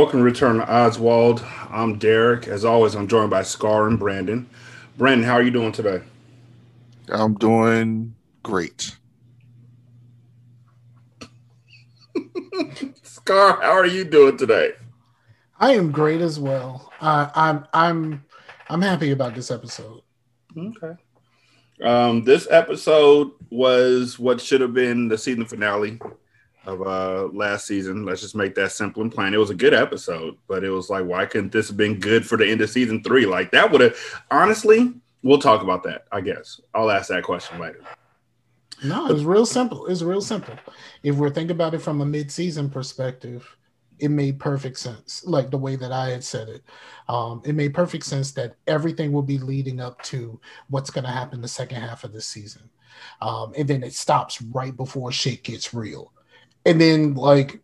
[0.00, 1.44] Welcome to Return to Oswald.
[1.68, 2.48] I'm Derek.
[2.48, 4.48] As always, I'm joined by Scar and Brandon.
[4.96, 6.00] Brandon, how are you doing today?
[7.10, 8.96] I'm doing great.
[13.02, 14.72] Scar, how are you doing today?
[15.58, 16.90] I am great as well.
[17.02, 18.24] Uh, I'm I'm
[18.70, 20.00] I'm happy about this episode.
[20.56, 20.94] Okay.
[21.84, 26.00] Um, this episode was what should have been the season finale
[26.66, 28.04] of uh last season.
[28.04, 29.34] Let's just make that simple and plain.
[29.34, 32.26] It was a good episode, but it was like, why couldn't this have been good
[32.26, 33.26] for the end of season three?
[33.26, 33.96] Like that would have
[34.30, 36.60] honestly, we'll talk about that, I guess.
[36.74, 37.80] I'll ask that question later.
[38.82, 39.86] No, it's real simple.
[39.86, 40.54] It's real simple.
[41.02, 43.56] If we're thinking about it from a mid-season perspective,
[43.98, 45.22] it made perfect sense.
[45.26, 46.64] Like the way that I had said it,
[47.06, 51.10] um, it made perfect sense that everything will be leading up to what's going to
[51.10, 52.70] happen the second half of the season,
[53.20, 56.12] um, and then it stops right before shit gets real,
[56.64, 57.60] and then like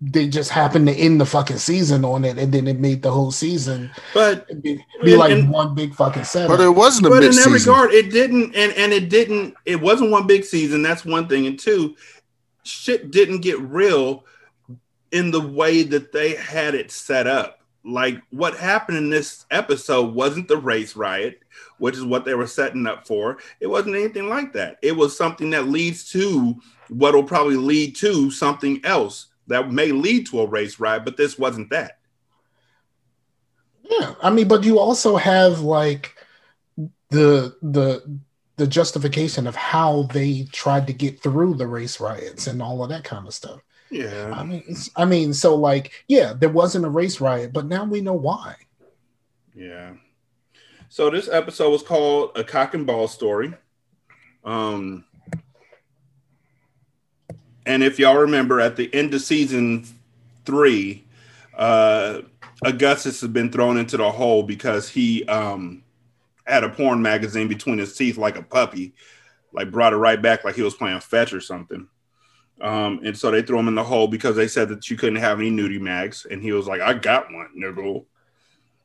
[0.00, 3.10] they just happened to end the fucking season on it, and then it made the
[3.10, 3.90] whole season.
[4.12, 6.56] But be, be and- like and- one big fucking setup.
[6.56, 9.54] But it wasn't a but in that regard, it didn't, and and it didn't.
[9.64, 10.82] It wasn't one big season.
[10.82, 11.96] That's one thing, and two,
[12.64, 14.24] shit didn't get real
[15.12, 17.60] in the way that they had it set up.
[17.86, 21.40] Like what happened in this episode wasn't the race riot,
[21.78, 23.38] which is what they were setting up for.
[23.60, 24.78] It wasn't anything like that.
[24.82, 26.56] It was something that leads to
[26.88, 31.16] what will probably lead to something else that may lead to a race riot, but
[31.16, 31.98] this wasn't that.
[33.82, 36.14] Yeah, I mean, but you also have like
[37.10, 38.20] the the
[38.56, 42.88] the justification of how they tried to get through the race riots and all of
[42.88, 43.60] that kind of stuff.
[43.90, 44.32] Yeah.
[44.34, 44.62] I mean,
[44.96, 48.54] I mean, so like, yeah, there wasn't a race riot, but now we know why.
[49.54, 49.94] Yeah.
[50.88, 53.54] So this episode was called a cock and ball story.
[54.44, 55.04] Um
[57.66, 59.86] and if y'all remember at the end of season
[60.44, 61.04] three,
[61.56, 62.20] uh
[62.64, 65.82] Augustus has been thrown into the hole because he um
[66.46, 68.94] had a porn magazine between his teeth like a puppy,
[69.52, 71.88] like brought it right back like he was playing fetch or something.
[72.60, 75.16] Um, and so they threw him in the hole because they said that you couldn't
[75.16, 78.04] have any nudie mags, and he was like, "I got one, nigga."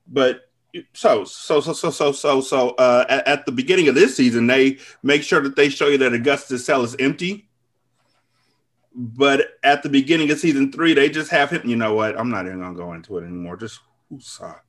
[0.07, 0.49] But
[0.93, 4.47] so so so so so so so uh, at, at the beginning of this season,
[4.47, 7.48] they make sure that they show you that Augustus' cell is empty.
[8.93, 11.67] But at the beginning of season three, they just have him.
[11.67, 12.19] You know what?
[12.19, 13.55] I'm not even gonna go into it anymore.
[13.55, 13.79] Just
[14.11, 14.59] woosah.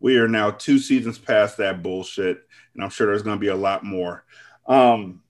[0.00, 3.56] We are now two seasons past that bullshit, and I'm sure there's gonna be a
[3.56, 4.24] lot more.
[4.66, 5.22] Um,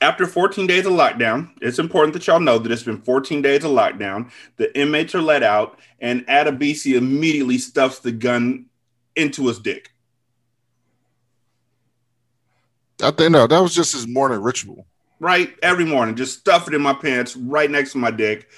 [0.00, 3.64] after 14 days of lockdown, it's important that y'all know that it's been 14 days
[3.64, 4.30] of lockdown.
[4.56, 8.66] The inmates are let out, and Adebisi immediately stuffs the gun
[9.16, 9.90] into his dick.
[13.02, 14.86] I think no, that was just his morning ritual.
[15.20, 18.48] Right every morning, just stuff it in my pants, right next to my dick.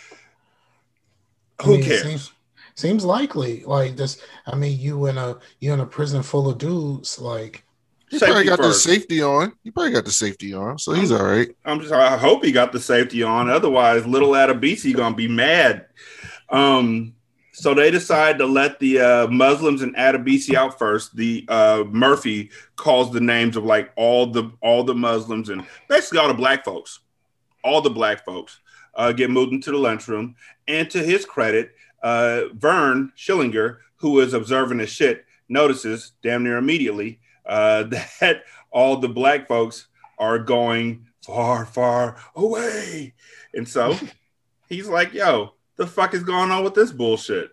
[1.59, 2.03] I Who mean, cares?
[2.03, 2.33] Seems,
[2.75, 3.65] seems likely.
[3.65, 4.21] Like this.
[4.47, 7.19] I mean, you in a you in a prison full of dudes.
[7.19, 7.65] Like,
[8.11, 9.53] He probably Safety got the safety on.
[9.65, 11.49] He probably got the safety on, so he's all right.
[11.65, 11.93] I'm just.
[11.93, 13.49] I hope he got the safety on.
[13.49, 15.87] Otherwise, little Adebisi gonna be mad.
[16.49, 17.15] Um.
[17.61, 21.15] So they decide to let the uh, Muslims and Adebisi out first.
[21.15, 26.21] The uh, Murphy calls the names of like all the all the Muslims and basically
[26.21, 27.01] all the black folks.
[27.63, 28.61] All the black folks
[28.95, 30.37] uh, get moved into the lunchroom.
[30.69, 31.73] And to his credit,
[32.03, 37.83] uh, Vern Schillinger, who is observing the shit, notices damn near immediately uh,
[38.21, 43.13] that all the black folks are going far, far away.
[43.53, 43.99] And so
[44.71, 47.53] he's like, yo, the fuck is going on with this bullshit?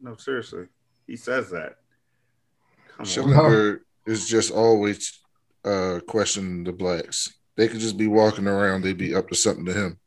[0.00, 0.66] No, seriously.
[1.06, 1.76] He says that.
[2.98, 3.80] Come on.
[4.06, 5.20] Is just always
[5.64, 7.32] uh questioning the blacks.
[7.56, 9.98] They could just be walking around, they'd be up to something to him.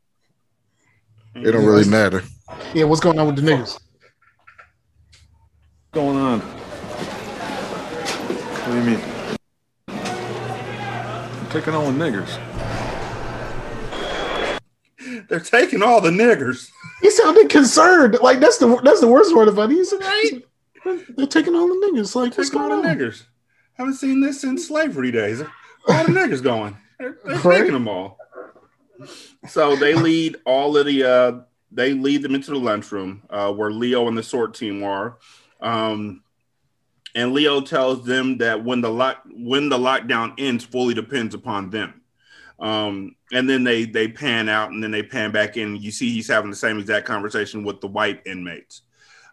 [1.34, 2.22] It don't really matter.
[2.74, 3.80] yeah, what's going on with the niggas?
[5.92, 6.40] going on?
[8.60, 9.00] What do you mean?
[9.88, 12.49] I'm taking all the niggers.
[15.30, 16.70] They're taking all the niggers.
[17.00, 18.18] He sounded concerned.
[18.20, 19.76] Like that's the that's the worst part about it.
[19.76, 20.42] He's right.
[21.16, 22.14] They're taking all the niggers.
[22.14, 22.96] Like what's Taking all going the on?
[22.98, 23.22] niggers.
[23.74, 25.40] Haven't seen this since slavery days.
[25.84, 26.76] Where all the niggers going?
[26.98, 27.58] They're, they're Right.
[27.58, 28.18] taking them all.
[29.48, 31.32] So they lead all of the uh
[31.72, 35.18] they lead them into the lunchroom uh where Leo and the sort team are.
[35.60, 36.22] Um
[37.14, 41.70] and Leo tells them that when the lock when the lockdown ends fully depends upon
[41.70, 41.99] them.
[42.60, 45.76] Um and then they they pan out and then they pan back in.
[45.76, 48.82] You see he's having the same exact conversation with the white inmates.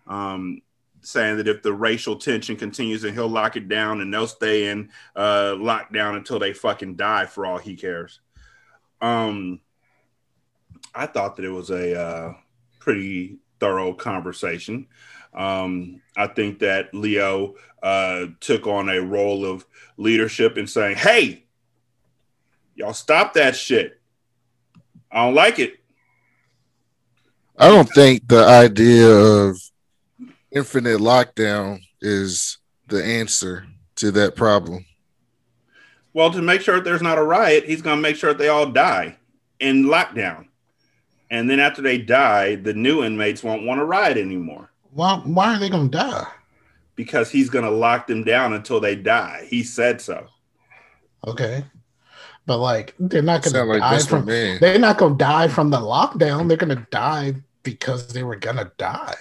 [0.08, 0.62] Um
[1.02, 4.70] saying that if the racial tension continues and he'll lock it down and they'll stay
[4.70, 8.20] in uh lockdown until they fucking die for all he cares.
[9.02, 9.60] Um
[10.96, 12.34] I thought that it was a uh
[12.80, 14.88] pretty thorough conversation.
[15.34, 19.66] Um, I think that Leo uh, took on a role of
[19.98, 21.46] leadership in saying, "Hey,
[22.78, 24.00] y'all stop that shit.
[25.12, 25.80] I don't like it."
[27.58, 29.58] I don't think the idea of
[30.52, 33.66] infinite lockdown is the answer
[33.96, 34.86] to that problem.
[36.14, 38.38] Well, to make sure that there's not a riot, he's going to make sure that
[38.38, 39.18] they all die
[39.60, 40.46] in lockdown.
[41.30, 44.72] And then after they die, the new inmates won't want to riot anymore.
[44.92, 46.28] Why, why are they going to die?
[46.96, 49.46] Because he's going to lock them down until they die.
[49.50, 50.28] He said so.
[51.28, 51.66] Okay.
[52.48, 54.08] But like they're not gonna like die Mr.
[54.10, 54.58] from Man.
[54.62, 56.48] they're not going to die from the lockdown.
[56.48, 59.16] They're going to die because they were going to die.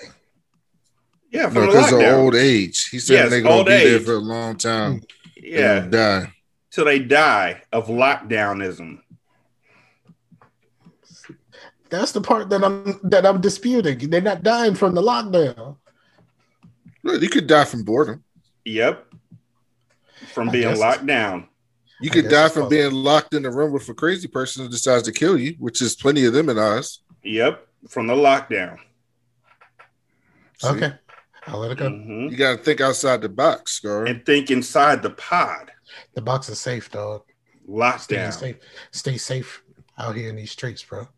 [1.32, 2.88] Yeah, from No, the because of old age.
[2.88, 5.02] He said Yes, they're gonna old be there for a long time.
[5.36, 6.32] yeah, die.
[6.70, 9.00] till they die of lockdownism.
[11.90, 14.10] That's the part that I'm that I'm disputing.
[14.10, 15.76] They're not dying from the lockdown.
[17.02, 18.24] Look, you could die from boredom.
[18.64, 19.04] Yep.
[20.32, 21.48] From I being locked down.
[22.00, 22.70] You could die from both.
[22.70, 25.80] being locked in a room with a crazy person who decides to kill you, which
[25.80, 27.00] is plenty of them in Oz.
[27.22, 27.66] Yep.
[27.88, 28.78] From the lockdown.
[30.58, 30.68] See?
[30.68, 30.92] Okay.
[31.46, 31.88] I'll let it go.
[31.88, 32.30] Mhm.
[32.30, 34.04] You got to think outside the box, Scar.
[34.06, 35.70] And think inside the pod.
[36.14, 37.22] The box is safe, dog.
[37.64, 38.32] Stay Lockdown.
[38.32, 38.56] safe.
[38.90, 39.62] Stay safe
[39.98, 41.08] out here in these streets, bro.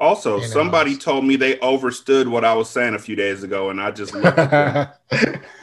[0.00, 1.02] Also, In somebody house.
[1.04, 4.12] told me they overstood what I was saying a few days ago, and I just
[4.14, 4.36] looked.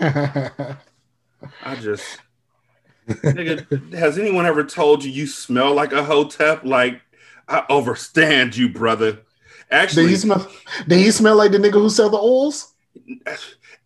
[1.63, 2.19] I just
[3.07, 6.63] nigga, has anyone ever told you you smell like a hotep?
[6.63, 7.01] Like
[7.47, 9.11] I overstand you, brother.
[9.13, 9.25] Did
[9.71, 10.51] Actually, he smell?
[10.87, 12.73] Did he smell like the nigga who sell the oils?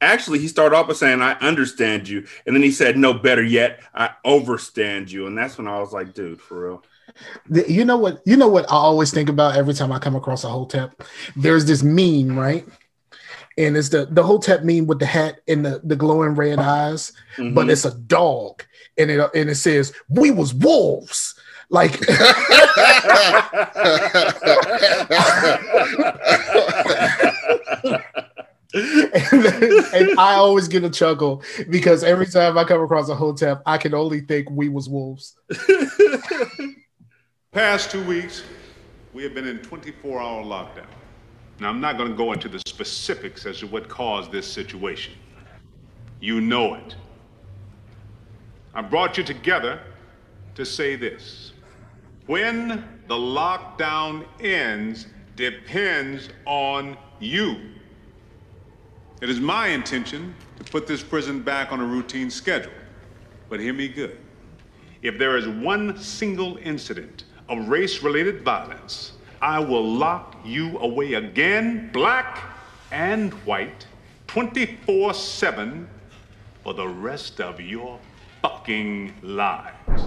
[0.01, 3.43] actually, he started off by saying, "I understand you," and then he said, "No, better
[3.43, 6.83] yet, I overstand you." And that's when I was like, "Dude, for real."
[7.67, 8.21] You know what?
[8.25, 11.01] You know what I always think about every time I come across a hotep.
[11.35, 12.65] There's this meme, right?
[13.57, 17.11] And it's the the hotep meme with the hat and the, the glowing red eyes,
[17.37, 17.55] Mhm.
[17.55, 18.63] but it's a dog,
[18.97, 21.33] and it and it says, "We was wolves."
[21.69, 21.99] Like
[28.73, 28.83] and,
[29.93, 33.77] and I always get a chuckle because every time I come across a hotep, I
[33.77, 35.35] can only think we was wolves.
[37.51, 38.43] Past two weeks,
[39.13, 40.85] we have been in 24 hour lockdown.
[41.59, 45.13] Now, I'm not going to go into the specifics as to what caused this situation.
[46.19, 46.95] You know it.
[48.73, 49.81] I brought you together
[50.55, 51.53] to say this
[52.27, 57.57] when the lockdown ends depends on you.
[59.21, 62.71] It is my intention to put this prison back on a routine schedule.
[63.49, 64.19] But hear me good.
[65.01, 71.13] If there is one single incident of race related violence, I will lock you away
[71.13, 72.41] again, black
[72.91, 73.85] and white,
[74.27, 75.87] 24 7
[76.63, 77.99] for the rest of your
[78.41, 80.03] fucking lives.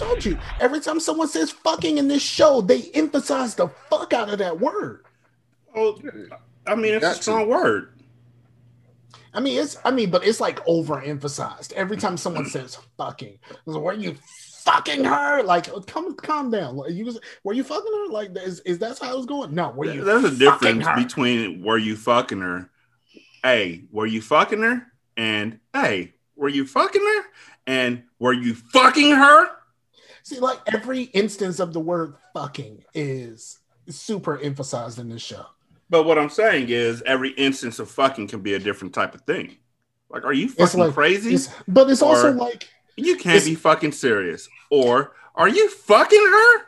[0.00, 4.30] told you every time someone says fucking in this show, they emphasize the fuck out
[4.30, 5.04] of that word.
[5.74, 6.00] Well,
[6.66, 7.22] I mean, it's a Got to.
[7.22, 7.92] strong word.
[9.32, 11.72] I mean, it's I mean, but it's like overemphasized.
[11.72, 14.16] Every time someone says fucking, it's like, you
[14.70, 15.42] fucking her?
[15.42, 16.76] Like, oh, come calm down.
[16.76, 18.12] Like, you was, were you fucking her?
[18.12, 19.54] Like, is, is that how it was going?
[19.54, 20.96] No, were you There's a difference her?
[20.96, 22.70] between were you fucking her,
[23.42, 24.86] hey, were you fucking her,
[25.16, 27.24] and hey, were you fucking her,
[27.66, 29.48] and were you fucking her?
[30.22, 33.58] See, like every instance of the word fucking is
[33.88, 35.46] super emphasized in this show.
[35.88, 39.22] But what I'm saying is, every instance of fucking can be a different type of
[39.22, 39.56] thing.
[40.08, 41.34] Like, are you It's fucking like crazy?
[41.34, 44.48] It's, but it's also like You can't it's- be fucking serious.
[44.70, 46.66] Or are you fucking her?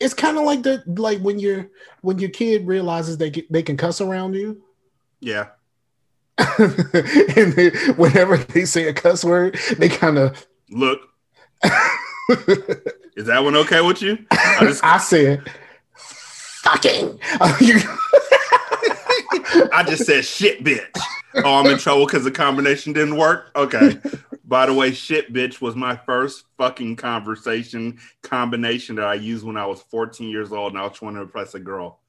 [0.00, 1.68] it's kind of like the like when your
[2.00, 4.62] when your kid realizes they get, they can cuss around you.
[5.20, 5.48] Yeah.
[6.58, 10.46] and they, whenever they say a cuss word, they kind of.
[10.70, 11.00] Look,
[13.16, 14.18] is that one okay with you?
[14.30, 15.50] I just I said,
[15.96, 17.18] "Fucking."
[19.72, 20.96] I just said shit bitch.
[21.34, 23.50] Oh, I'm in trouble because the combination didn't work.
[23.54, 23.98] Okay.
[24.44, 29.56] By the way, shit bitch was my first fucking conversation combination that I used when
[29.56, 32.00] I was 14 years old and I was trying to impress a girl.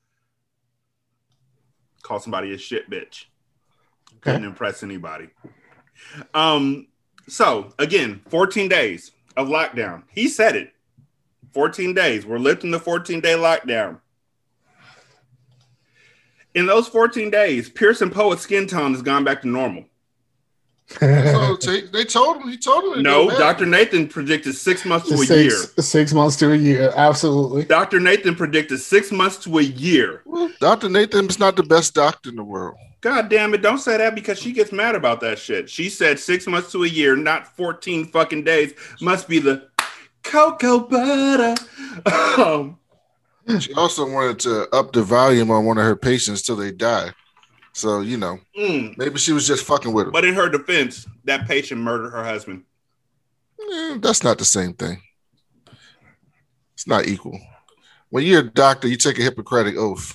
[2.01, 3.25] Call somebody a shit bitch.
[4.22, 5.30] Couldn't impress anybody.
[6.34, 6.88] Um,
[7.28, 10.04] so again, 14 days of lockdown.
[10.10, 10.74] He said it.
[11.54, 12.25] 14 days.
[12.25, 14.00] We're lifting the 14 day lockdown.
[16.56, 19.86] In those 14 days, Pearson Poet's skin tone has gone back to normal.
[21.00, 21.58] That's all.
[21.91, 22.50] They told him.
[22.50, 23.03] He told him.
[23.03, 23.29] No.
[23.29, 23.68] Dr.
[23.68, 25.51] Nathan predicted six months to a year.
[25.51, 26.91] six months to a year.
[26.96, 27.65] Absolutely.
[27.65, 28.00] Dr.
[28.00, 30.24] Nathan predicted six months to a year.
[30.25, 30.89] Well, Dr.
[30.89, 32.77] Nathan's not the best doctor in the world.
[33.01, 35.70] God damn it, don't say that because she gets mad about that shit.
[35.70, 38.74] She said six months to a year, not 14 fucking days.
[39.00, 39.70] Must be the
[40.24, 41.56] cocoa butter.
[42.38, 42.78] Um,
[43.60, 47.12] She also wanted to up the volume on one of her patients till they die.
[47.74, 48.98] So you know, mm.
[48.98, 50.12] maybe she was just fucking with him.
[50.12, 52.63] But in her defense, that patient murdered her husband.
[53.60, 55.01] Eh, that's not the same thing.
[56.74, 57.39] It's not equal.
[58.10, 60.13] When you're a doctor, you take a Hippocratic oath.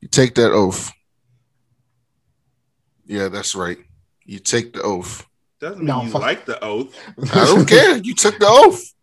[0.00, 0.92] You take that oath.
[3.06, 3.78] Yeah, that's right.
[4.24, 5.26] You take the oath.
[5.60, 6.22] Doesn't mean No, you fuck.
[6.22, 6.96] like the oath.
[7.34, 7.96] I don't care.
[7.98, 8.94] You took the oath.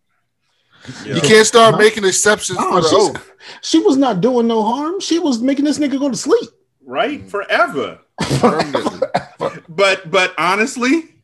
[1.04, 1.16] Yeah.
[1.16, 1.78] You can't start No.
[1.78, 3.32] making exceptions No, for the oath.
[3.62, 5.00] She was not doing no harm.
[5.00, 6.48] She was making this nigga go to sleep.
[6.84, 7.26] Right?
[7.26, 7.30] Mm.
[7.30, 7.98] Forever.
[9.68, 11.14] But but honestly,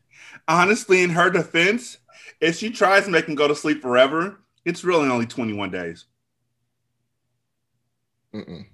[0.47, 1.97] honestly, in her defense,
[2.39, 6.05] if she tries to make him go to sleep forever, it's really only 21 days.
[8.33, 8.65] Mm-mm.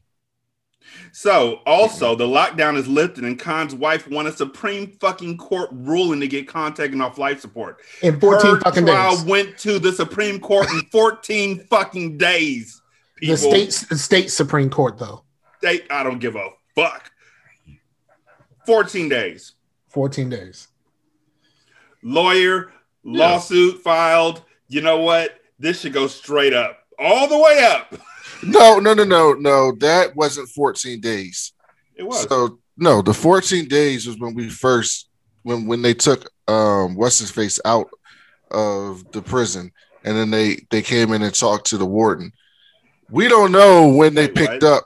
[1.13, 6.19] So also the lockdown is lifted and Khan's wife won a Supreme fucking Court ruling
[6.21, 7.81] to get Khan taken off life support.
[8.01, 9.25] In 14 Her fucking trial days.
[9.25, 12.81] went to the Supreme Court in 14 fucking days.
[13.17, 13.37] People, The
[13.67, 15.23] state the state Supreme Court, though.
[15.59, 17.11] state, I don't give a fuck.
[18.65, 19.53] 14 days.
[19.89, 20.69] 14 days.
[22.03, 22.71] Lawyer,
[23.03, 24.43] lawsuit filed.
[24.69, 25.37] You know what?
[25.59, 27.93] This should go straight up, all the way up.
[28.43, 29.71] No, no, no, no, no.
[29.79, 31.53] That wasn't 14 days.
[31.95, 32.23] It was.
[32.27, 35.09] So no, the 14 days was when we first
[35.43, 37.87] when when they took um what's his face out
[38.49, 39.71] of the prison
[40.03, 42.31] and then they they came in and talked to the warden.
[43.09, 44.71] We don't know when they Wait, picked what?
[44.71, 44.85] up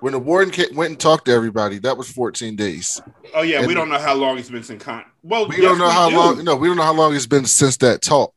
[0.00, 1.78] when the warden ca- went and talked to everybody.
[1.78, 3.00] That was 14 days.
[3.34, 5.04] oh yeah, we don't know how long it's been since con.
[5.22, 6.16] Well, We yes, don't know how do.
[6.16, 6.44] long.
[6.44, 8.34] No, we don't know how long it's been since that talk.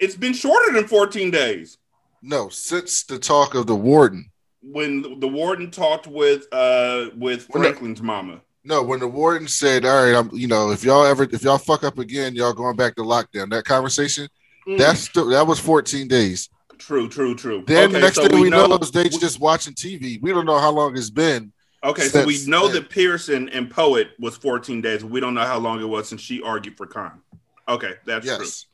[0.00, 1.78] It's been shorter than 14 days.
[2.22, 4.30] No, since the talk of the warden.
[4.62, 8.40] When the warden talked with uh with When the- Franklin's mama.
[8.64, 11.58] No, when the warden said, "All right, I'm," you know, if y'all ever, if y'all
[11.58, 13.50] fuck up again, y'all going back to lockdown.
[13.50, 14.28] That conversation,
[14.68, 16.48] Mm, that's the, that was 14 days.
[16.78, 17.64] true, true, true.
[17.66, 20.20] Then Okay, the next so thing we know, is they just watching TV.
[20.22, 21.52] We don't know how long it's been.
[21.82, 22.74] Okay, so we know then.
[22.82, 25.04] that Pearson and Poet was 14 days.
[25.04, 27.20] We don't know how long it was since she argued for Khan.
[27.68, 28.36] Okay, that's true.
[28.38, 28.66] yes,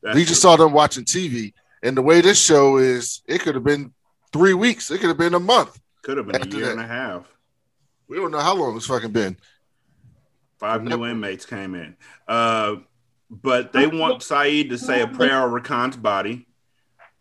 [0.00, 0.50] That's we just true.
[0.50, 1.52] saw them watching TV,
[1.84, 3.92] and the way this show is, it could have been
[4.32, 4.90] three weeks.
[4.90, 5.78] It could have been a month.
[6.02, 6.72] could have been a year that.
[6.72, 7.30] and a half.
[8.08, 9.36] We don't know how long it's fucking been.
[10.58, 11.94] Five new inmates came in.
[12.26, 12.76] Uh,
[13.30, 16.46] but they want Saeed to say a prayer over Khan's body.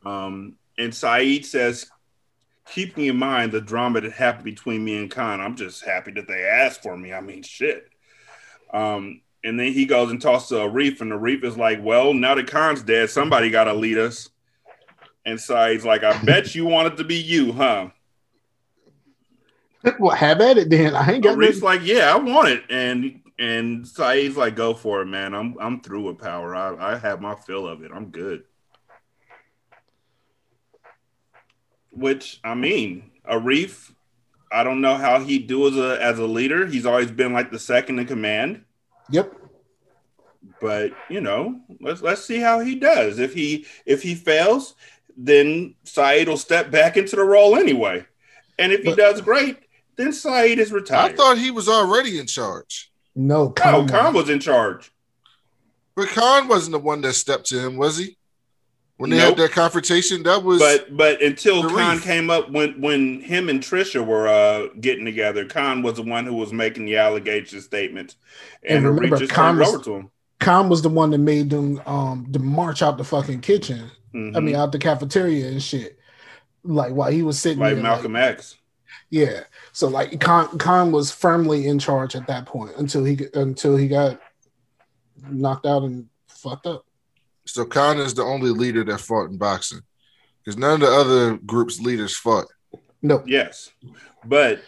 [0.05, 1.89] Um, and Saeed says,
[2.70, 6.27] keeping in mind the drama that happened between me and Khan, I'm just happy that
[6.27, 7.12] they asked for me.
[7.12, 7.89] I mean, shit.
[8.74, 12.36] Um, and then he goes and talks to Arif, and Arif is like, well, now
[12.36, 14.29] that Khan's dead, somebody got to lead us.
[15.25, 17.89] And Saeed's like, I bet you want it to be you, huh?
[20.00, 20.96] Well, have at it then.
[20.96, 21.80] I ain't got Reef's nothing.
[21.80, 25.34] like, yeah, I want it, and and Saeed's like, go for it, man.
[25.34, 26.56] I'm I'm through with power.
[26.56, 27.92] I I have my fill of it.
[27.94, 28.44] I'm good.
[31.92, 33.94] Which I mean, Arif,
[34.51, 36.65] I don't know how he do as a as a leader.
[36.65, 38.63] He's always been like the second in command,
[39.12, 39.34] Yep.
[40.60, 43.20] but you know, let's let's see how he does.
[43.20, 44.75] If he if he fails,
[45.17, 48.05] then Saeed will step back into the role anyway.
[48.60, 49.58] And if he But- does great,
[49.96, 51.13] then Saeed is retired.
[51.13, 53.88] I thought he was already in charge, No, no, Khan.
[53.88, 54.91] Khan was in charge.
[55.96, 58.17] but Khan wasn't the one that stepped to him, was he?
[58.98, 59.38] When they Nope.
[59.38, 61.75] had that confrontation, that was but but until Sharif.
[61.75, 66.03] Khan came up when when him and Trisha were uh getting together, Khan was the
[66.03, 68.15] one who was making the allegation statements,
[68.67, 70.10] and, And remember, Khan was- over to him.
[70.39, 73.89] Khan was the one that made them um to march out the fucking kitchen.
[74.13, 74.43] I Mhm.
[74.43, 75.98] mean, out the cafeteria and shit.
[76.63, 78.55] Like while he was sitting like there, Malcolm X.
[79.10, 79.41] Yeah.
[79.72, 83.88] So like Khan Khan was firmly in charge at that point until he until he
[83.88, 84.20] got
[85.29, 86.86] knocked out and fucked up.
[87.46, 89.82] So Khan is the only leader that fought in boxing
[90.43, 92.46] because none of the other groups' leaders fought.
[93.01, 93.22] No.
[93.25, 93.70] Yes,
[94.25, 94.62] but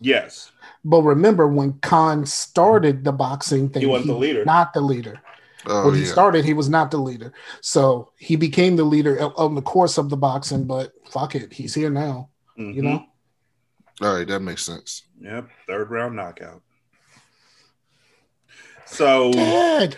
[0.00, 0.50] yes,
[0.84, 4.44] But remember when Khan started the boxing thing, He wasn't the leader.
[4.44, 5.20] Not the leader.
[5.66, 7.32] Oh when he yeah, started, he was not the leader.
[7.60, 11.74] So he became the leader on the course of the boxing, but fuck it, he's
[11.74, 12.30] here now.
[12.58, 12.74] Mhm.
[12.74, 13.06] You know?
[14.00, 15.02] all right, that makes sense.
[15.20, 16.62] Yep, third round knockout.
[18.86, 19.96] So Dad.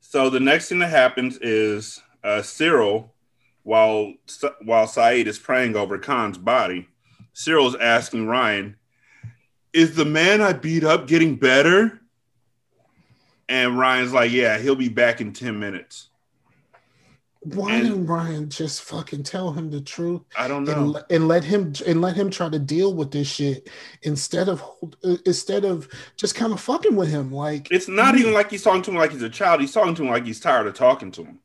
[0.00, 3.14] So the next thing that happens is uh, Cyril,
[3.64, 4.14] while
[4.62, 6.88] while Saeed is praying over Khan's body,
[7.32, 8.76] Cyril's asking Ryan,
[9.72, 12.00] "Is the man I beat up getting better?"
[13.48, 16.08] And Ryan's like, yeah, he'll be back in 10 minutes.
[17.40, 20.86] Why And- didn't Ryan just fucking tell him the truth I don't know.
[20.86, 23.68] le- and let him and let him try to deal with this shit
[24.00, 24.62] instead of
[25.04, 25.86] uh, instead of
[26.16, 27.30] just kind of fucking with him?
[27.30, 29.60] Like It's not even like he's talking to him like he's a child.
[29.60, 31.38] He's talking to him like he's tired of talking to him.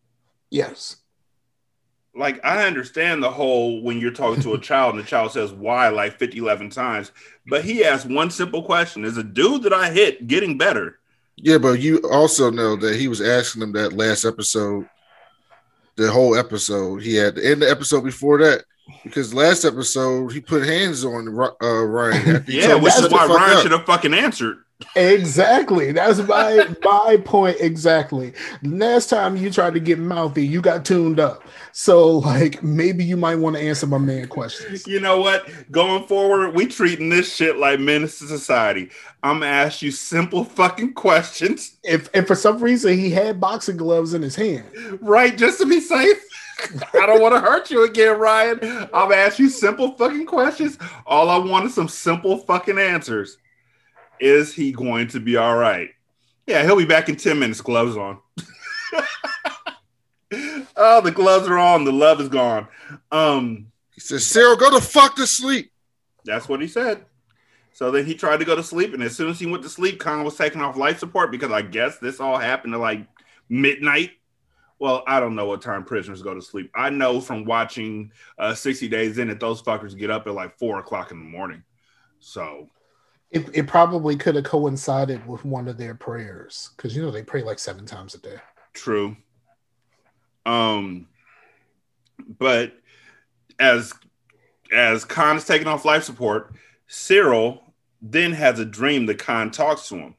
[0.50, 0.96] yes,
[2.16, 5.52] Like, I understand the whole when you're talking to a child and the child says
[5.52, 7.12] why like 50, 11 times,
[7.46, 10.98] but he asked one simple question Is a dude that I hit getting better?
[11.42, 14.88] Yeah, but you also know that he was asking them that last episode,
[15.96, 17.02] the whole episode.
[17.02, 18.64] He had in the episode before that
[19.04, 22.44] because last episode he put hands on uh, Ryan.
[22.48, 24.58] Yeah, which is why Ryan should have fucking answered.
[24.96, 25.92] Exactly.
[25.92, 28.34] That's my my point exactly.
[28.64, 31.44] Last time you tried to get mouthy, you got tuned up.
[31.72, 34.88] So like maybe you might want to answer my man questions.
[34.88, 35.50] You know what?
[35.72, 38.90] Going forward, we treating this shit like menace to society.
[39.24, 43.78] I'm gonna ask you simple fucking questions, If if for some reason he had boxing
[43.78, 44.66] gloves in his hand,
[45.02, 45.38] right?
[45.38, 46.24] Just to be safe.
[46.94, 48.60] I don't want to hurt you again, Ryan.
[48.62, 50.78] I'm gonna ask you simple fucking questions.
[51.06, 53.38] All I want is some simple fucking answers.
[54.20, 55.90] Is he going to be all right?
[56.48, 58.20] Yeah, he'll be back in 10 minutes, gloves on.
[60.76, 62.68] oh, the gloves are on, the love is gone.
[63.12, 65.72] Um, He says, "Cyril, go the fuck to sleep."
[66.26, 67.06] That's what he said.
[67.72, 69.70] So then he tried to go to sleep, and as soon as he went to
[69.70, 73.08] sleep, Khan was taking off life support because I guess this all happened at like
[73.48, 74.12] midnight.
[74.80, 76.72] Well, I don't know what time prisoners go to sleep.
[76.74, 80.58] I know from watching uh, 60 Days In that those fuckers get up at like
[80.58, 81.64] four o'clock in the morning.
[82.20, 82.70] So
[83.32, 87.24] it, it probably could have coincided with one of their prayers because you know they
[87.24, 88.38] pray like seven times a day.
[88.74, 89.16] true.
[90.46, 91.08] Um,
[92.40, 92.74] but
[93.60, 93.94] as
[94.72, 96.54] as Khan is taking off life support,
[96.88, 100.16] Cyril then has a dream that Khan talks to him.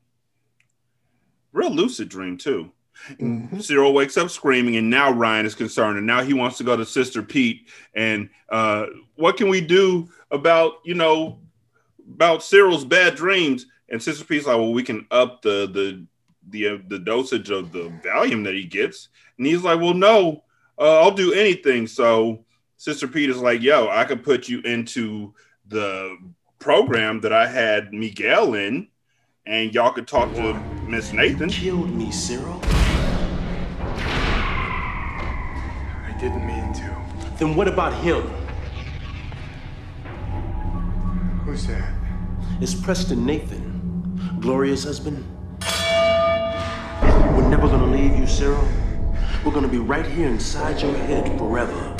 [1.53, 2.71] Real lucid dream too.
[3.13, 3.63] Mhm.
[3.63, 6.77] Cyril wakes up screaming, and now Ryan is concerned, and now he wants to go
[6.77, 7.71] to Sister Pete.
[7.95, 11.40] And uh, what can we do about you know
[12.15, 13.67] about Cyril's bad dreams?
[13.89, 16.07] And Sister Pete's like, well, we can up the the
[16.49, 19.09] the uh, the dosage of the Valium that he gets.
[19.39, 20.45] And he's like, well, no,
[20.79, 21.87] uh, I'll do anything.
[21.87, 22.45] So
[22.77, 25.35] Sister Pete is like, yo, I could put you into
[25.69, 26.17] the
[26.59, 28.89] program that I had Miguel in,
[29.47, 30.55] and y'all could talk to
[30.87, 31.51] Miss Nathan.
[31.51, 32.61] killed me, Cyril.
[36.03, 36.97] I didn't mean to.
[37.39, 38.23] Then what about him?
[41.45, 42.00] Who's that?
[42.63, 45.25] It's Preston Nathan, Gloria's husband.
[47.35, 48.69] We're never gonna leave you, Cyril.
[49.43, 51.97] We're gonna be right here inside your head forever.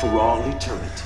[0.00, 1.02] For all eternity.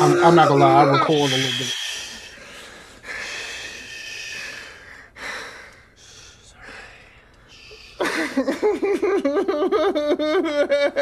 [0.00, 1.74] I'm, I'm not gonna lie, I record a little bit.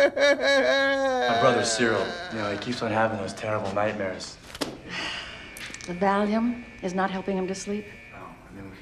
[0.03, 4.37] My brother Cyril, you know, he keeps on having those terrible nightmares.
[5.87, 7.87] The Valium is not helping him to sleep.
[8.13, 8.77] No, I mean, we,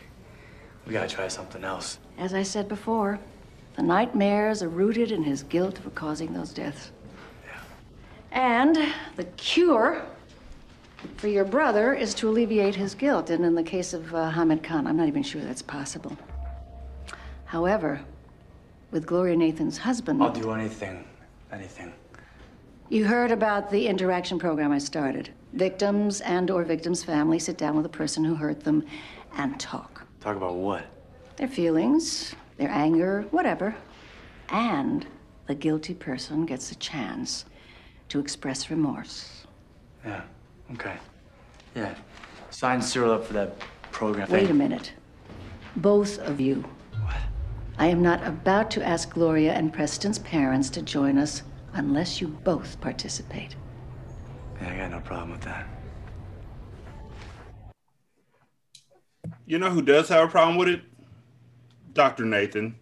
[0.87, 1.99] we gotta try something else.
[2.19, 3.19] As I said before,
[3.77, 6.91] the nightmares are rooted in his guilt for causing those deaths.
[8.33, 10.03] And the cure
[11.17, 13.31] for your brother is to alleviate his guilt.
[13.31, 16.17] And in the case of uh, Hamid Khan, I'm not even sure that's possible.
[17.47, 18.01] However,
[18.91, 21.05] with Gloria Nathan's husband, I'll do anything,
[21.53, 21.93] anything.
[22.89, 25.31] you heard about the interaction program I started.
[25.53, 28.85] Victims and or victims' family sit down with a person who hurt them
[29.37, 30.07] and talk.
[30.21, 30.87] Talk about what?
[31.41, 33.75] their feelings, their anger, whatever.
[34.51, 35.07] And
[35.47, 37.47] the guilty person gets a chance
[38.11, 39.47] to express remorse.
[40.05, 40.23] Yeah,
[40.73, 40.97] okay.
[41.75, 41.95] Yeah,
[42.51, 43.59] sign Cyril up for that
[43.93, 44.31] program.
[44.31, 44.93] Wait a minute.
[45.77, 46.65] Both of you.
[47.03, 47.17] What?
[47.79, 51.43] I am not about to ask Gloria and Preston's parents to join us
[51.73, 53.55] unless you both participate.
[54.61, 55.67] Yeah, I got no problem with that.
[59.47, 60.83] You know who does have a problem with it?
[61.93, 62.25] Dr.
[62.25, 62.77] Nathan.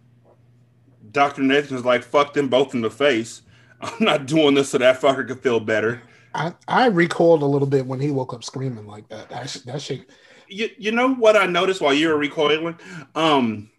[1.11, 1.41] Dr.
[1.41, 3.41] Nathan is like, fuck them both in the face.
[3.81, 6.01] I'm not doing this so that fucker could feel better.
[6.33, 9.29] I, I recoiled a little bit when he woke up screaming like that.
[9.29, 10.09] That, sh- that shit.
[10.47, 12.77] You, you know what I noticed while you were recoiling?
[13.15, 13.69] Um,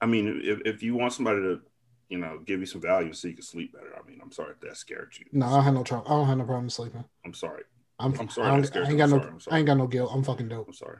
[0.00, 1.60] I mean, if, if you want somebody to,
[2.08, 4.52] you know, give you some value so you can sleep better, I mean, I'm sorry
[4.52, 5.26] if that scared you.
[5.32, 6.06] No, I don't have no trouble.
[6.06, 7.04] I don't have no problem sleeping.
[7.24, 7.62] I'm sorry.
[7.98, 8.96] I'm, I'm sorry I, ain't you.
[8.96, 9.38] got I'm no.
[9.38, 9.54] sorry.
[9.54, 10.10] I ain't got no guilt.
[10.12, 10.68] I'm fucking dope.
[10.68, 10.98] I'm sorry.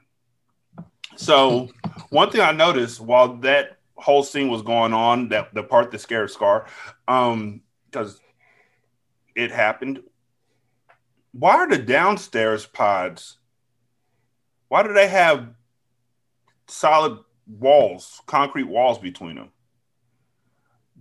[1.16, 1.68] So
[2.10, 5.98] one thing I noticed while that whole scene was going on, that the part that
[5.98, 6.66] scared Scar,
[7.08, 8.20] um, because
[9.34, 10.00] it happened.
[11.32, 13.38] Why are the downstairs pods?
[14.68, 15.48] Why do they have
[16.68, 19.50] solid walls, concrete walls between them?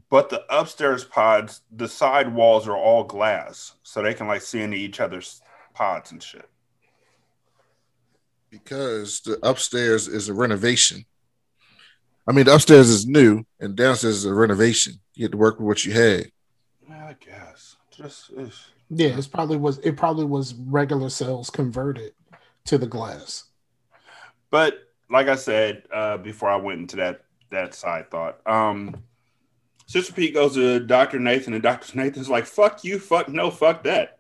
[0.10, 4.62] But the upstairs pods, the side walls are all glass, so they can like see
[4.62, 5.41] into each other's
[5.73, 6.49] pods and shit.
[8.49, 11.06] Because the upstairs is a renovation.
[12.28, 14.99] I mean, the upstairs is new and downstairs is a renovation.
[15.13, 16.32] You get to work with what you had.
[17.10, 17.76] I guess.
[17.89, 18.52] Just ugh.
[18.91, 22.13] Yeah, it's probably was it probably was regular cells converted
[22.65, 23.45] to the glass.
[24.52, 24.76] But
[25.10, 28.95] like I said uh, before I went into that that side thought, um,
[29.88, 33.84] Sister Pete goes to Doctor Nathan, and Doctor Nathan's like, "Fuck you, fuck no, fuck
[33.86, 34.19] that."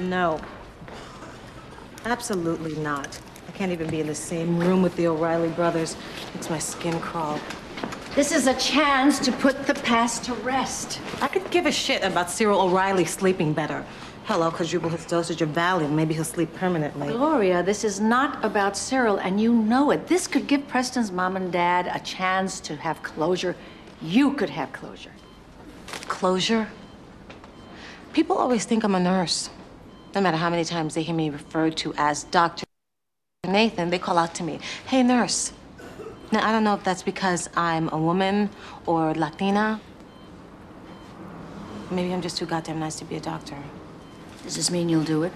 [0.00, 0.40] No.
[2.04, 3.20] Absolutely not.
[3.46, 5.96] I can't even be in the same room with the O'Reilly brothers.
[6.34, 7.38] Makes my skin crawl.
[8.14, 11.00] This is a chance to put the past to rest.
[11.20, 13.84] I could give a shit about Cyril O'Reilly sleeping better.
[14.22, 15.90] Hell, I'll quadruple his dosage of Valium.
[15.90, 17.08] Maybe he'll sleep permanently.
[17.08, 20.06] Gloria, this is not about Cyril, and you know it.
[20.06, 23.56] This could give Preston's mom and dad a chance to have closure.
[24.00, 25.12] You could have closure.
[26.06, 26.68] Closure?
[28.12, 29.50] People always think I'm a nurse.
[30.14, 32.64] No matter how many times they hear me referred to as Dr.
[33.44, 35.52] Nathan, they call out to me, hey, nurse.
[36.34, 38.50] Now, I don't know if that's because I'm a woman
[38.86, 39.80] or Latina.
[41.92, 43.56] Maybe I'm just too goddamn nice to be a doctor.
[44.42, 45.32] Does this mean you'll do it?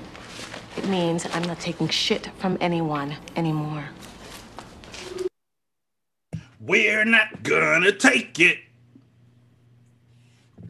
[0.77, 3.85] It means I'm not taking shit from anyone anymore.
[6.59, 8.59] We're not gonna take it.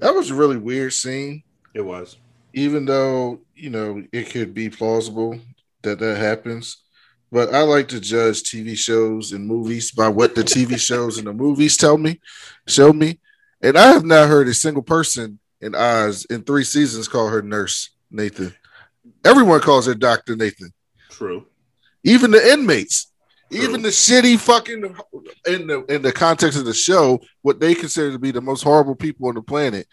[0.00, 1.42] That was a really weird scene.
[1.72, 2.18] It was.
[2.52, 5.40] Even though, you know, it could be plausible
[5.80, 6.82] that that happens.
[7.30, 11.26] But I like to judge TV shows and movies by what the TV shows and
[11.26, 12.20] the movies tell me,
[12.66, 13.20] show me.
[13.60, 17.42] And I have not heard a single person in Oz in three seasons call her
[17.42, 18.54] nurse Nathan.
[19.24, 20.36] Everyone calls her Dr.
[20.36, 20.72] Nathan.
[21.10, 21.46] True.
[22.04, 23.12] Even the inmates,
[23.50, 24.96] even the shitty fucking
[25.46, 28.62] in the in the context of the show, what they consider to be the most
[28.62, 29.86] horrible people on the planet,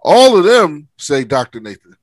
[0.00, 1.60] all of them say Dr.
[1.60, 1.94] Nathan.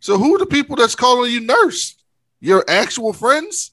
[0.00, 1.96] So who are the people that's calling you nurse?
[2.40, 3.72] Your actual friends?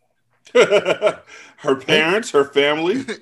[1.57, 3.05] her parents, her family.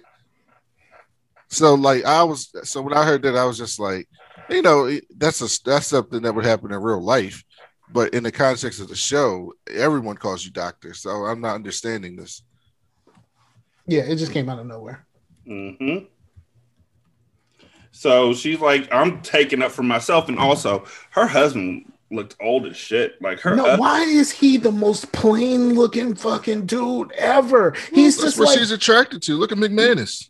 [1.50, 4.08] So like I was so when I heard that I was just like,
[4.50, 7.44] you know, that's a that's something that would happen in real life.
[7.92, 10.94] But in the context of the show, everyone calls you doctor.
[10.94, 12.44] So I'm not understanding this.
[13.88, 15.06] Yeah, it just came out of nowhere.
[15.46, 15.98] hmm
[17.92, 22.78] So she's like, I'm taking up for myself, and also her husband looked old as
[22.78, 23.22] shit.
[23.22, 23.56] Like her.
[23.56, 27.76] No, hus- why is he the most plain looking fucking dude ever?
[27.92, 29.38] He's That's just what like she's attracted to.
[29.38, 30.30] Look at McManus.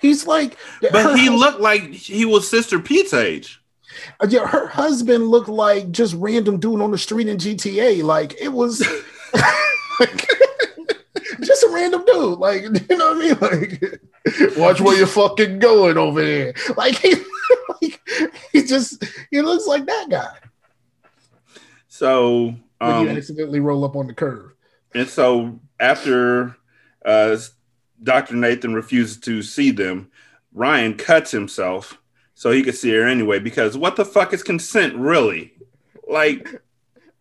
[0.00, 3.60] he's like But he hus- looked like he was Sister Pete's age.
[4.20, 8.02] Uh, yeah, her husband looked like just random dude on the street in GTA.
[8.02, 8.78] Like it was
[11.42, 12.38] just a random dude.
[12.38, 13.80] Like you know what I mean?
[13.80, 14.00] Like
[14.56, 16.54] watch where you're fucking going over there.
[16.76, 17.14] Like he,
[17.80, 18.00] like,
[18.52, 20.36] he just he looks like that guy
[21.96, 24.52] So, when um, you accidentally roll up on the curve.
[24.94, 26.54] and so after
[27.06, 27.38] uh,
[28.02, 28.36] Dr.
[28.36, 30.10] Nathan refuses to see them,
[30.52, 31.98] Ryan cuts himself
[32.34, 33.38] so he could see her anyway.
[33.38, 35.54] Because what the fuck is consent really?
[36.06, 36.60] Like,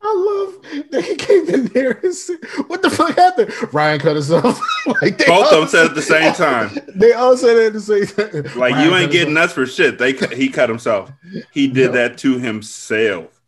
[0.01, 4.15] I love that he came in there and said, "What the fuck happened?" Ryan cut
[4.15, 4.59] himself.
[5.01, 6.77] like both of them said at the same time.
[6.95, 8.43] They all said it at the same time.
[8.59, 9.97] Like Ryan you ain't getting us for shit.
[9.97, 11.11] They cut- he cut himself.
[11.53, 11.97] He did No.
[11.97, 13.41] that to himself.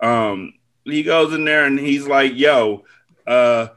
[0.00, 0.54] Um,
[0.88, 2.84] he goes in there and he's like, "Yo,
[3.26, 3.68] uh,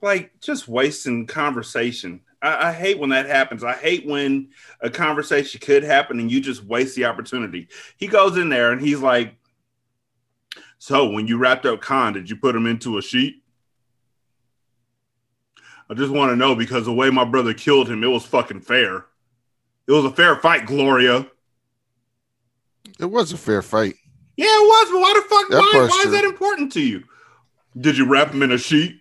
[0.00, 3.62] like just wasting conversation." I, I hate when that happens.
[3.64, 7.68] I hate when a conversation could happen and you just waste the opportunity.
[7.96, 9.36] He goes in there and he's like,
[10.78, 13.42] "So when you wrapped up Khan, did you put him into a sheet?"
[15.88, 18.62] I just want to know because the way my brother killed him, it was fucking
[18.62, 19.04] fair.
[19.86, 21.26] It was a fair fight, Gloria.
[22.98, 23.96] It was a fair fight.
[24.36, 25.48] Yeah, it was, but why the fuck?
[25.50, 27.04] That Why, part's why is that important to you?
[27.78, 29.00] Did you wrap him in a sheet?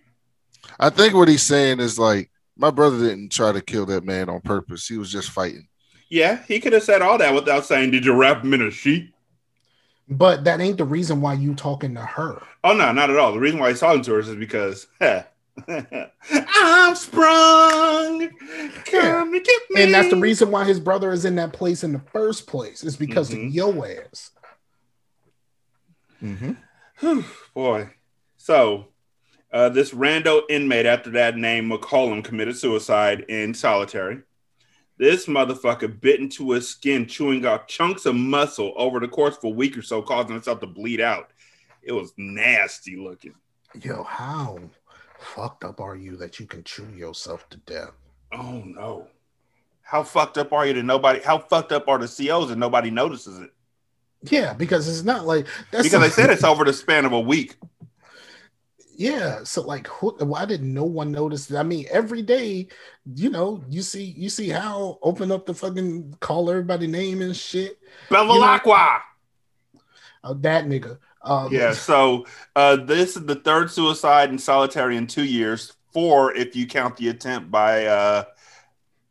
[0.80, 4.30] I think what he's saying is like, my brother didn't try to kill that man
[4.30, 4.88] on purpose.
[4.88, 5.68] He was just fighting.
[6.10, 8.72] Yeah, he could have said all that without saying, "Did you wrap him in a
[8.72, 9.14] sheet?"
[10.10, 12.42] But that ain't the reason why you talking to her.
[12.66, 13.32] Oh no, not at all.
[13.32, 15.24] The reason why he's talking to her is because heh,
[15.70, 18.30] I'm sprung.
[18.86, 19.84] Come to get me.
[19.84, 22.84] And that's the reason why his brother is in that place in the first place.
[22.84, 23.48] Is because Mhm.
[23.48, 24.32] of yo ass.
[26.22, 26.52] Mm-hmm.
[27.00, 27.90] Whew, boy.
[28.38, 28.88] So,
[29.54, 34.22] Uh, this rando inmate after that name, McCollum, committed suicide in solitary.
[34.98, 39.44] This motherfucker bit into his skin, chewing off chunks of muscle over the course of
[39.44, 41.32] a week or so, causing himself to bleed out.
[41.82, 43.34] It was nasty looking.
[43.82, 44.60] Yo, how
[45.20, 47.92] fucked up are you that you can chew yourself to death?
[48.32, 49.08] Oh no.
[49.82, 52.90] How fucked up are you that nobody how fucked up are the COs and nobody
[52.90, 53.50] notices it?
[54.24, 57.20] Yeah, because it's not like that's because they said it's over the span of a
[57.20, 57.56] week.
[58.96, 61.52] Yeah, so like, who, why did no one notice?
[61.52, 62.68] I mean, every day,
[63.16, 67.36] you know, you see, you see how open up the fucking call everybody name and
[67.36, 67.80] shit.
[68.10, 69.00] Bevilaqua.
[70.24, 71.00] Oh, that nigga.
[71.24, 71.74] Um, yeah.
[71.82, 75.74] So uh, this is the third suicide in solitary in two years.
[75.94, 78.26] Four if you count the attempt by uh,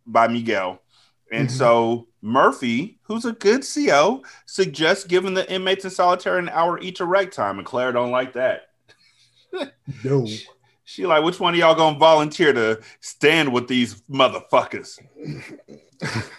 [0.07, 0.81] by Miguel.
[1.33, 1.57] And mm-hmm.
[1.57, 7.01] so Murphy, who's a good CO, suggests giving the inmates in solitary an hour each
[7.01, 8.69] erect time, and Claire don't like that.
[10.05, 10.27] no.
[10.27, 10.47] She,
[10.85, 14.99] she like, which one of y'all gonna volunteer to stand with these motherfuckers?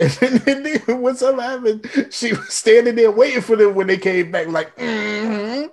[0.00, 1.88] and, then, then what's up happened?
[2.10, 5.66] She was standing there waiting for them when they came back, like, mm-hmm.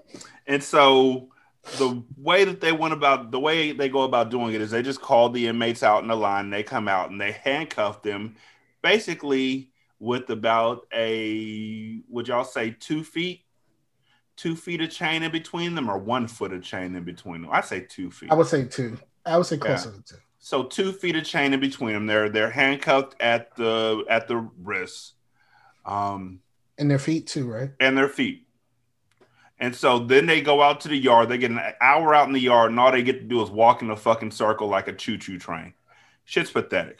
[0.48, 1.30] and so
[1.78, 4.82] the way that they went about the way they go about doing it is they
[4.82, 8.36] just call the inmates out in the line, they come out and they handcuff them
[8.84, 13.42] basically with about a would y'all say two feet
[14.36, 17.52] two feet of chain in between them or one foot of chain in between them?
[17.52, 18.32] I say two feet.
[18.32, 18.98] I would say two.
[19.26, 19.96] I would say closer yeah.
[19.96, 20.22] to two.
[20.40, 22.06] So two feet of chain in between them.
[22.06, 25.14] They're they're handcuffed at the at the wrists
[25.86, 26.40] um
[26.78, 27.72] and their feet too right?
[27.80, 28.48] and their feet.
[29.60, 31.30] And so then they go out to the yard.
[31.30, 33.50] They get an hour out in the yard and all they get to do is
[33.50, 35.74] walk in a fucking circle like a choo-choo train.
[36.26, 37.00] Shit's pathetic.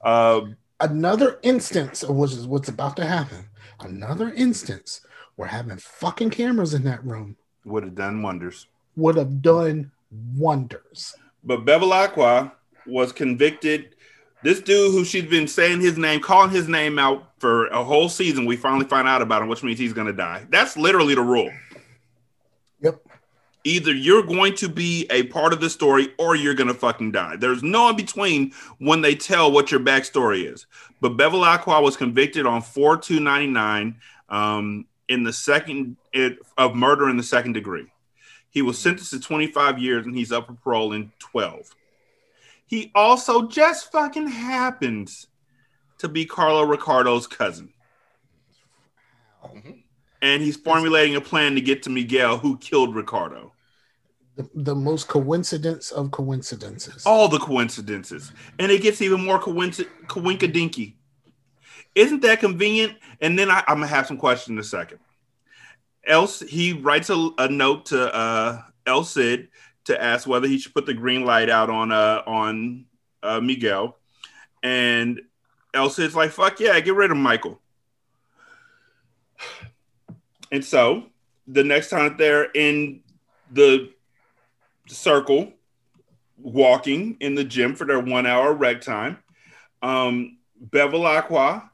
[0.00, 0.42] Uh,
[0.80, 3.48] another instance of what is what's about to happen.
[3.80, 5.02] Another instance
[5.36, 8.66] where having fucking cameras in that room would have done wonders.
[8.96, 9.90] Would have done
[10.36, 11.14] wonders.
[11.44, 12.52] But Bevilaqua
[12.86, 13.94] was convicted.
[14.42, 18.08] This dude who she's been saying his name, calling his name out for a whole
[18.08, 20.46] season, we finally find out about him, which means he's gonna die.
[20.50, 21.50] That's literally the rule.
[23.64, 27.12] Either you're going to be a part of the story or you're going to fucking
[27.12, 27.36] die.
[27.36, 30.66] There's no in between when they tell what your backstory is.
[31.00, 33.96] But Bevilaqua was convicted on 4299
[34.30, 37.86] um, in the second it, of murder in the second degree.
[38.48, 41.74] He was sentenced to 25 years and he's up for parole in 12.
[42.66, 45.26] He also just fucking happens
[45.98, 47.72] to be Carlo Ricardo's cousin.
[49.44, 49.79] Mm-hmm
[50.22, 53.52] and he's formulating a plan to get to Miguel, who killed Ricardo.
[54.36, 57.04] The, the most coincidence of coincidences.
[57.04, 60.94] All the coincidences, and it gets even more coinc- coinkadinky.
[61.94, 62.96] Isn't that convenient?
[63.20, 64.98] And then I, am gonna have some questions in a second.
[66.06, 69.48] Else, he writes a, a note to uh, El Cid
[69.84, 72.86] to ask whether he should put the green light out on uh, on
[73.22, 73.98] uh, Miguel,
[74.62, 75.20] and
[75.74, 77.59] El Cid's like, "Fuck yeah, get rid of Michael."
[80.50, 81.04] And so
[81.46, 83.00] the next time they're in
[83.50, 83.90] the
[84.86, 85.52] circle,
[86.38, 89.18] walking in the gym for their one hour rec time,
[89.82, 90.38] um,
[90.70, 91.68] Bevilaqua,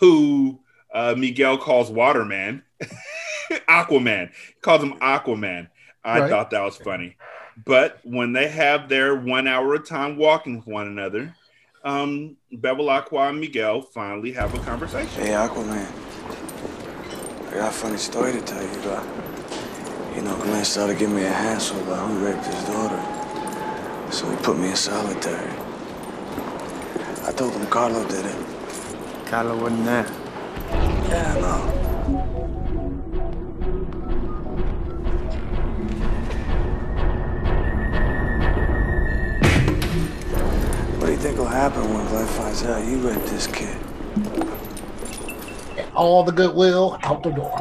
[0.00, 0.60] who
[0.92, 2.62] uh, Miguel calls Waterman,
[3.68, 5.68] Aquaman, calls him Aquaman.
[6.02, 6.30] I right.
[6.30, 7.16] thought that was funny.
[7.64, 11.34] But when they have their one hour of time walking with one another,
[11.84, 15.22] um, Bevilaqua and Miguel finally have a conversation.
[15.22, 16.03] Hey, Aquaman.
[17.54, 19.06] I got a funny story to tell you about.
[20.16, 23.00] You know, Glynn started giving me a hassle about who raped his daughter.
[24.10, 25.52] So he put me in solitary.
[27.22, 28.46] I told him Carlo did it.
[29.26, 30.06] Carlo wasn't there.
[31.08, 31.54] Yeah, no.
[40.98, 43.78] What do you think will happen when Glynn finds out you raped this kid?
[45.94, 47.58] All the goodwill out the door.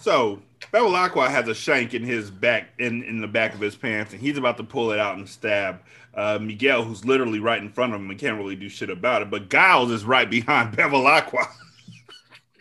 [0.00, 0.40] So
[0.72, 4.20] Bevilaqua has a shank in his back in, in the back of his pants, and
[4.20, 5.80] he's about to pull it out and stab
[6.14, 9.22] uh, Miguel, who's literally right in front of him and can't really do shit about
[9.22, 9.30] it.
[9.30, 11.46] But Giles is right behind Bevilaqua.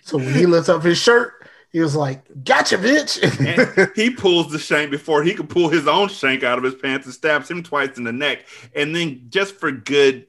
[0.04, 1.34] so when he lifts up his shirt,
[1.72, 6.08] he was like, "Gotcha, bitch!" he pulls the shank before he could pull his own
[6.08, 8.46] shank out of his pants and stabs him twice in the neck.
[8.74, 10.27] And then, just for good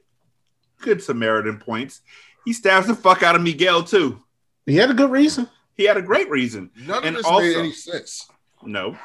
[0.79, 2.01] good Samaritan points.
[2.45, 4.21] He stabs the fuck out of Miguel too.
[4.65, 5.47] He had a good reason.
[5.75, 6.71] He had a great reason.
[6.85, 8.27] None and of this also, made any sense.
[8.63, 8.97] No,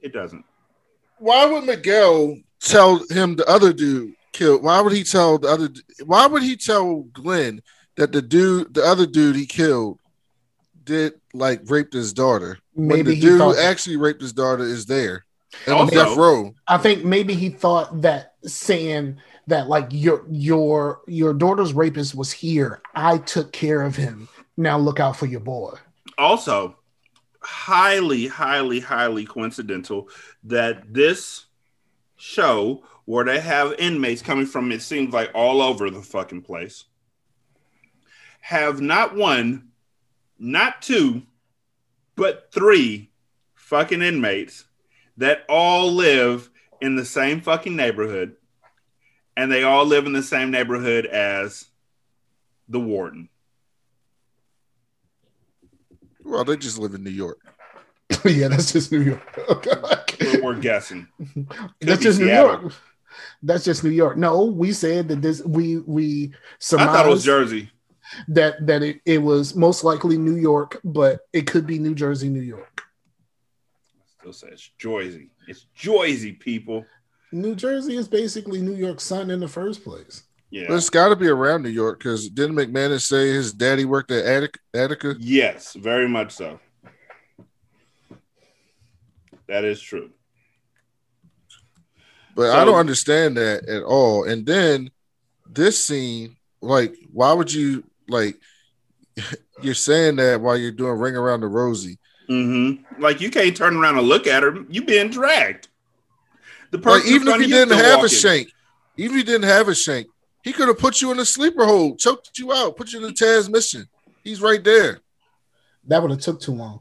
[0.00, 0.44] it doesn't.
[1.18, 4.62] Why would Miguel tell him the other dude killed?
[4.62, 5.68] Why would he tell the other?
[6.04, 7.62] Why would he tell Glynn
[7.96, 9.98] that the dude, the other dude he killed,
[10.84, 12.58] did like raped his daughter.
[12.74, 15.24] when Maybe the he dude who actually raped his daughter is there
[15.66, 16.54] on Also- death row.
[16.66, 19.18] I think maybe he thought that saying
[19.50, 22.80] that like your your your daughter's rapist was here.
[22.94, 24.28] I took care of him.
[24.56, 25.74] Now look out for your boy.
[26.18, 26.76] also
[27.42, 30.08] highly highly highly coincidental
[30.44, 31.46] that this
[32.16, 36.84] show where they have inmates coming from it seems like all over the fucking place
[38.40, 39.68] have not one
[40.38, 41.22] not two
[42.14, 43.10] but three
[43.54, 44.66] fucking inmates
[45.16, 46.50] that all live
[46.82, 48.36] in the same fucking neighborhood
[49.40, 51.66] and they all live in the same neighborhood as
[52.68, 53.28] the warden
[56.24, 57.38] Well, they just live in New York.
[58.24, 59.38] yeah, that's just New York.
[59.48, 61.08] we're, we're guessing
[61.80, 62.72] that's be just New York.
[63.42, 64.16] That's just New York.
[64.16, 67.70] No, we said that this we we i surmised thought it was jersey
[68.28, 72.28] that that it, it was most likely New York, but it could be New Jersey,
[72.28, 72.82] New York.
[74.18, 75.30] Still says Jersey.
[75.48, 76.84] It's Jersey, people.
[77.32, 80.24] New Jersey is basically New York's son in the first place.
[80.50, 80.64] Yeah.
[80.68, 84.10] But it's got to be around New York because didn't McManus say his daddy worked
[84.10, 85.14] at Attic- Attica?
[85.18, 86.58] Yes, very much so.
[89.46, 90.10] That is true.
[92.34, 94.24] But So- I don't understand that at all.
[94.24, 94.90] And then
[95.48, 98.36] this scene, like, why would you like?
[99.62, 101.98] You're saying that while you're doing Ring Around the Rosie.
[102.30, 103.02] Mm-hmm.
[103.02, 104.56] Like you can't turn around and look at her.
[104.70, 105.68] You being dragged.
[106.70, 108.16] The Like, person in even if he didn't still have a walking.
[108.18, 108.48] shank,
[108.96, 110.06] even if he didn't have a shank,
[110.42, 113.04] he could have put you in a sleeper hold, choked you out, put you in
[113.06, 113.88] the transmission.
[114.24, 115.00] He's right there.
[115.86, 116.80] That would have took too long.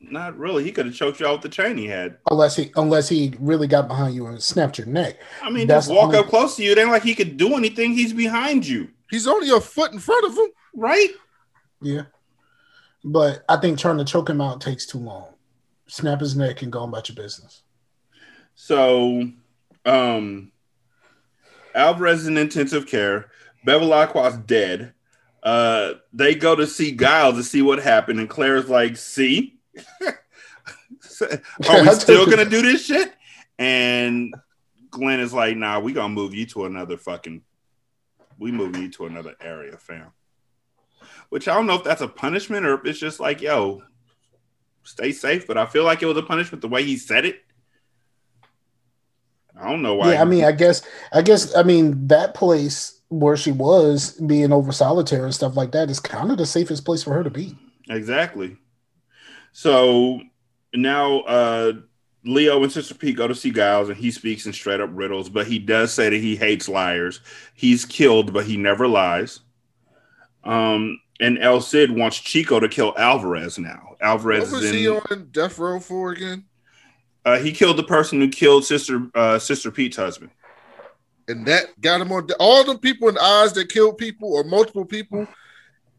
[0.00, 0.64] Not really.
[0.64, 2.16] He could have choked you out with the chain he had.
[2.30, 5.18] Unless he unless he really got behind you and snapped your neck.
[5.42, 6.72] I mean, That's just walk only- up close to you.
[6.72, 7.92] It ain't like he could do anything.
[7.92, 10.48] He's behind you, He's only a foot in front of him.
[10.74, 11.10] right?
[11.82, 12.02] Yeah.
[13.04, 15.34] But I think trying to choke him out takes too long.
[15.86, 17.62] Snap his neck and go about your business.
[18.62, 19.26] So,
[19.86, 20.52] um,
[21.74, 23.30] Alvarez is in intensive care.
[23.66, 24.92] Bevilaqua's dead.
[25.42, 29.58] Uh, they go to see Giles to see what happened, and Claire's like, "See,
[30.02, 33.14] are we still gonna do this shit?"
[33.58, 34.34] And
[34.90, 37.40] Glynn is like, "Nah, we gonna move you to another fucking.
[38.38, 40.12] We moving you to another area, fam."
[41.30, 43.82] Which I don't know if that's a punishment or if it's just like, "Yo,
[44.84, 47.42] stay safe." But I feel like it was a punishment the way he said it.
[49.60, 50.14] I don't know why.
[50.14, 54.52] Yeah, I mean, I guess, I guess, I mean, that place where she was being
[54.52, 57.30] over solitaire and stuff like that is kind of the safest place for her to
[57.30, 57.56] be.
[57.88, 58.56] Exactly.
[59.52, 60.20] So
[60.72, 61.72] now uh
[62.24, 65.28] Leo and Sister Pete go to see Giles and he speaks in straight up riddles,
[65.28, 67.20] but he does say that he hates liars.
[67.54, 69.40] He's killed, but he never lies.
[70.44, 73.96] Um and El Cid wants Chico to kill Alvarez now.
[74.00, 76.44] Alvarez What is was he in on death row for again?
[77.24, 80.30] Uh, he killed the person who killed Sister uh Sister Pete's husband.
[81.28, 84.42] And that got him on de- all the people in Oz that killed people or
[84.42, 85.28] multiple people,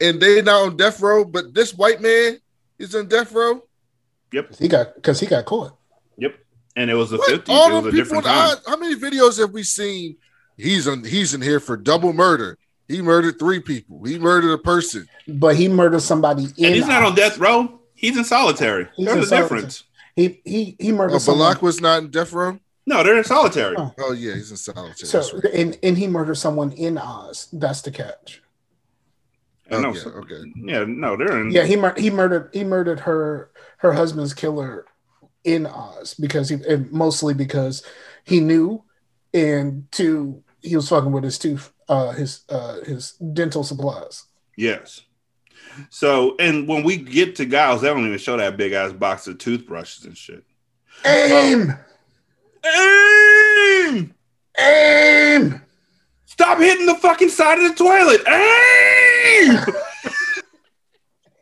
[0.02, 1.24] and they not on death row.
[1.24, 2.38] But this white man
[2.80, 3.64] is on death row.
[4.34, 4.56] Yep.
[4.60, 5.78] He got because he got caught.
[6.18, 6.36] Yep.
[6.76, 7.46] And it was the What?
[7.46, 7.50] 50s.
[7.50, 8.32] All It was the a people different in.
[8.32, 8.62] Oz.
[8.68, 10.18] How many videos have we seen?
[10.58, 11.04] He's on.
[11.04, 12.58] He's in here for double murder.
[12.88, 14.04] He murdered three people.
[14.04, 15.08] He murdered a person.
[15.28, 16.66] But he murdered somebody in.
[16.66, 17.80] And he's not on death row.
[17.96, 18.88] He's in solitary.
[18.98, 19.60] He's There's in a solitary.
[19.60, 19.84] difference.
[20.22, 21.46] He he he murdered Oh, someone.
[21.48, 22.60] Balak was not in death row.
[22.86, 23.76] No, they're in solitary.
[23.78, 23.94] Oh.
[24.00, 24.96] Oh yeah, he's in solitary.
[24.96, 25.54] So right.
[25.54, 27.48] and and he murdered someone in Oz.
[27.54, 28.42] That's the catch.
[29.70, 30.52] And no, Okay, okay.
[30.56, 31.52] Yeah, no, they're in.
[31.52, 34.86] Yeah, he mur- he murdered he murdered her her husband's killer
[35.44, 37.84] in Oz because he and mostly because
[38.24, 38.84] he knew
[39.34, 44.26] and two he was fucking with his tooth uh his uh his dental supplies.
[44.58, 45.02] Yes.
[45.90, 49.28] So, and when we get to Giles, they don't even show that big ass box
[49.28, 50.44] of toothbrushes and shit.
[51.06, 51.74] Aim!
[52.66, 54.14] Aim!
[54.60, 55.62] Aim!
[56.26, 58.22] Stop hitting the fucking side of the toilet.
[58.28, 59.60] Aim!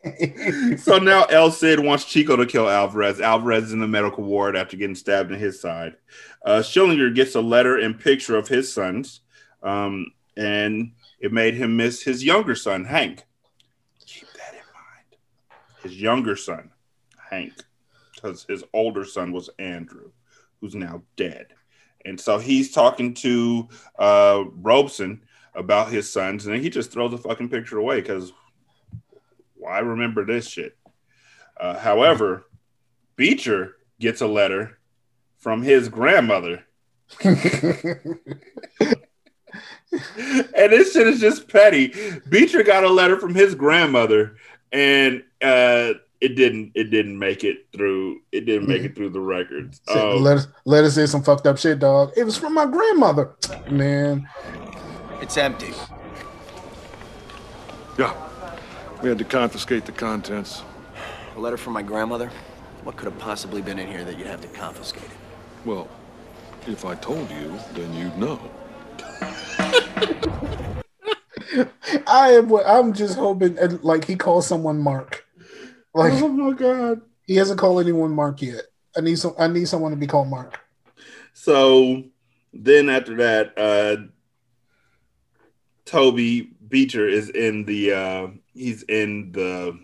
[0.78, 3.20] so now El Cid wants Chico to kill Alvarez.
[3.20, 5.96] Alvarez is in the medical ward after getting stabbed in his side.
[6.44, 9.20] Uh, Schillinger gets a letter and picture of his sons,
[9.62, 13.24] um, and it made him miss his younger son, Hank.
[14.06, 15.20] Keep that in mind.
[15.82, 16.70] His younger son,
[17.30, 17.52] Hank,
[18.14, 20.10] because his older son was Andrew,
[20.60, 21.48] who's now dead.
[22.04, 23.68] And so he's talking to
[23.98, 25.22] uh, Robson
[25.54, 28.32] about his sons, and he just throws the fucking picture away because
[29.54, 30.76] why remember this shit?
[31.58, 32.46] Uh, however,
[33.16, 34.78] Beecher gets a letter
[35.38, 36.64] from his grandmother,
[37.24, 37.34] and
[40.54, 41.92] this shit is just petty.
[42.28, 44.36] Beecher got a letter from his grandmother,
[44.72, 46.72] and uh, it didn't.
[46.74, 48.20] It didn't make it through.
[48.30, 49.80] It didn't make it through the records.
[49.88, 52.12] Um, let us let us say some fucked up shit, dog.
[52.16, 53.34] It was from my grandmother,
[53.70, 54.28] man.
[55.22, 55.72] It's empty.
[57.98, 58.14] Yeah.
[59.02, 60.62] We had to confiscate the contents.
[61.36, 62.30] A letter from my grandmother?
[62.82, 65.10] What could have possibly been in here that you'd have to confiscate it?
[65.64, 65.88] Well,
[66.66, 68.38] if I told you, then you'd know.
[72.06, 72.54] I am.
[72.54, 75.26] I'm just hoping, and, like he calls someone Mark.
[75.94, 78.62] Like, oh my god, he hasn't called anyone Mark yet.
[78.96, 79.34] I need some.
[79.38, 80.60] I need someone to be called Mark.
[81.32, 82.04] So
[82.52, 84.06] then after that, uh
[85.84, 89.78] Toby Beecher is in the uh he's in the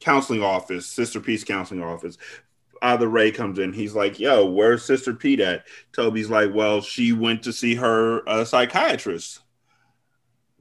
[0.00, 2.18] counseling office, Sister Pete's counseling office.
[2.80, 5.64] Either Ray comes in, he's like, Yo, where's Sister Pete at?
[5.92, 9.41] Toby's like, Well, she went to see her uh, psychiatrist.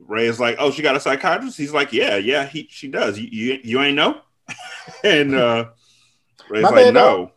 [0.08, 1.58] Ray is like, Oh, she got a psychiatrist?
[1.58, 3.20] He's like, Yeah, yeah, he she does.
[3.20, 4.22] You you, you ain't know?
[5.04, 5.70] and uh
[6.50, 7.32] Ray's My like, No.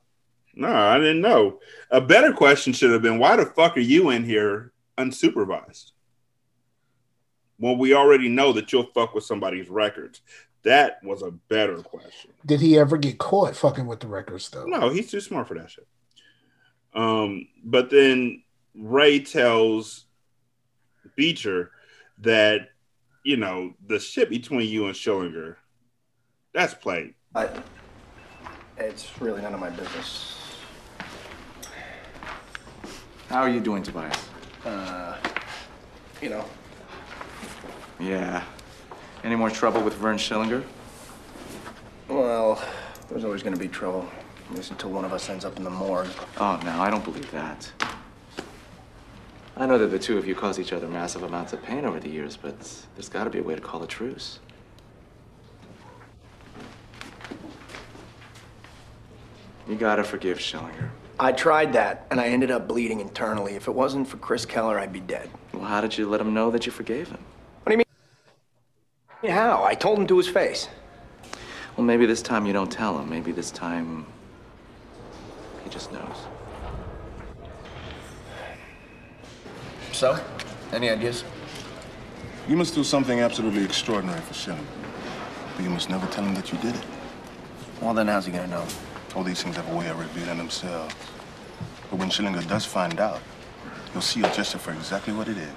[0.56, 1.58] No, I didn't know.
[1.90, 5.90] A better question should have been why the fuck are you in here unsupervised?
[7.58, 10.20] Well, we already know that you'll fuck with somebody's records.
[10.62, 12.32] That was a better question.
[12.46, 14.64] Did he ever get caught fucking with the records though?
[14.64, 15.86] No, he's too smart for that shit.
[16.94, 18.42] Um, but then
[18.74, 20.06] Ray tells
[21.16, 21.70] Beecher
[22.24, 22.70] that
[23.24, 25.56] you know the shit between you and Schillinger,
[26.52, 27.14] that's played.
[27.34, 27.48] I,
[28.76, 30.30] it's really none of my business.
[33.28, 34.28] How are you doing, Tobias?
[34.64, 35.16] Uh,
[36.20, 36.44] you know,
[37.98, 38.42] Yeah.
[39.22, 40.62] Any more trouble with Vern Schillinger?
[42.08, 42.62] well,
[43.08, 44.06] there's always going to be trouble.
[44.50, 46.08] At least until one of us ends up in the morgue.
[46.36, 47.70] Oh, no, I don't believe that.
[49.56, 52.00] I know that the two of you caused each other massive amounts of pain over
[52.00, 52.58] the years, but
[52.96, 54.40] there's got to be a way to call a truce.
[59.68, 60.90] You gotta forgive Schillinger.
[61.18, 63.54] I tried that, and I ended up bleeding internally.
[63.54, 65.30] If it wasn't for Chris Keller, I'd be dead.
[65.52, 67.24] Well, how did you let him know that you forgave him?
[67.62, 67.84] What do you
[69.22, 69.32] mean?
[69.32, 69.64] How?
[69.64, 70.68] I told him to his face.
[71.76, 73.08] Well, maybe this time you don't tell him.
[73.08, 74.04] Maybe this time
[75.62, 76.16] he just knows.
[79.94, 80.18] So,
[80.72, 81.22] any ideas?
[82.48, 84.66] You must do something absolutely extraordinary for Schilling.
[85.54, 86.82] But you must never tell him that you did it.
[87.80, 88.66] Well, then how's he gonna know?
[89.14, 90.92] All these things have a way of revealing themselves.
[91.90, 93.20] But when Schillinger does find out,
[93.92, 95.54] he'll see your gesture for exactly what it is.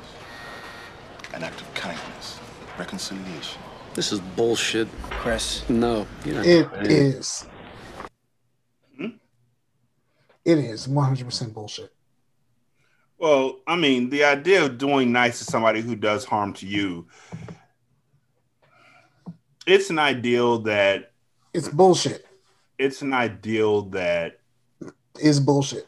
[1.34, 2.40] An act of kindness,
[2.78, 3.60] reconciliation.
[3.96, 4.88] This is bullshit.
[5.10, 5.68] Chris.
[5.68, 6.06] No.
[6.24, 6.86] You're not It right.
[6.86, 7.48] is.
[8.96, 9.08] Hmm?
[10.46, 11.92] It is 100 percent bullshit.
[13.20, 17.08] Well, I mean, the idea of doing nice to somebody who does harm to you,
[19.66, 21.12] it's an ideal that
[21.54, 22.26] It's bullshit.
[22.78, 24.40] it's an ideal that
[25.20, 25.88] Is bullshit.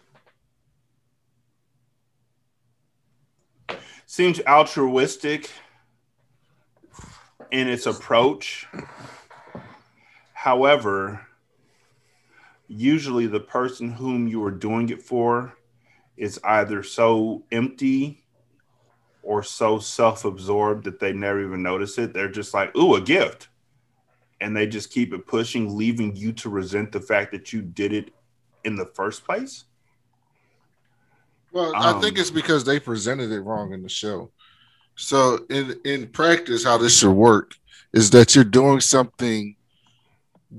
[4.07, 5.51] seems altruistic
[7.51, 8.67] in its approach.
[10.33, 11.27] However,
[12.67, 15.53] usually the person whom you are doing it for
[16.19, 18.23] is either so empty
[19.23, 22.13] or so self-absorbed that they never even notice it.
[22.13, 23.47] They're just like, "Ooh, a gift."
[24.41, 27.93] And they just keep it pushing, leaving you to resent the fact that you did
[27.93, 28.13] it
[28.63, 29.65] in the first place.
[31.51, 34.31] Well, I think Um, it's because they presented it wrong in the show.
[34.95, 37.55] So in in practice, how this should work
[37.93, 39.55] is that you're doing something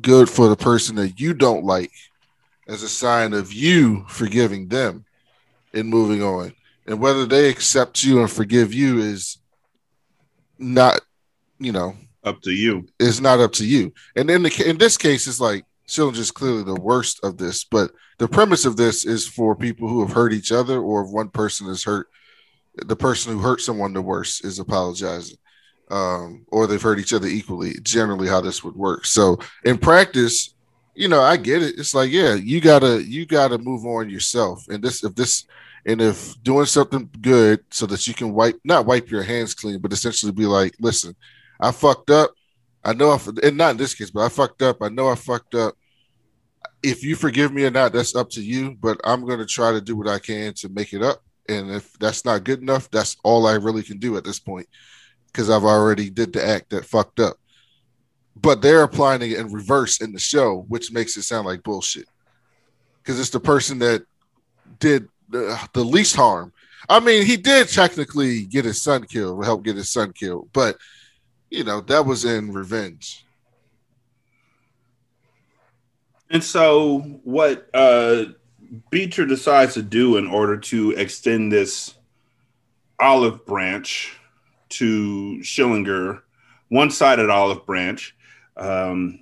[0.01, 1.93] good for the person that you don't like
[2.67, 5.05] as a sign of you forgiving them
[5.75, 6.53] and moving on.
[6.87, 9.39] And whether they accept you and forgive you is
[10.59, 11.01] not,
[11.59, 11.95] you know,
[12.25, 12.87] up to you.
[12.99, 13.93] It's not up to you.
[14.17, 17.65] And in the in this case, it's like Schillinger's clearly the worst of this.
[17.65, 21.11] But the premise of this is for people who have hurt each other, or if
[21.11, 22.09] one person is hurt,
[22.75, 25.39] the person who hurt someone the worst is apologizing,
[25.91, 27.75] um, or they've hurt each other equally.
[27.83, 29.07] Generally, how this would work.
[29.07, 30.55] So in practice,
[30.95, 31.79] you know, I get it.
[31.79, 34.67] It's like, yeah, you gotta you gotta move on yourself.
[34.69, 35.47] And this if this
[35.87, 39.79] and if doing something good so that you can wipe not wipe your hands clean,
[39.79, 41.15] but essentially be like, listen,
[41.61, 42.33] I fucked up.
[42.85, 44.83] I know, I, and not in this case, but I fucked up.
[44.83, 45.75] I know I fucked up.
[46.83, 48.77] If you forgive me or not, that's up to you.
[48.81, 51.23] But I'm going to try to do what I can to make it up.
[51.49, 54.69] And if that's not good enough, that's all I really can do at this point
[55.27, 57.37] because I've already did the act that fucked up.
[58.37, 62.09] But they're applying it in reverse in the show, which makes it sound like bullshit
[63.03, 64.05] because it's the person that
[64.79, 66.53] did the, the least harm.
[66.89, 70.77] I mean, he did technically get his son killed, help get his son killed, but
[71.51, 73.25] you know that was in revenge.
[76.31, 78.27] And so, what uh,
[78.91, 81.95] Beecher decides to do in order to extend this
[83.01, 84.17] olive branch
[84.71, 86.23] to Schillinger,
[86.69, 88.17] one sided olive branch,
[88.57, 89.21] um,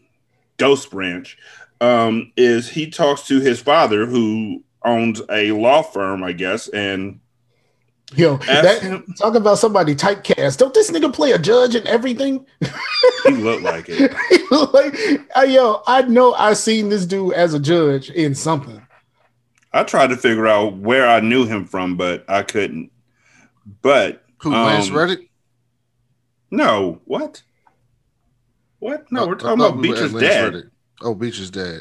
[0.59, 1.39] ghost branch,
[1.81, 7.21] um, is he talks to his father, who owns a law firm, I guess, and
[8.15, 10.57] Yo, that, him- talk about somebody typecast.
[10.57, 12.47] Don't this nigga play a judge and everything?
[13.25, 14.13] he looked like it.
[14.73, 18.81] like, uh, yo, I know I seen this dude as a judge in something.
[19.75, 22.91] I tried to figure out where I knew him from, but I couldn't.
[23.83, 25.29] But Who, Lance um, Reddick?
[26.51, 27.43] No, what?
[28.79, 29.13] What?
[29.13, 30.45] No, I- we're talking thought about we were at Beecher's Lance dad.
[30.45, 30.65] Reddick.
[31.03, 31.81] Oh, Beecher's dad.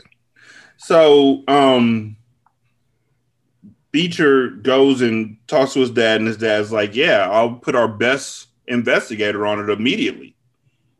[0.75, 2.17] So, um,
[3.97, 7.87] Beecher goes and talks to his dad, and his dad's like, "Yeah, I'll put our
[7.87, 10.35] best investigator on it immediately.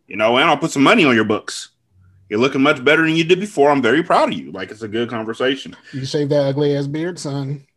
[0.08, 1.70] You know, and I'll put some money on your books.
[2.28, 3.70] You're looking much better than you did before.
[3.70, 4.52] I'm very proud of you.
[4.52, 5.76] Like it's a good conversation.
[5.94, 7.68] You shave that ugly ass beard, son.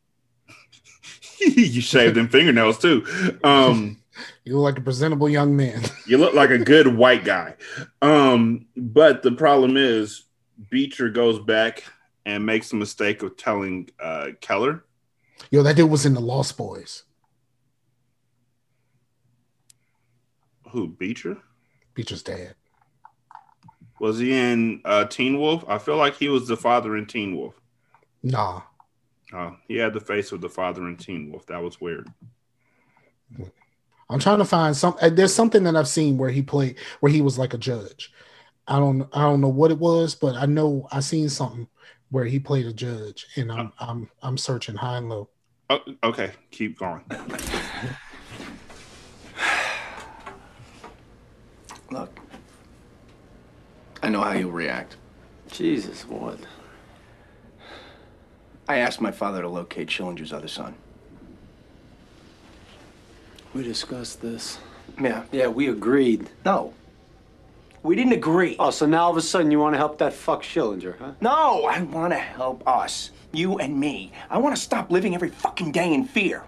[1.39, 3.05] you shaved them fingernails too.
[3.45, 3.99] Um,
[4.45, 5.83] You look like a presentable young man.
[6.07, 7.57] you look like a good white guy.
[8.01, 10.25] Um, but the problem is
[10.71, 11.85] Beecher goes back
[12.25, 14.85] and makes the mistake of telling uh, Keller.
[15.51, 17.05] Yo, that dude was in the Lost Boys.
[20.71, 21.39] Who Beecher?
[21.95, 22.55] Beecher's dad.
[23.99, 25.65] Was he in uh, Teen Wolf?
[25.69, 27.55] I feel like he was the father in Teen Wolf.
[28.23, 28.63] Nah.
[29.33, 31.47] Uh, he had the face of the father in Teen Wolf.
[31.47, 32.09] That was weird.
[34.09, 34.97] I'm trying to find some.
[35.01, 38.13] uh, There's something that I've seen where he played, where he was like a judge.
[38.67, 41.69] I don't, I don't know what it was, but I know I seen something
[42.11, 43.87] where he played a judge, and I'm, oh.
[43.87, 45.29] I'm, I'm searching high and low.
[45.69, 47.05] Oh, okay, keep going.
[51.91, 52.19] Look,
[54.03, 54.97] I know how you'll react.
[55.51, 56.39] Jesus, what?
[58.69, 60.75] I asked my father to locate Schillinger's other son.
[63.53, 64.59] We discussed this.
[65.01, 65.25] Yeah.
[65.33, 66.31] Yeah, we agreed.
[66.45, 66.73] No.
[67.83, 68.57] We didn't agree.
[68.59, 71.13] Oh, so now all of a sudden you want to help that fuck Schillinger, huh?
[71.21, 73.11] No, I want to help us.
[73.33, 74.13] You and me.
[74.29, 76.45] I want to stop living every fucking day in fear.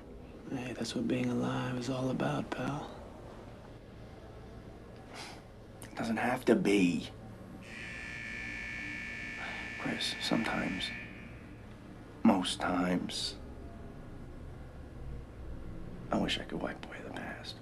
[0.55, 2.91] Hey, that's what being alive is all about, pal.
[5.85, 7.09] It doesn't have to be.
[9.81, 10.91] Chris, sometimes,
[12.23, 13.37] most times,
[16.11, 17.55] I wish I could wipe away the past.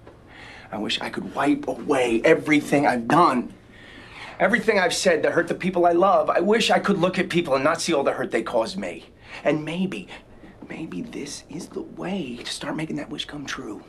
[0.73, 3.55] I wish I could wipe away everything I've done.
[4.41, 6.31] Everything I've said that hurt the people I love.
[6.31, 8.79] I wish I could look at people and not see all the hurt they caused
[8.79, 9.05] me.
[9.45, 10.09] And maybe,
[10.67, 13.85] maybe this is the way to start making that wish come true.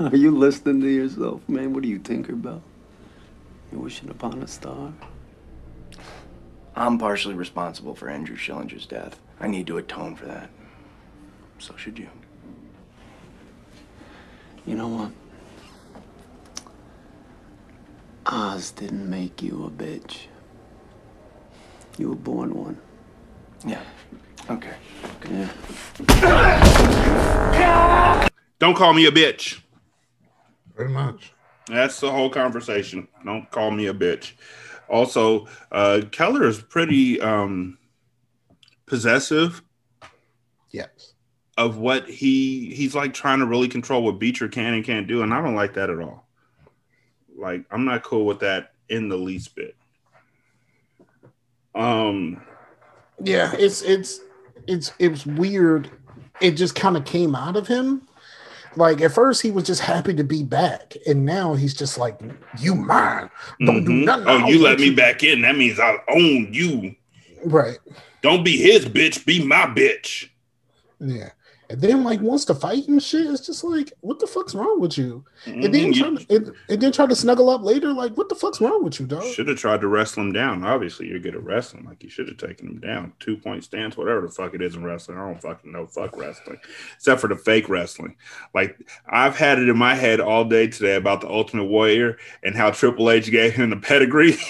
[0.00, 1.72] Are you listening to yourself, man?
[1.72, 2.60] What are you, Tinkerbell?
[3.70, 4.92] You're wishing upon a star?
[6.74, 9.20] I'm partially responsible for Andrew Schillinger's death.
[9.38, 10.50] I need to atone for that.
[11.60, 12.08] So should you.
[14.66, 15.12] You know what?
[18.36, 20.22] Oz didn't make you a bitch.
[21.96, 22.76] You were born one.
[23.64, 23.80] Yeah.
[24.50, 24.74] Okay.
[25.30, 25.48] Yeah.
[28.58, 29.60] Don't call me a bitch.
[30.76, 31.32] Very much.
[31.68, 33.06] That's the whole conversation.
[33.24, 34.32] Don't call me a bitch.
[34.88, 37.78] Also, uh, Keller is pretty um,
[38.86, 39.62] possessive
[40.72, 41.14] Yes.
[41.56, 45.22] of what he he's like trying to really control what Beecher can and can't do,
[45.22, 46.23] and I don't like that at all.
[47.36, 49.76] Like, I'm not cool with that in the least bit.
[51.74, 52.42] Um,
[53.22, 54.20] Yeah, it's it's
[54.66, 55.90] it's it's weird.
[56.40, 58.06] It just kind of came out of him.
[58.76, 62.20] Like at first he was just happy to be back, and now he's just like,
[62.58, 63.30] "You mine?
[63.64, 64.04] Don't do mhm.
[64.04, 65.42] nothing." Oh, I'll you let me back in.
[65.42, 66.94] That means I own you.
[67.44, 67.78] Right.
[68.22, 69.24] Don't be his bitch.
[69.24, 70.28] Be my bitch.
[70.98, 71.30] Yeah.
[71.74, 73.26] And then like wants to fight and shit.
[73.26, 75.24] It's just like, what the fuck's wrong with you?
[75.44, 77.92] And then Mhm, you- try to, and, and then try to snuggle up later.
[77.92, 79.24] Like, what the fuck's wrong with you, dog?
[79.24, 80.62] Should have tried to wrestle him down.
[80.62, 81.84] Obviously, you're good at wrestling.
[81.84, 83.12] Like you should have taken him down.
[83.18, 85.18] Two point stance, whatever the fuck it is in wrestling.
[85.18, 85.84] I don't fucking know.
[85.86, 86.60] Fuck wrestling,
[86.94, 88.14] except for the fake wrestling.
[88.54, 92.54] Like I've had it in my head all day today about the Ultimate Warrior and
[92.54, 94.36] how Triple H gave him the pedigree.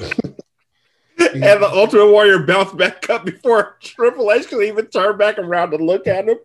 [1.34, 5.70] and the Ultimate Warrior bounced back up before Triple H could even turn back around
[5.70, 6.38] to look at him.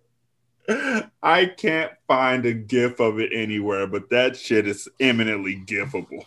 [1.21, 6.25] I can't find a gif of it anywhere, but that shit is eminently gifable.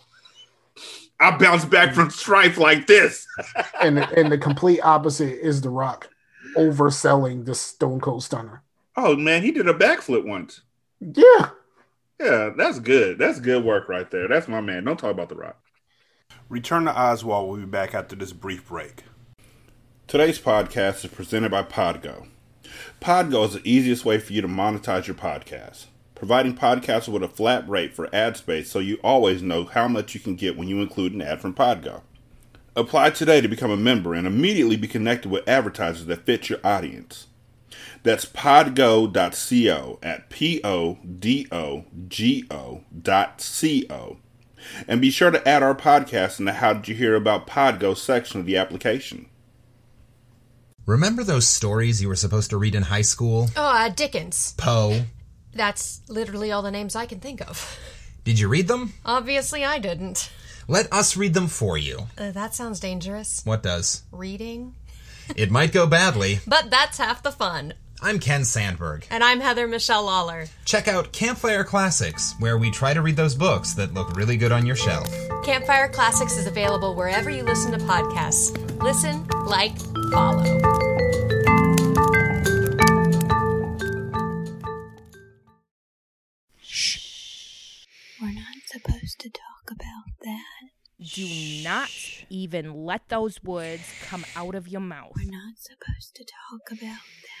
[1.19, 3.25] I bounce back from strife like this.
[3.81, 6.09] and and the complete opposite is The Rock
[6.55, 8.61] overselling the Stone Cold Stunner.
[8.95, 10.61] Oh man, he did a backflip once.
[10.99, 11.49] Yeah.
[12.19, 13.19] Yeah, that's good.
[13.19, 14.27] That's good work right there.
[14.27, 14.83] That's my man.
[14.83, 15.59] Don't talk about the rock.
[16.49, 19.03] Return to Oswald We'll be back after this brief break.
[20.07, 22.27] Today's podcast is presented by Podgo.
[23.01, 27.27] Podgo is the easiest way for you to monetize your podcast, providing podcasters with a
[27.27, 30.69] flat rate for ad space so you always know how much you can get when
[30.69, 32.03] you include an ad from Podgo.
[32.77, 36.59] Apply today to become a member and immediately be connected with advertisers that fit your
[36.63, 37.27] audience.
[38.03, 44.17] That's podgo.co at P O D O G O dot C O.
[44.87, 47.95] And be sure to add our podcast in the How Did You Hear About Podgo
[47.95, 49.27] section of the application.
[50.85, 53.49] Remember those stories you were supposed to read in high school?
[53.55, 54.53] Oh, uh, Dickens.
[54.57, 55.01] Poe.
[55.53, 57.77] That's literally all the names I can think of.
[58.23, 58.93] Did you read them?
[59.05, 60.31] Obviously, I didn't.
[60.67, 62.07] Let us read them for you.
[62.17, 63.41] Uh, that sounds dangerous.
[63.45, 64.03] What does?
[64.11, 64.75] Reading?
[65.35, 66.39] It might go badly.
[66.47, 67.73] But that's half the fun.
[67.99, 69.07] I'm Ken Sandberg.
[69.09, 70.45] And I'm Heather Michelle Lawler.
[70.65, 74.51] Check out Campfire Classics, where we try to read those books that look really good
[74.51, 75.07] on your shelf.
[75.43, 78.55] Campfire Classics is available wherever you listen to podcasts.
[78.83, 79.75] Listen, like,
[80.11, 80.43] follow.
[88.21, 90.43] We're not supposed to talk about that.
[91.15, 91.27] Do
[91.63, 91.89] not
[92.29, 95.13] even let those words come out of your mouth.
[95.15, 97.36] We're not supposed to talk about that.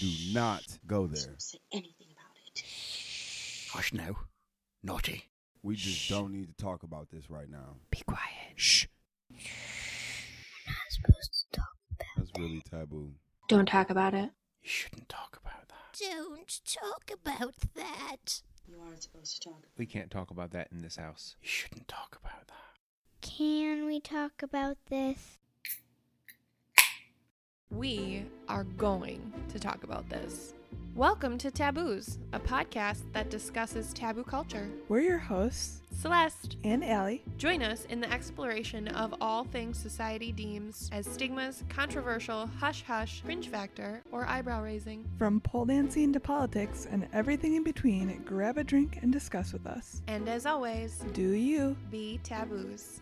[0.00, 1.34] Do not go there.
[1.38, 2.62] Say anything about it.
[3.72, 4.16] Hush now.
[4.82, 5.24] Naughty.
[5.62, 7.76] We just don't need to talk about this right now.
[7.90, 8.54] Be quiet.
[8.56, 8.86] Shh.
[9.30, 9.38] We're
[10.68, 13.12] not supposed to talk about That's really taboo.
[13.48, 14.30] Don't talk about it.
[14.62, 15.98] You shouldn't talk about that.
[15.98, 18.42] Don't talk about that.
[18.68, 19.64] You aren't supposed to talk.
[19.76, 21.34] We can't talk about that in this house.
[21.42, 22.54] You shouldn't talk about that.
[23.20, 25.37] Can we talk about this?
[27.70, 30.54] We are going to talk about this.
[30.94, 34.68] Welcome to Tabooze, a podcast that discusses taboo culture.
[34.88, 37.22] We're your hosts, Celeste and Allie.
[37.36, 43.22] Join us in the exploration of all things society deems as stigmas, controversial, hush hush,
[43.22, 45.04] cringe factor, or eyebrow raising.
[45.18, 49.66] From pole dancing to politics and everything in between, grab a drink and discuss with
[49.66, 50.02] us.
[50.08, 53.00] And as always, do you be taboos.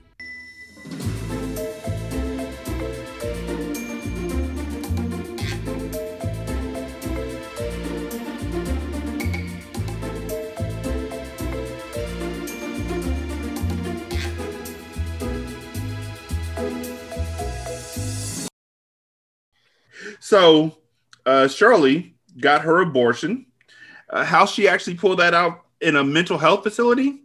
[20.27, 20.77] So,
[21.25, 23.47] uh, Shirley got her abortion.
[24.11, 27.23] Uh, how she actually pulled that out in a mental health facility,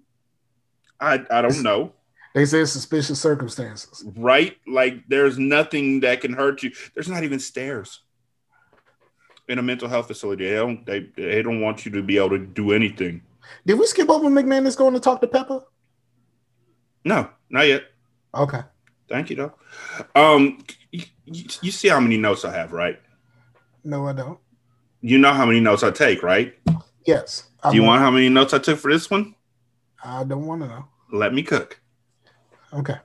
[1.00, 1.94] I I don't know.
[2.36, 4.04] They say suspicious circumstances.
[4.16, 4.56] Right?
[4.68, 6.74] Like there's nothing that can hurt you.
[6.94, 8.02] There's not even stairs
[9.50, 10.48] in a mental health facility.
[10.48, 13.24] They don't they, they don't want you to be able to do anything.
[13.66, 15.64] Did we skip over McMahon McManus going to talk to Pepa?
[17.04, 17.86] No, not yet.
[18.36, 18.62] Okay.
[19.10, 19.54] Thank you though.
[20.14, 20.60] Um
[20.92, 23.00] you, see how many notes I have, right?
[23.84, 24.40] No, I don't.
[25.02, 26.54] You know how many notes I take, right?
[27.06, 27.48] Yes.
[27.70, 29.36] Do you want how many notes I took for this one?
[30.04, 30.86] I don't want to know.
[31.12, 31.80] Let me cook.
[32.74, 32.96] Okay.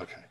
[0.00, 0.22] Okay.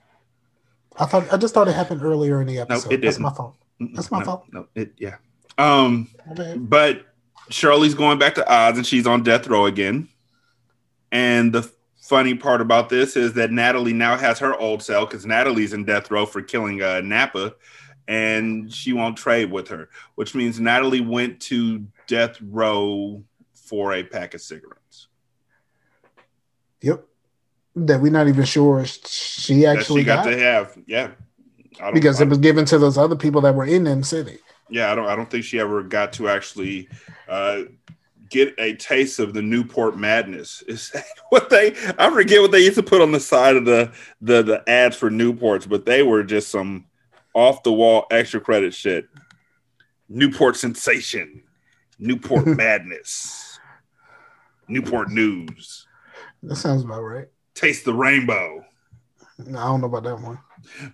[0.97, 2.93] I thought I just thought it happened earlier in the No, episode.
[2.93, 3.55] it That's my fault.
[3.79, 4.45] That's my no, fault.
[4.51, 5.15] No, it yeah.
[5.57, 6.69] Um bad.
[6.69, 7.05] but
[7.49, 10.09] Shirley's going back to Oz and she's on death row again.
[11.11, 11.69] And the
[12.03, 15.85] funny part about this is that Natalie now has her old cell because Natalie's in
[15.85, 17.55] death row for killing uh, Napa,
[18.09, 23.23] and she won't trade with her, which means Natalie went to death row
[23.53, 25.07] for a pack of cigarettes.
[26.81, 27.05] Yep.
[27.77, 31.11] That we're not even sure she actually she got got, to have, yeah.
[31.93, 34.39] Because it was given to those other people that were in them city.
[34.69, 35.07] yeah, I don't.
[35.07, 36.89] I don't think she ever got to actually
[37.27, 37.63] uh,
[38.33, 40.63] get a taste of the Newport Madness.
[40.63, 40.91] Is
[41.29, 41.75] what they?
[41.97, 44.97] I forget what they used to put on the side of the the the ads
[44.97, 46.85] for Newports, but they were just some
[47.33, 49.07] off the wall extra credit shit.
[50.09, 51.43] Newport sensation,
[51.99, 53.59] Newport Madness,
[54.67, 55.87] Newport News.
[56.41, 57.27] That sounds about right.
[57.53, 58.65] Taste the rainbow.
[59.37, 60.39] No, I don't know about that one.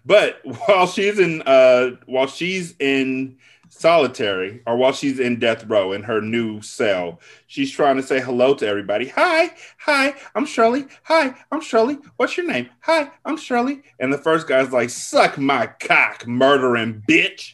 [0.05, 3.37] But while she's in uh while she's in
[3.79, 8.19] solitary or while she's in death row in her new cell, she's trying to say
[8.19, 9.07] hello to everybody.
[9.09, 10.85] Hi, hi, I'm Shirley.
[11.03, 11.97] Hi, I'm Shirley.
[12.17, 12.69] What's your name?
[12.81, 13.83] Hi, I'm Shirley.
[13.99, 17.53] And the first guy's like, suck my cock, murdering bitch.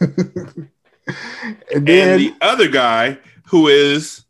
[1.74, 3.18] And then and the other guy,
[3.48, 4.24] who is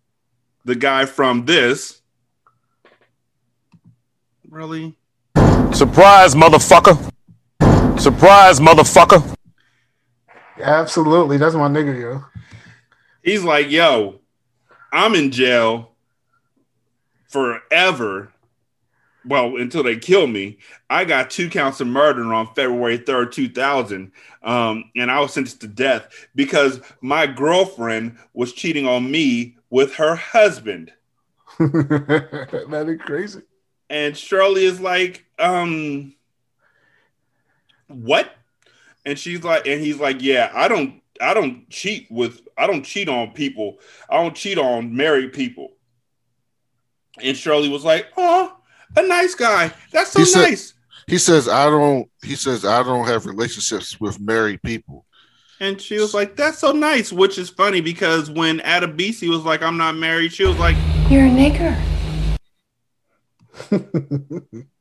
[0.65, 2.01] the guy from this,
[4.49, 4.97] really?
[5.73, 6.97] Surprise, motherfucker.
[8.01, 9.37] Surprise, motherfucker.
[10.63, 12.25] Absolutely, that's my nigga, yo.
[13.23, 14.21] He's like, yo,
[14.93, 15.93] I'm in jail
[17.29, 18.33] forever
[19.25, 20.59] well, until they kill me,
[20.89, 24.13] I got two counts of murder on February 3rd, 2000.
[24.43, 29.95] Um, and I was sentenced to death because my girlfriend was cheating on me with
[29.95, 30.93] her husband.
[31.59, 33.43] that is crazy.
[33.91, 36.15] And Shirley is like, um,
[37.89, 38.31] what?
[39.05, 42.83] And she's like, and he's like, yeah, I don't, I don't cheat with, I don't
[42.85, 43.79] cheat on people.
[44.09, 45.73] I don't cheat on married people.
[47.23, 48.57] And Shirley was like, oh,
[48.97, 49.73] a nice guy.
[49.93, 50.75] That's so He said- nice.
[51.07, 52.09] He says I don't.
[52.23, 55.07] He says I don't have relationships with married people.
[55.59, 59.61] And she was like, that's so nice, which is funny because when Adebisi was like,
[59.61, 60.77] I'm not married, she was like,
[61.11, 61.77] You're a nigger.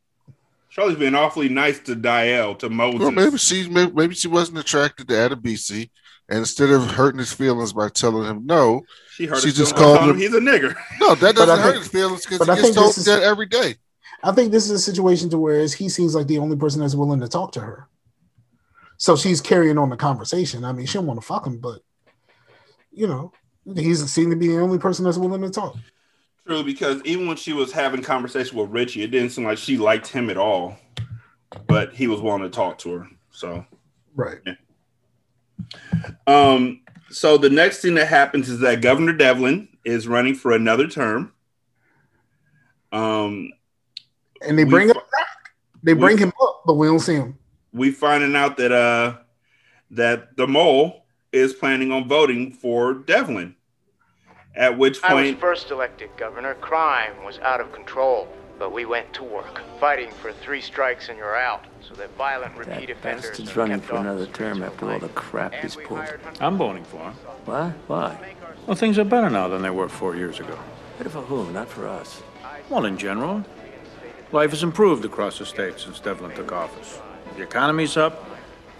[0.69, 2.99] Shirley's been awfully nice to Deyell, to Moses.
[3.01, 5.89] Well, maybe she maybe, maybe she wasn't attracted to Adebisi,
[6.29, 9.99] and instead of hurting his feelings by telling him no, She heard she just called
[10.01, 10.09] him.
[10.11, 10.75] him he's a nigger.
[10.99, 13.23] No, that doesn't hurt think- his feelings because but I he gets told is- that
[13.23, 13.75] every day.
[14.23, 16.93] I think this is a situation to where he seems like the only person that's
[16.93, 17.87] willing to talk to her.
[18.97, 20.65] So she's carrying on the conversation.
[20.65, 21.81] I mean, she don't want to fuck him, but
[22.91, 23.31] you know,
[23.75, 25.77] he's seemed to be the only person that's willing to talk.
[26.49, 29.77] True, because even when she was having conversation with Richie, it didn't seem like she
[29.77, 30.75] liked him at all.
[31.67, 33.07] But he was willing to talk to her.
[33.29, 33.63] So
[34.15, 34.39] Right.
[36.25, 36.81] Um,
[37.11, 41.33] so the next thing that happens is that Governor Devlin is running for another term.
[42.91, 43.51] Um,
[44.41, 45.27] And they we bring him back.
[45.83, 47.37] They we- bring him up, but we don't see him.
[47.73, 49.17] we finding out that uh
[49.91, 53.55] that the mole is planning on voting for Devlin.
[54.59, 55.11] At which point.
[55.11, 56.53] I was point, first elected governor.
[56.55, 58.27] Crime was out of control,
[58.59, 62.55] but we went to work, fighting for three strikes and you're out, so that violent
[62.57, 66.03] repeat offenders Bastard's running for another term after all the crap he's pulled.
[66.41, 67.13] I'm voting for him.
[67.45, 67.71] What?
[67.87, 68.35] Why?
[68.67, 70.59] Well, things are better now than they were four years ago.
[70.97, 71.53] Better for whom?
[71.53, 72.21] Not for us.
[72.69, 73.45] Well, in general,
[74.33, 76.99] life has improved across the state since Devlin took office.
[77.37, 78.25] The economy's up,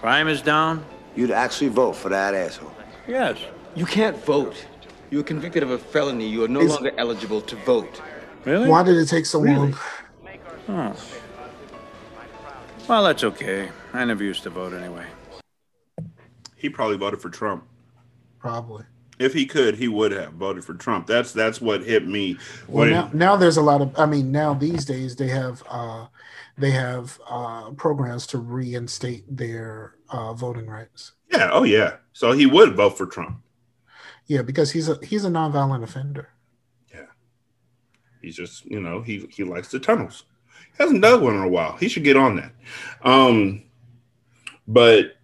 [0.01, 0.83] crime is down.
[1.15, 2.73] You'd actually vote for that asshole.
[3.07, 3.37] Yes.
[3.75, 4.65] You can't vote.
[5.11, 6.27] You were convicted of a felony.
[6.27, 8.01] You are no Is- longer eligible to vote.
[8.45, 8.69] Really?
[8.69, 9.75] Why did it take so long?
[10.69, 10.95] Oh.
[12.87, 13.69] Well, that's okay.
[13.93, 15.05] I never used to vote anyway.
[16.55, 17.65] he probably voted for Trump.
[18.39, 18.85] Probably.
[19.17, 21.05] If he could, he would have voted for Trump.
[21.05, 22.37] That's that's what hit me.
[22.67, 23.97] Well, When- now, now there's a lot of.
[23.99, 26.07] I mean, now these days they have uh,
[26.57, 31.11] they have uh, programs to reinstate their uh, voting rights.
[31.31, 31.97] yeah, oh yeah.
[32.13, 33.41] So he would vote for Trump.
[34.29, 36.29] Yeah, because he's a he's a nonviolent offender.
[36.93, 37.07] Yeah.
[38.21, 40.25] He's just, you know, he he likes the tunnels.
[40.77, 41.75] He hasn't done one in a while.
[41.77, 42.51] He should get on that.
[43.01, 43.63] Um,
[44.67, 45.17] but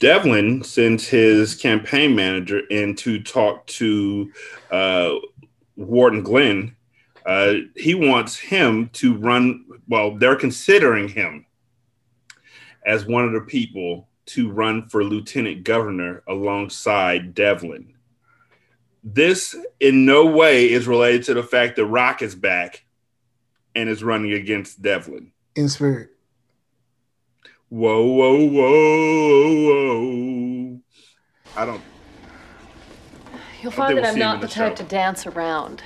[0.00, 4.32] Devlin sends his campaign manager in to talk to
[4.72, 5.14] uh,
[5.76, 6.74] Warden Glynn.
[7.24, 9.64] Uh, he wants him to run.
[9.88, 11.46] Well, they're considering him
[12.84, 17.96] as one of the people to run for lieutenant governor alongside Devlin
[19.06, 22.84] this in no way is related to the fact that Rock is back
[23.74, 25.30] and is running against Devlin.
[25.54, 26.10] In spirit.
[27.68, 30.80] Whoa, whoa, whoa, whoa.
[31.56, 31.80] I don't.
[33.62, 34.84] You'll I find that we'll I'm not the the type show.
[34.84, 35.82] to dance around.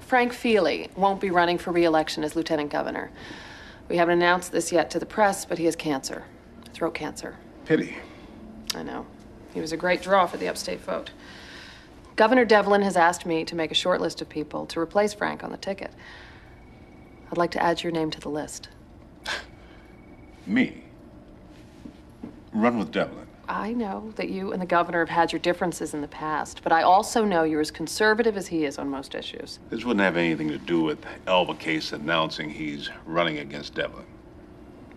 [0.00, 3.10] Frank Feely won't be running for re-election as lieutenant governor.
[3.88, 6.24] We haven't announced this yet to the press, but he has cancer,
[6.72, 7.36] throat cancer.
[7.66, 7.96] Pity.
[8.76, 9.04] I know.
[9.52, 11.10] He was a great draw for the upstate vote.
[12.14, 15.42] Governor Devlin has asked me to make a short list of people to replace Frank
[15.42, 15.90] on the ticket.
[17.30, 18.68] I'd like to add your name to the list.
[20.46, 20.84] Me.
[22.52, 23.26] Run with Devlin.
[23.48, 26.72] I know that you and the governor have had your differences in the past, but
[26.72, 29.58] I also know you're as conservative as he is on most issues.
[29.70, 34.06] This wouldn't have anything to do with Alvah Case announcing he's running against Devlin.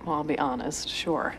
[0.06, 1.36] Well, I'll be honest, sure.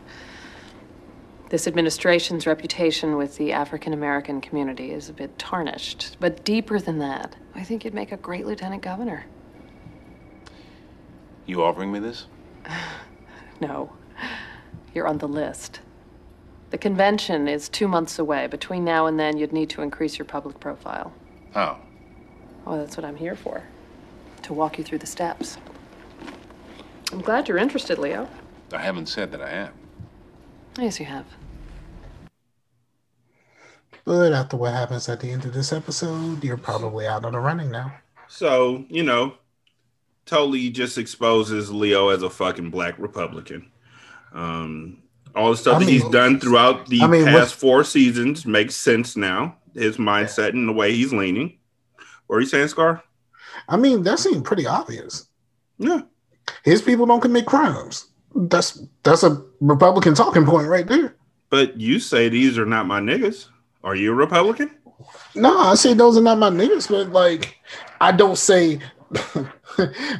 [1.51, 6.15] This administration's reputation with the African American community is a bit tarnished.
[6.17, 9.25] But deeper than that, I think you'd make a great lieutenant governor.
[11.45, 12.25] You offering me this?
[13.59, 13.93] No,
[14.95, 15.81] you're on the list.
[16.71, 18.47] The convention is two months away.
[18.47, 21.13] Between now and then, you'd need to increase your public profile.
[21.53, 21.79] How?
[22.65, 23.61] Oh, that's what I'm here for
[24.41, 25.57] to walk you through the steps.
[27.11, 28.27] I'm glad you're interested, Leo.
[28.71, 29.73] I haven't said that I am.
[30.79, 31.25] Yes, you have.
[34.05, 37.39] But after what happens at the end of this episode, you're probably out of the
[37.39, 37.93] running now.
[38.27, 39.35] So, you know,
[40.25, 43.71] totally just exposes Leo as a fucking black Republican.
[44.33, 45.03] Um,
[45.35, 48.75] all the stuff I that he's done throughout the I mean, past four seasons makes
[48.75, 49.57] sense now.
[49.73, 51.57] His mindset and the way he's leaning.
[52.27, 53.03] What are you saying, Scar?
[53.69, 55.27] I mean, that seemed pretty obvious.
[55.77, 56.01] Yeah.
[56.63, 58.07] His people don't commit crimes.
[58.35, 61.15] That's that's a Republican talking point right there.
[61.49, 63.47] But you say these are not my niggas.
[63.83, 64.71] Are you a Republican?
[65.35, 67.57] No, I say those are not my niggas, but like
[67.99, 68.79] I don't say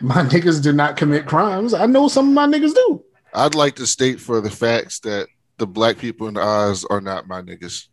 [0.02, 1.74] my niggas do not commit crimes.
[1.74, 3.04] I know some of my niggas do.
[3.34, 7.02] I'd like to state for the facts that the black people in the Oz are
[7.02, 7.88] not my niggas.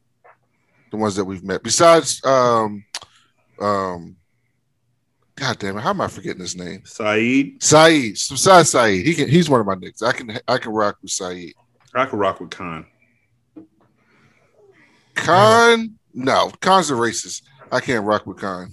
[0.91, 1.63] The ones that we've met.
[1.63, 2.85] Besides um
[3.61, 4.17] um
[5.37, 6.83] God damn it, how am I forgetting his name?
[6.85, 7.63] Saeed.
[7.63, 8.13] Saeed.
[8.13, 9.07] Besides Saeed.
[9.07, 10.03] He can he's one of my niggas.
[10.03, 11.55] I can I can rock with Saeed.
[11.95, 12.87] I can rock with Khan.
[15.19, 17.43] Khan, no, Khan's a racist.
[17.71, 18.71] I can't rock with Khan.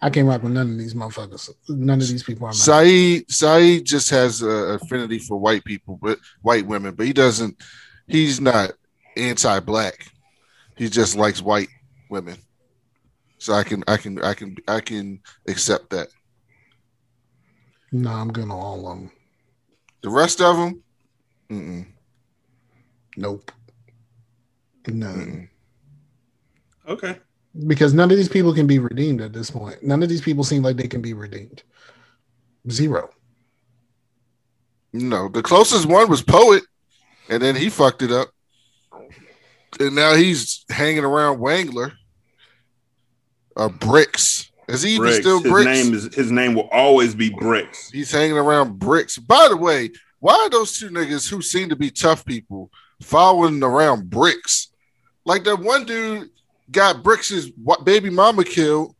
[0.00, 1.50] I can't rock with none of these motherfuckers.
[1.68, 6.18] None of these people are Saeed Saeed just has an affinity for white people, but
[6.42, 7.56] white women, but he doesn't.
[8.06, 8.72] He's not
[9.16, 10.06] anti-black.
[10.76, 11.68] He just likes white
[12.10, 12.36] women.
[13.38, 16.08] So I can I can I can I can accept that.
[17.92, 19.10] No, I'm good on all of them.
[20.02, 20.82] The rest of them,
[21.50, 21.86] mm-mm.
[23.16, 23.52] Nope.
[24.88, 25.48] None.
[26.88, 27.18] Okay.
[27.66, 29.82] Because none of these people can be redeemed at this point.
[29.82, 31.62] None of these people seem like they can be redeemed.
[32.70, 33.10] Zero.
[34.92, 35.28] no.
[35.28, 36.62] The closest one was Poet,
[37.28, 38.28] and then he fucked it up,
[39.80, 41.92] and now he's hanging around Wangler.
[43.56, 44.50] Uh, Bricks.
[44.68, 45.68] Is he even still Bricks.
[45.68, 47.90] his name is his name will always be Bricks.
[47.90, 49.18] He's hanging around bricks.
[49.18, 52.70] By the way, why are those two niggas who seem to be tough people
[53.02, 54.71] following around bricks?
[55.24, 56.30] Like that one dude
[56.70, 57.46] got bricks'
[57.84, 58.94] baby mama killed,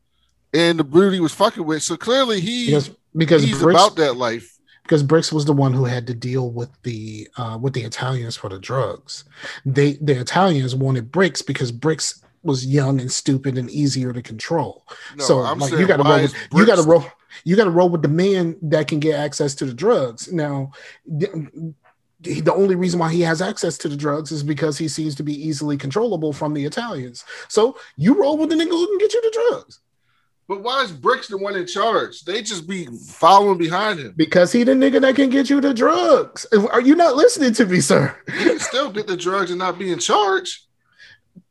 [0.52, 1.82] and the dude he was fucking with.
[1.82, 4.58] So clearly he Because because he's Bricks, about that life.
[4.82, 8.36] because Bricks was the one who had to deal with the uh, with the Italians
[8.36, 9.24] for the drugs.
[9.66, 14.84] They the Italians wanted Bricks because Bricks was young and stupid and easier to control.
[15.16, 17.04] No, so I'm like you got to roll with, you got to roll
[17.44, 20.30] you got to roll with the man that can get access to the drugs.
[20.32, 20.72] Now
[22.22, 25.14] the, the only reason why he has access to the drugs is because he seems
[25.16, 27.24] to be easily controllable from the Italians.
[27.48, 29.80] So you roll with the nigga who can get you the drugs.
[30.48, 32.24] But why is Bricks the one in charge?
[32.24, 34.12] They just be following behind him.
[34.16, 36.46] Because he the nigga that can get you the drugs.
[36.70, 38.16] Are you not listening to me, sir?
[38.26, 40.66] Can still get the drugs and not be in charge.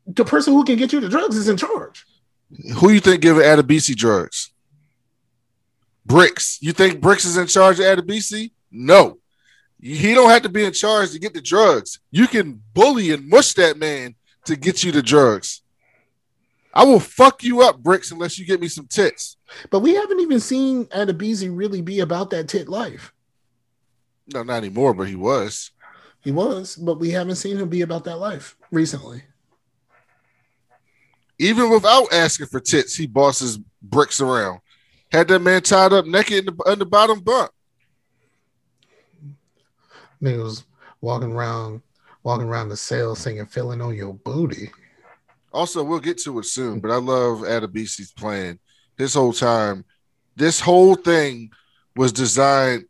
[0.08, 2.06] The person who can get you the drugs is in charge.
[2.76, 4.52] Who you think giving Adebisi drugs?
[6.06, 6.58] Bricks.
[6.62, 8.52] You think Bricks is in charge of Adebisi?
[8.70, 9.21] No.
[9.82, 12.00] He don't have to be in charge to get the drugs.
[12.12, 14.16] You can bully and mush that man
[14.46, 15.64] to get you the drugs.
[16.74, 19.38] I will fuck you up, Bricks, unless you get me some tits.
[19.72, 23.12] But we haven't even seen Adebisi really be about that tit life.
[24.32, 25.72] No, not anymore, but he was.
[26.22, 29.24] He was, but we haven't seen him be about that life recently.
[31.40, 34.60] Even without asking for tits, he bosses Bricks around.
[35.12, 37.50] Had that man tied up naked in the, in the bottom bunk.
[40.22, 40.64] Nigga was
[41.02, 41.82] walking around,
[42.24, 44.72] walking around the cell singing "Feeling on Your Booty."
[45.54, 48.58] Also, we'll get to it soon, but I love Adebisi's plan.
[48.98, 49.84] This whole time,
[50.36, 51.52] this whole thing
[51.96, 52.86] was designed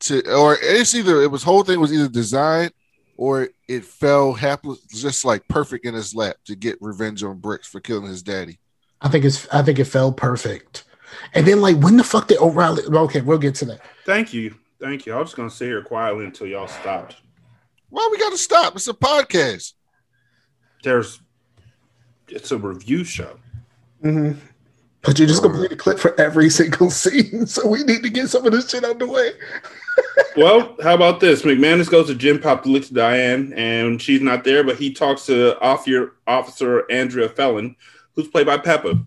[0.00, 2.72] to, or it's either it was whole thing was either designed
[3.16, 7.68] or it fell happily, just like perfect in his lap to get revenge on Bricks
[7.68, 8.58] for killing his daddy.
[9.02, 10.84] I think it's, I think it fell perfect.
[11.34, 12.82] And then, like, when the fuck did O'Reilly?
[12.84, 13.80] Okay, we'll get to that.
[14.06, 14.54] Thank you.
[14.80, 15.12] Thank you.
[15.12, 17.16] I was just gonna sit here quietly until y'all stopped.
[17.90, 18.76] Why we got to stop?
[18.76, 19.74] It's a podcast.
[20.82, 21.20] There's
[22.28, 23.38] it's a review show.
[24.02, 24.38] Mm-hmm.
[25.02, 28.10] But you're just gonna play the clip for every single scene, so we need to
[28.10, 29.32] get some of this shit out the way.
[30.36, 31.42] well, how about this?
[31.42, 34.92] McManus goes to gen pop to look to Diane, and she's not there, but he
[34.92, 37.76] talks to officer, officer Andrea Phelan,
[38.14, 39.04] who's played by Pepa.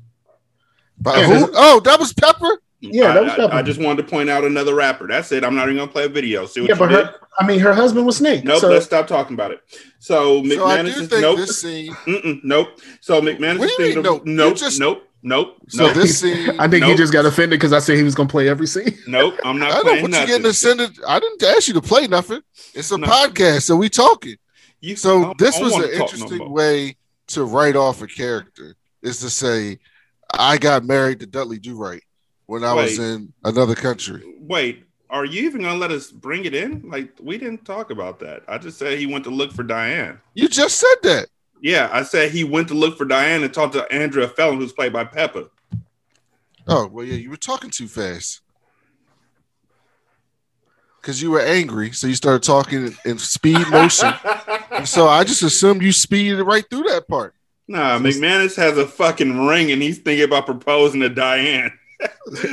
[0.99, 1.49] By who?
[1.53, 2.57] Oh, that was Pepa.
[2.91, 3.51] Yeah, that was I, Pepa.
[3.51, 5.07] I, I just wanted to point out another rapper.
[5.07, 5.43] That's it.
[5.45, 6.45] I'm not even gonna play a video.
[6.45, 7.05] See what Yeah, you but did?
[7.05, 8.43] her, I mean, her husband was Snake.
[8.43, 9.61] Nope, so let's stop talking about it.
[9.99, 11.37] So So McManus do is think nope.
[11.37, 11.93] this scene.
[11.93, 12.67] Mm-mm, nope.
[13.01, 14.49] So McManus What is do you thinking mean, of- nope?
[14.49, 15.55] Nope, just- nope, nope.
[15.69, 15.95] So nope.
[15.95, 16.59] this scene.
[16.59, 18.97] I think he just got offended because I said he was gonna play every scene.
[19.07, 20.27] Nope, I'm not I don't playing put you nothing.
[20.27, 20.91] getting ascended.
[21.07, 22.41] I didn't ask you to play nothing.
[22.73, 23.07] It's a No.
[23.07, 24.35] podcast, so we talking.
[24.81, 28.07] You- So I- this I was an talk no interesting way to write off a
[28.07, 28.75] character.
[29.01, 29.79] Is to say,
[30.33, 32.01] I got married to Dudley Do Right
[32.53, 34.21] when I was in another country.
[34.37, 36.87] Wait, are you even gonna let us bring it in?
[36.87, 38.43] Like we didn't talk about that.
[38.47, 40.19] I just said he went to look for Diane.
[40.35, 41.29] You just said that.
[41.61, 44.71] Yeah, I said he went to look for Diane and talked to Andrea Phelan, who's
[44.71, 45.49] played by Pepa.
[46.67, 48.41] Oh well, yeah, you were talking too fast
[51.01, 54.13] because you were angry, so you started talking in- speed motion.
[54.85, 57.33] so I just assumed you speeded right through that part.
[57.67, 61.71] Nah, McManus has a fucking ring and he's thinking about proposing to Diane.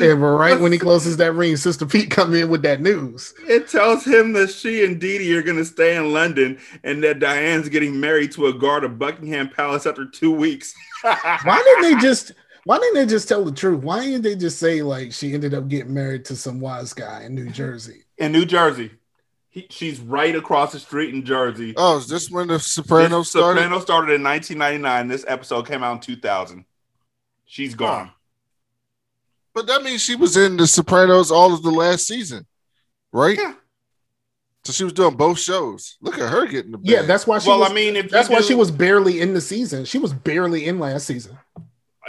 [0.01, 3.33] And right when he closes that ring, Sister Pete come in with that news.
[3.49, 7.03] It tells him that she and Dee Dee are going to stay in London and
[7.03, 10.75] that Diane's getting married to a guard of Buckingham Palace after two weeks.
[11.03, 12.33] Why didn't they just?
[12.65, 13.83] Why didn't they just tell the truth?
[13.83, 17.23] Why didn't they just say like she ended up getting married to some wise guy
[17.23, 18.05] in New Jersey?
[18.19, 18.91] In New Jersey.
[19.49, 21.75] He, she's right across the street in Jersey.
[21.77, 23.61] Oh, is this when the Sopranos started?
[23.61, 25.09] Sopranos started in 1999.
[25.09, 26.65] This episode came out in 2000.
[27.47, 28.13] She's gone.
[29.55, 32.47] But that means she was in the Sopranos all of the last season,
[33.13, 33.37] right?
[33.37, 33.55] Yeah.
[34.65, 35.97] So she was doing both shows.
[36.01, 36.89] Look at her getting the bag.
[36.91, 37.49] Yeah, that's why she.
[37.49, 39.85] Well, was, I mean, if that's why do- she was barely in the season.
[39.87, 41.39] She was barely in last season.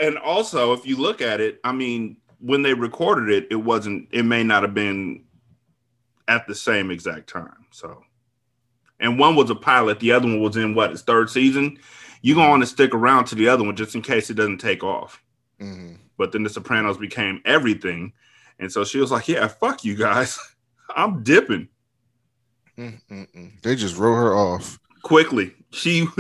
[0.01, 4.09] And also, if you look at it, I mean, when they recorded it, it wasn't.
[4.11, 5.23] It may not have been
[6.27, 7.65] at the same exact time.
[7.71, 8.03] So,
[8.99, 9.99] and one was a pilot.
[9.99, 11.79] The other one was in what its third season.
[12.21, 14.59] You're gonna want to stick around to the other one just in case it doesn't
[14.59, 15.23] take off.
[15.59, 15.97] Mhm.
[16.17, 18.13] But then the Sopranos became everything,
[18.59, 20.37] and so she was like, "Yeah, fuck you guys,
[20.95, 21.67] I'm dipping."
[22.77, 23.61] Mm-mm-mm.
[23.61, 24.79] They just wrote her off.
[25.03, 25.53] quickly.
[25.71, 26.01] She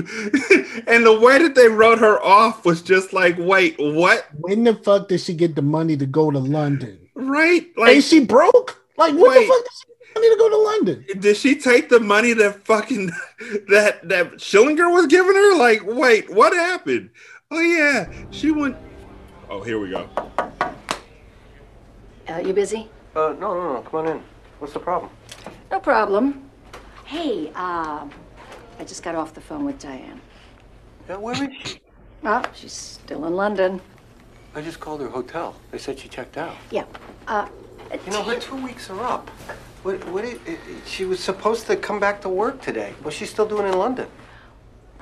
[0.87, 4.27] and the way that they wrote her off was just like, wait, what?
[4.33, 7.09] When the fuck did she get the money to go to London?
[7.15, 7.67] Right?
[7.77, 8.81] Like, Ain't she broke?
[8.97, 9.47] Like, what Wait.
[9.47, 11.05] the fuck did she get money to go to London?
[11.19, 13.07] Did she take the money that fucking
[13.69, 15.57] that that Schillinger was giving her?
[15.57, 17.09] Like, wait, what happened?
[17.49, 18.77] Oh yeah, she went.
[19.53, 20.07] Oh, here we go.
[22.29, 22.87] Uh, you busy?
[23.13, 23.81] Uh, no, no, no.
[23.81, 24.23] Come on in.
[24.59, 25.11] What's the problem?
[25.69, 26.49] No problem.
[27.03, 28.09] Hey, um,
[28.79, 30.21] I just got off the phone with Diane.
[31.09, 31.81] Yeah, where is she?
[32.23, 33.81] Well, she's still in London.
[34.55, 35.57] I just called her hotel.
[35.71, 36.55] They said she checked out.
[36.69, 36.85] Yeah.
[37.27, 37.49] Uh,
[38.05, 39.27] You know, her two weeks are up.
[39.83, 42.93] What, what it, it, it- she was supposed to come back to work today.
[43.01, 44.07] What's she still doing in London?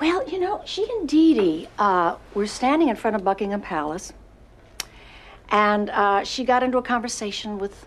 [0.00, 4.14] well, you know, she and Dee Dee uh, were standing in front of Buckingham Palace,
[5.50, 7.86] and uh, she got into a conversation with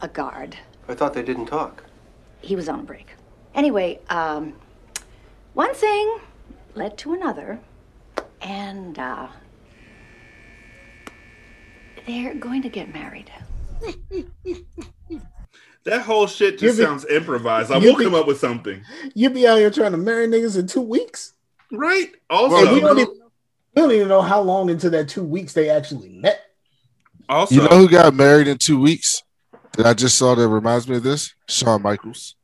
[0.00, 0.56] a guard.
[0.88, 1.84] I thought they didn't talk.
[2.40, 3.12] He was on a break.
[3.54, 4.54] Anyway, um,
[5.54, 6.18] one thing
[6.74, 7.58] led to another,
[8.42, 9.28] and uh,
[12.06, 13.30] they're going to get married.
[15.84, 17.70] That whole shit just be- sounds improvised.
[17.70, 18.82] I will be- come up with something.
[19.14, 21.32] You be out here trying to marry niggas in two weeks?
[21.72, 22.08] Right.
[22.08, 23.14] And Also, we don't, even,
[23.76, 26.40] we don't even know how long into that two weeks they actually met.
[27.28, 29.22] also, You know who got married in two weeks?
[29.76, 31.34] That I just saw that reminds me of this?
[31.48, 32.34] Shawn Michaels.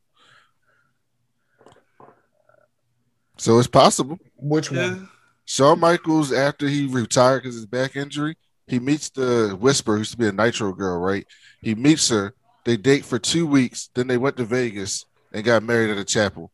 [3.38, 4.18] So it's possible.
[4.36, 5.08] Which one?
[5.46, 10.12] Shawn Michaels, after he retired because his back injury, he meets the Whisper, who used
[10.12, 11.26] to be a Nitro girl, right?
[11.62, 12.34] He meets her.
[12.64, 13.88] They date for two weeks.
[13.94, 16.52] Then they went to Vegas and got married at a chapel.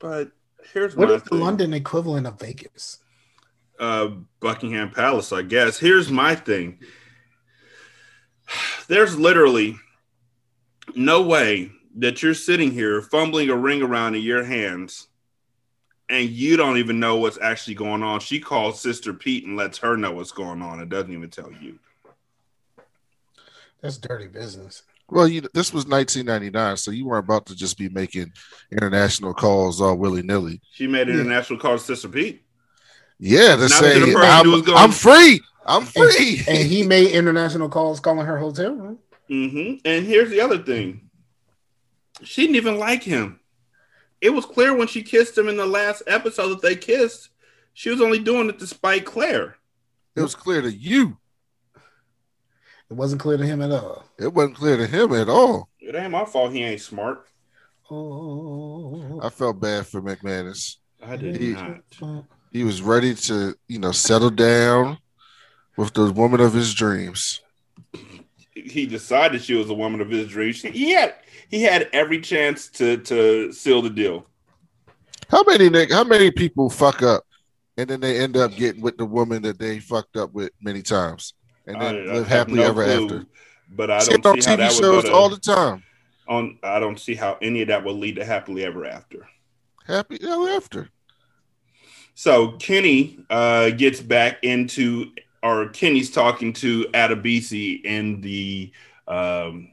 [0.00, 0.32] but
[0.72, 1.36] here's What my is the.
[1.36, 2.98] London equivalent of Vegas?
[3.78, 4.10] Uh,
[4.40, 5.78] Buckingham Palace, I guess.
[5.78, 6.78] Here's my thing.
[8.88, 9.76] There's literally
[10.94, 15.08] no way that you're sitting here fumbling a ring around in your hands
[16.12, 18.20] and you don't even know what's actually going on.
[18.20, 20.80] She calls Sister Pete and lets her know what's going on.
[20.80, 21.78] and doesn't even tell you.
[23.80, 24.82] That's dirty business.
[25.08, 28.32] Well, you, this was 1999, so you weren't about to just be making
[28.70, 30.60] international calls all willy nilly.
[30.72, 32.41] She made an international calls to Sister Pete.
[33.24, 35.40] Yeah, to say the person I'm, who was going- I'm free.
[35.64, 36.42] I'm free.
[36.48, 38.98] And he made international calls calling her hotel room.
[39.28, 41.08] hmm And here's the other thing.
[42.24, 43.38] She didn't even like him.
[44.20, 47.28] It was clear when she kissed him in the last episode that they kissed.
[47.74, 49.56] She was only doing it to spite Claire.
[50.16, 51.16] It was clear to you.
[51.76, 54.04] It wasn't clear to him at all.
[54.18, 55.68] It wasn't clear to him at all.
[55.78, 57.24] It ain't my fault he ain't smart.
[57.88, 60.76] Oh, I felt bad for McManus.
[61.00, 61.78] I did He- not.
[62.52, 64.98] He was ready to, you know, settle down
[65.76, 67.40] with the woman of his dreams.
[68.54, 70.60] He decided she was a woman of his dreams.
[70.62, 71.14] He had
[71.48, 74.26] he had every chance to to seal the deal.
[75.30, 75.90] How many Nick?
[75.90, 77.24] How many people fuck up
[77.78, 80.82] and then they end up getting with the woman that they fucked up with many
[80.82, 81.32] times
[81.66, 83.26] and then I- I live have happily no ever clue, after?
[83.70, 85.82] But I don't on TV would shows all the time.
[86.28, 86.58] on.
[86.62, 89.26] I don't see how any of that will lead to happily ever after.
[89.86, 90.88] Happy ever after.
[92.14, 98.72] So Kenny uh, gets back into, or Kenny's talking to Adebisi in the
[99.08, 99.70] um,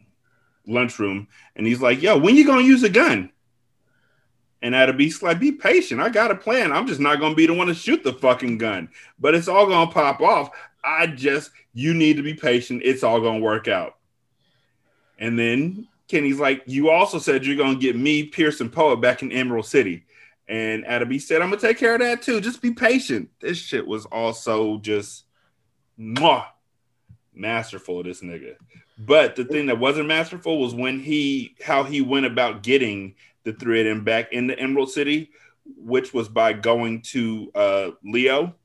[0.65, 3.31] lunchroom, and he's like, "Yo, when you gonna use a gun?"
[4.61, 6.01] And Adebisi's like, "Be patient.
[6.01, 6.71] I got a plan.
[6.71, 9.67] I'm just not gonna be the one to shoot the fucking gun, but it's all
[9.67, 10.49] gonna pop off.
[10.83, 12.81] I just, you need to be patient.
[12.85, 13.95] It's all gonna work out."
[15.19, 19.31] And then Kenny's like, "You also said you're gonna get me, Pearson Poet, back in
[19.31, 20.05] Emerald City."
[20.49, 22.41] And Adaby said, I'm gonna take care of that too.
[22.41, 23.29] Just be patient.
[23.39, 25.25] This shit was also just
[25.97, 26.45] mwah.
[27.35, 28.55] masterful of this nigga.
[28.97, 33.53] But the thing that wasn't masterful was when he how he went about getting the
[33.53, 35.29] three of them back in the Emerald City,
[35.77, 38.55] which was by going to uh, Leo,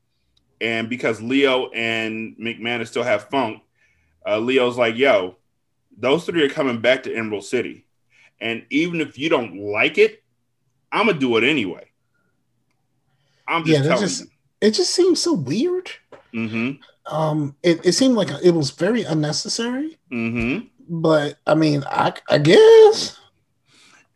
[0.59, 3.61] and because Leo and McManus still have funk,
[4.27, 5.37] uh, Leo's like, "Yo,
[5.95, 7.85] those three are coming back to Emerald City,
[8.41, 10.23] and even if you don't like it,
[10.91, 11.89] I'm gonna do it anyway."
[13.47, 14.25] I'm just yeah, that telling just
[14.61, 15.91] it just seems so weird.
[16.33, 17.13] Mm-hmm.
[17.13, 19.97] Um, it, it seemed like it was very unnecessary.
[20.11, 20.67] Mm-hmm.
[20.89, 23.19] But I mean, I I guess.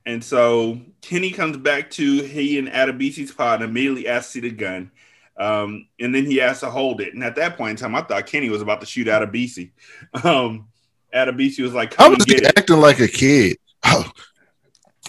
[0.05, 4.49] And so Kenny comes back to he and Adebisi's pod and immediately asks to see
[4.49, 4.91] the gun.
[5.37, 7.13] Um, and then he has to hold it.
[7.13, 9.71] And at that point in time, I thought Kenny was about to shoot Adebisi.
[10.23, 10.67] Um,
[11.13, 12.57] Adebisi was like, I come was and get it.
[12.57, 13.57] acting like a kid.
[13.85, 14.11] Oh,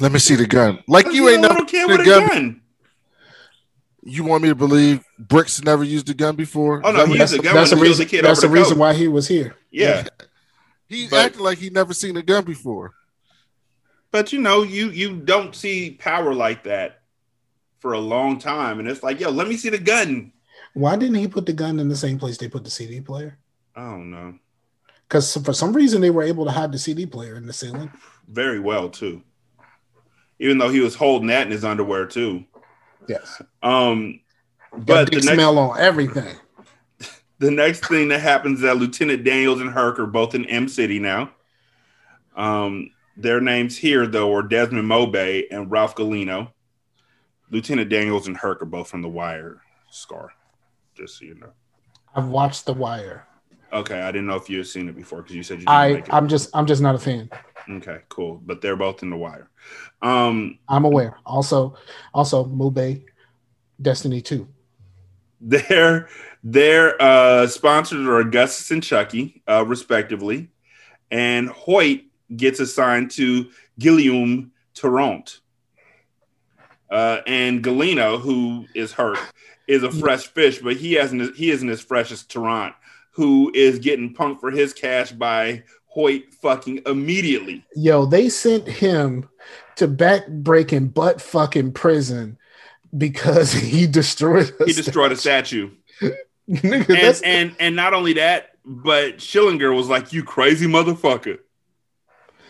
[0.00, 0.82] let me see the gun.
[0.88, 2.62] Like you You ain't don't never care seen with a gun.
[4.02, 6.80] You want me to believe Bricks never used a gun before?
[6.84, 8.06] Oh, no, he that's used a gun that's the when he reason.
[8.06, 9.56] kid That's the the reason why he was here.
[9.70, 10.06] Yeah.
[10.88, 12.94] He But- acted like he never seen a gun before.
[14.10, 17.02] But you know, you you don't see power like that
[17.78, 18.80] for a long time.
[18.80, 20.32] And it's like, yo, let me see the gun.
[20.74, 23.38] Why didn't he put the gun in the same place they put the CD player?
[23.76, 24.34] I don't know.
[25.08, 27.90] Because for some reason they were able to hide the CD player in the ceiling.
[28.28, 29.22] Very well, too.
[30.40, 32.44] Even though he was holding that in his underwear too.
[33.08, 33.40] Yes.
[33.62, 34.20] Um
[34.72, 36.34] But the next smell on everything.
[37.38, 40.66] the next thing that happens is that Lieutenant Daniels and Herc are both in M
[40.68, 41.30] City now.
[42.36, 46.52] Um, their names here though are Desmond Mobay and Ralph Galino.
[47.50, 49.60] Lieutenant Daniels and Herc are both from The Wire.
[49.90, 50.32] Scar,
[50.94, 51.50] just so you know.
[52.14, 53.26] I've watched The Wire.
[53.72, 56.12] Okay, I didn't know if you had seen it before because you said you didn't
[56.12, 56.16] I.
[56.16, 57.30] I'm just I'm just not a fan.
[57.70, 58.40] Okay, cool.
[58.44, 59.48] But they're both in The Wire.
[60.02, 61.16] Um, I'm aware.
[61.24, 61.76] Also,
[62.12, 63.04] also Mube,
[63.80, 64.48] Destiny Two.
[65.40, 66.08] Their
[66.42, 70.50] their uh, sponsors are Augustus and Chucky, uh, respectively,
[71.10, 72.02] and Hoyt
[72.36, 75.40] gets assigned to Guillaume Tarrant.
[76.90, 79.18] Uh, and Galino, who is hurt,
[79.68, 82.74] is a fresh fish, but he hasn't he isn't as fresh as Tarrant,
[83.12, 87.64] who is getting punked for his cash by Hoyt fucking immediately.
[87.74, 89.28] Yo, they sent him
[89.74, 92.38] to back breaking butt fucking prison
[92.96, 94.52] because he destroyed.
[94.64, 95.70] He destroyed a statue.
[96.48, 101.38] Nigga, and, and and not only that, but Schillinger was like, "You crazy motherfucker!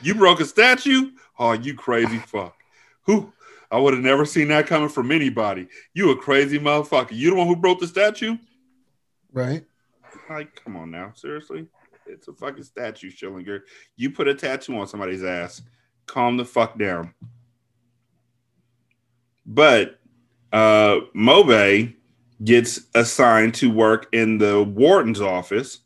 [0.03, 1.11] You broke a statue?
[1.39, 2.57] Oh, you crazy fuck!
[3.03, 3.33] Who?
[3.71, 5.69] I would have never seen that coming from anybody.
[5.95, 7.13] You a crazy motherfucker!
[7.13, 8.37] You the one who broke the statue?
[9.33, 9.65] right.
[10.29, 11.67] Like, come on now, seriously?
[12.11, 13.61] It's a fucking statue, Schillinger.
[13.97, 15.63] You put a tattoo on somebody's ass.
[16.07, 17.15] Calm the fuck down.
[19.47, 19.99] But
[20.53, 21.95] uh Mobay
[22.43, 25.81] gets assigned to work in the warden's office.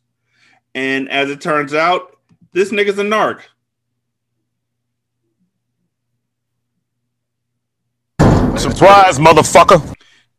[0.75, 2.17] And as it turns out,
[2.53, 3.43] this nigga's a narc.
[8.59, 9.95] Surprise, motherfucker.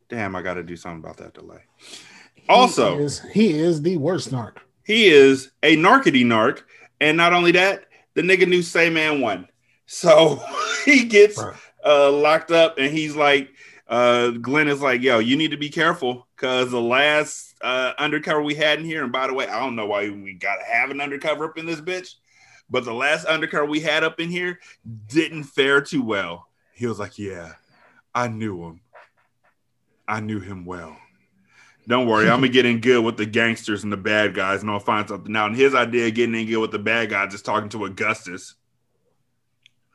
[0.07, 1.60] Damn, I got to do something about that delay.
[2.48, 4.57] Also, he is, he is the worst narc.
[4.86, 6.62] He is a narkety narc.
[7.02, 9.48] And not only that, the nigga knew Say Man one.
[9.86, 10.41] So
[10.86, 11.38] he gets
[11.84, 13.49] uh, locked up and he's like,
[13.88, 18.41] uh, Glynn is like, yo, you need to be careful because the last uh, undercover
[18.41, 20.66] we had in here, and by the way, I don't know why we got to
[20.66, 22.16] have an undercover up in this bitch,
[22.70, 24.60] but the last undercover we had up in here
[25.07, 26.48] didn't fare too well.
[26.74, 27.53] He was like, yeah,
[28.14, 28.82] I knew him.
[30.07, 30.98] I knew him well.
[31.88, 34.72] Don't worry, I'm gonna get in good with the gangsters and the bad guys, and
[34.72, 35.48] I'll find something out.
[35.52, 38.56] And his idea of getting in good with the bad guys is talking to Augustus,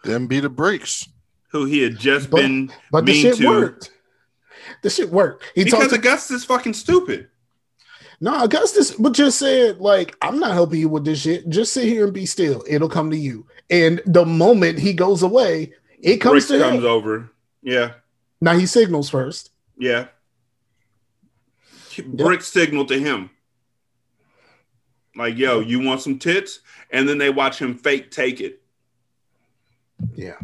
[0.05, 1.09] Then be the breaks.
[1.51, 3.49] who he had just But- been But the shit to.
[3.49, 3.91] worked.
[4.83, 5.45] The shit worked.
[5.55, 7.29] He because talked to, Augustus is fucking stupid.
[8.21, 11.49] no Augustus, but just said like, I'm not helping you with this shit.
[11.49, 12.63] Just sit here and be still.
[12.69, 13.47] It'll come to you.
[13.69, 16.91] And the moment he goes away, it comes Brick to comes him.
[16.91, 17.31] over.
[17.63, 17.95] Yeah,
[18.41, 19.51] Now he signals first.
[19.77, 20.07] yeah.
[22.03, 23.31] Brick signal to him.
[25.17, 26.61] Like, yo, you want some tits?
[26.91, 28.63] And then they watch him fake take it.
[30.15, 30.37] Yeah.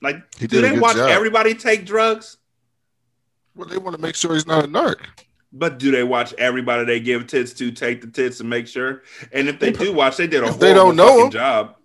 [0.00, 1.10] Like, He do did they watch job.
[1.10, 2.36] everybody take drugs?
[3.54, 4.96] Well, they want to make sure he's not a narc.
[5.52, 9.02] But do they watch everybody they give tits to take the tits and make sure?
[9.32, 11.30] And if they do watch, they did a If they don't know fucking him.
[11.30, 11.76] job.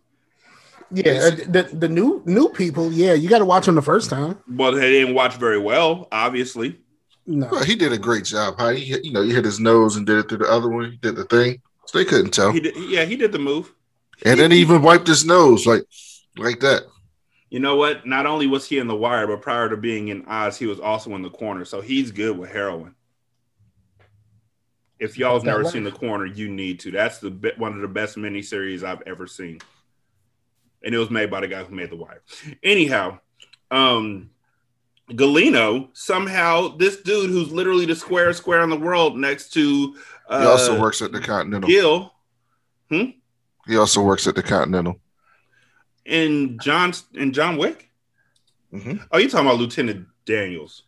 [0.92, 4.10] Yeah, uh, the, the new new people, yeah, you got to watch them the first
[4.10, 4.40] time.
[4.52, 6.80] Well, they didn't watch very well, obviously.
[7.26, 8.56] No, Well, he did a great job.
[8.58, 10.92] How he, you know, he hit his nose and did it through the other one.
[10.92, 12.52] He did the thing, so they couldn't tell.
[12.52, 13.74] He did, yeah, he did the move.
[14.26, 15.84] and then he even wiped his nose like,
[16.38, 16.84] like that.
[17.50, 18.06] You know what?
[18.06, 20.80] Not only was he in the wire, but prior to being in Oz, he was
[20.80, 21.66] also in the corner.
[21.66, 22.96] So he's good with heroin.
[25.00, 25.72] If y'all have never way.
[25.72, 26.92] seen The Corner, you need to.
[26.92, 29.60] That's the be- one of the best miniseries I've ever seen,
[30.84, 32.22] and it was made by the guy who made The Wire.
[32.62, 33.20] Anyhow,
[33.72, 34.30] um,
[35.10, 39.96] Galino somehow this dude who's literally the square square in the world next to
[40.30, 41.68] uh, He also works at the Continental.
[41.70, 42.14] Gil
[42.90, 45.00] He also works at the Continental.
[46.06, 47.90] and John and John Wick.
[48.74, 49.06] Mhm.
[49.12, 50.84] Oh, you talking about Lieutenant Daniels?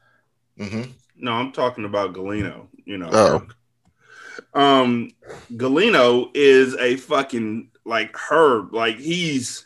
[0.60, 0.90] Mhm.
[1.18, 2.68] No, I'm talking about Galino.
[2.86, 3.10] You know.
[3.12, 3.48] Oh.
[4.54, 5.12] Um,
[5.54, 8.74] Galino is a fucking like herb.
[8.74, 9.66] Like he's,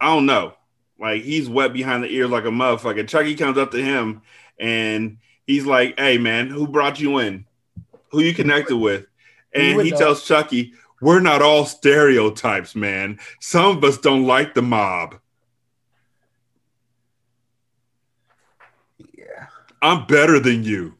[0.00, 0.54] I don't know.
[1.02, 3.06] Like he's wet behind the ears like a motherfucker.
[3.08, 4.22] Chucky comes up to him
[4.60, 5.18] and
[5.48, 7.44] he's like, "Hey man, who brought you in?
[8.12, 9.06] Who you connected with?"
[9.52, 13.18] And he tells Chucky, "We're not all stereotypes, man.
[13.40, 15.16] Some of us don't like the mob."
[19.12, 19.46] Yeah.
[19.82, 20.94] I'm better than you.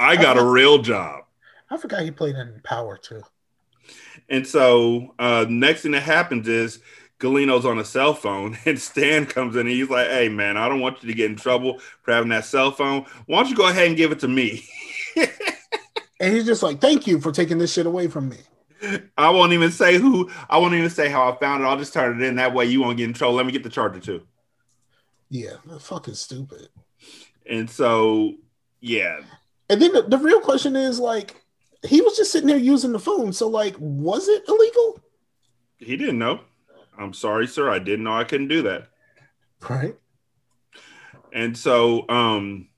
[0.00, 1.24] I got a real job.
[1.68, 3.20] I forgot he played in Power too.
[4.30, 6.80] And so uh next thing that happens is
[7.18, 10.68] Galino's on a cell phone and Stan comes in and he's like, Hey man, I
[10.68, 13.04] don't want you to get in trouble for having that cell phone.
[13.26, 14.64] Why don't you go ahead and give it to me?
[16.20, 18.38] And he's just like, "Thank you for taking this shit away from me."
[19.16, 21.66] I won't even say who I won't even say how I found it.
[21.66, 22.36] I'll just turn it in.
[22.36, 23.36] That way you won't get in trouble.
[23.36, 24.22] Let me get the charger too.
[25.30, 26.68] Yeah, fucking stupid.
[27.48, 28.34] And so
[28.80, 29.20] yeah.
[29.70, 31.36] And then the, the real question is like,
[31.86, 33.32] he was just sitting there using the phone.
[33.32, 35.00] So like, was it illegal?
[35.76, 36.40] He didn't know.
[36.98, 37.70] I'm sorry, sir.
[37.70, 38.88] I didn't know I couldn't do that.
[39.68, 39.96] Right.
[41.32, 42.68] And so, um,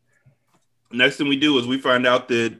[0.92, 2.58] next thing we do is we find out that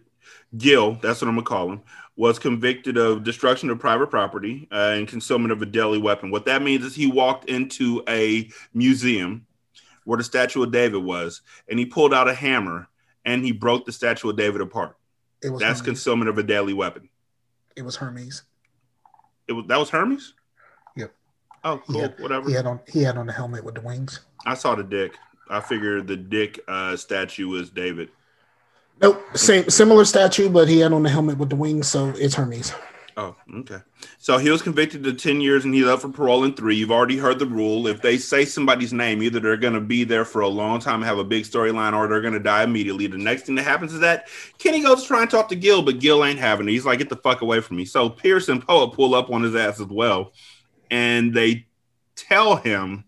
[0.56, 1.82] Gil, that's what I'm gonna call him,
[2.16, 6.30] was convicted of destruction of private property uh, and concealment of a deadly weapon.
[6.30, 9.46] What that means is he walked into a museum
[10.04, 12.88] where the statue of David was, and he pulled out a hammer
[13.24, 14.96] and he broke the statue of David apart.
[15.42, 15.86] It was That's Hermes.
[15.86, 17.08] concealment of a deadly weapon.
[17.76, 18.42] It was Hermes.
[19.48, 20.34] It was that was Hermes.
[21.64, 22.02] Oh, He cool.
[22.02, 22.48] had, Whatever.
[22.48, 24.20] He had on he had on the helmet with the wings.
[24.46, 25.14] I saw the dick.
[25.48, 28.08] I figured the dick uh, statue was David.
[29.00, 29.22] Nope.
[29.34, 32.72] Same similar statue, but he had on the helmet with the wings, so it's Hermes.
[33.16, 33.78] Oh, okay.
[34.18, 36.76] So he was convicted to 10 years and he's up for parole in three.
[36.76, 37.86] You've already heard the rule.
[37.86, 40.96] If they say somebody's name, either they're going to be there for a long time,
[40.96, 43.08] and have a big storyline, or they're going to die immediately.
[43.08, 44.28] The next thing that happens is that
[44.58, 46.72] Kenny goes to try and talk to Gil, but Gil ain't having it.
[46.72, 47.84] He's like, get the fuck away from me.
[47.84, 50.32] So Pierce and Poet pull up on his ass as well.
[50.90, 51.66] And they
[52.16, 53.04] tell him,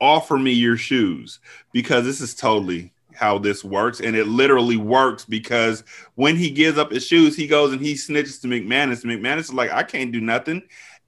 [0.00, 1.40] offer me your shoes
[1.72, 4.00] because this is totally how this works.
[4.00, 5.82] And it literally works because
[6.14, 9.04] when he gives up his shoes, he goes and he snitches to McManus.
[9.04, 10.62] McManus is like, I can't do nothing.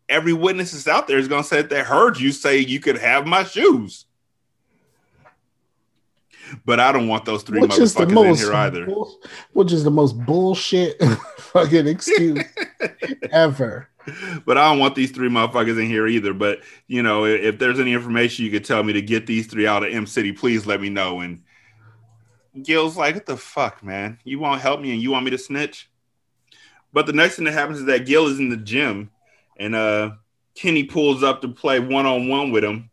[0.08, 2.80] Every witness that's out there is going to say that they heard you say you
[2.80, 4.06] could have my shoes.
[6.64, 8.86] But I don't want those three Which motherfuckers in here either.
[9.52, 11.00] which is the most bullshit
[11.38, 12.44] fucking excuse
[13.32, 13.88] ever.
[14.46, 16.32] but I don't want these three motherfuckers in here either.
[16.34, 19.46] But you know, if, if there's any information you could tell me to get these
[19.46, 21.20] three out of M City, please let me know.
[21.20, 21.42] And
[22.62, 24.18] Gil's like, "What the fuck, man?
[24.24, 25.88] You won't help me, and you want me to snitch?"
[26.92, 29.10] But the next thing that happens is that Gil is in the gym,
[29.56, 30.12] and uh,
[30.54, 32.89] Kenny pulls up to play one on one with him.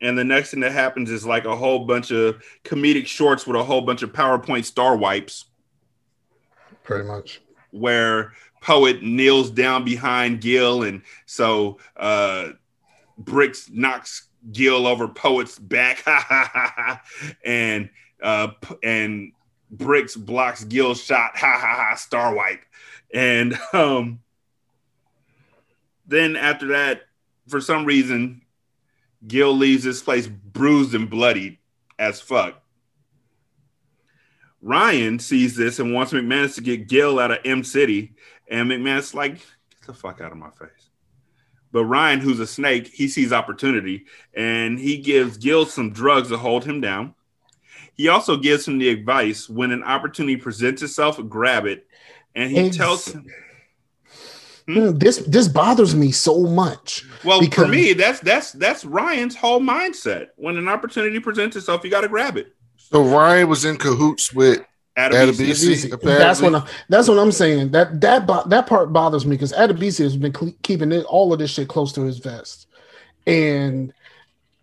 [0.00, 3.56] And the next thing that happens is like a whole bunch of comedic shorts with
[3.56, 5.46] a whole bunch of PowerPoint star wipes.
[6.84, 7.40] Pretty much.
[7.72, 12.50] where Poet kneels down behind Gil, and so uh,
[13.18, 16.04] Bricks knocks Gil over Poet's back,
[17.44, 17.90] and
[18.22, 18.48] uh,
[18.82, 19.32] and
[19.70, 22.64] Bricks blocks Gil's shot, ha ha ha, star wipe,
[23.12, 24.20] and um,
[26.06, 27.02] then after that,
[27.48, 28.42] for some reason,
[29.26, 31.58] Gil leaves this place bruised and bloodied
[31.98, 32.62] as fuck.
[34.62, 38.14] Ryan sees this and wants McManus to get Gil out of M City,
[38.48, 40.90] and McManus like, get the fuck out of my face.
[41.72, 46.38] But Ryan, who's a snake, he sees opportunity and he gives Gil some drugs to
[46.38, 47.14] hold him down.
[47.94, 51.86] He also gives him the advice when an opportunity presents itself, grab it.
[52.34, 53.26] And he Ex- tells him,
[54.68, 57.04] Mm, This this bothers me so much.
[57.24, 60.28] well, because- for me, that's that's that's Ryan's whole mindset.
[60.36, 62.48] When an opportunity presents itself, you got to grab it.
[62.76, 64.60] So Ryan was in cahoots with
[64.98, 65.12] Adebisi.
[65.12, 65.90] Adebisi.
[65.90, 65.92] That's
[66.40, 66.50] apparently.
[66.50, 67.70] what I'm, that's what I'm saying.
[67.72, 71.32] That that bo- that part bothers me because Adebisi has been cle keeping it, all
[71.32, 72.66] of this shit close to his vest,
[73.26, 73.92] and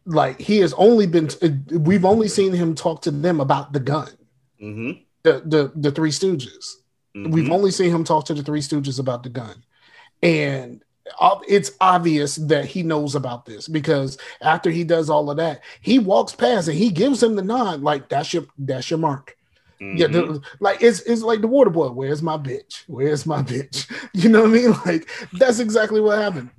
[0.05, 1.29] like he has only been.
[1.71, 4.09] We've only seen him talk to them about the gun.
[4.61, 4.91] Mm-hmm.
[5.23, 6.73] The the the Three Stooges.
[7.15, 7.51] We've Mhm.
[7.51, 9.63] only seen him talk to the Three Stooges about the gun,
[10.23, 10.83] and
[11.19, 15.61] uh, it's obvious that he knows about this because after he does all of that,
[15.81, 19.35] he walks past and he gives him the nod, like that's your that's your mark.
[19.79, 21.89] Yeah, the, like it's it's like the water boy.
[21.89, 22.83] Where's my bitch?
[22.87, 23.91] Where's my bitch?
[24.13, 24.71] You know what I mean?
[24.85, 26.51] Like that's exactly what happened.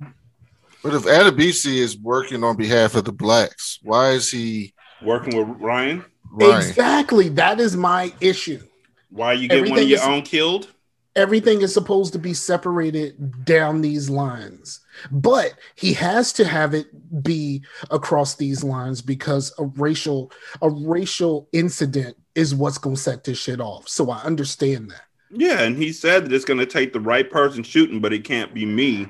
[0.83, 5.59] But if Adebisi is working on behalf of the blacks, why is he working with
[5.59, 6.05] Ryan?
[6.31, 6.57] Ryan.
[6.57, 7.29] Exactly.
[7.29, 8.61] That is my issue.
[9.09, 10.67] Why you get one of your is- own killed?
[11.15, 14.81] Everything is supposed to be separated down these lines,
[15.11, 16.87] but he has to have it
[17.23, 20.31] be across these lines because a racial
[20.61, 23.87] a racial incident is what's going to set this shit off.
[23.87, 25.03] So I understand that.
[25.31, 28.23] Yeah, and he said that it's going to take the right person shooting, but it
[28.23, 29.07] can't be me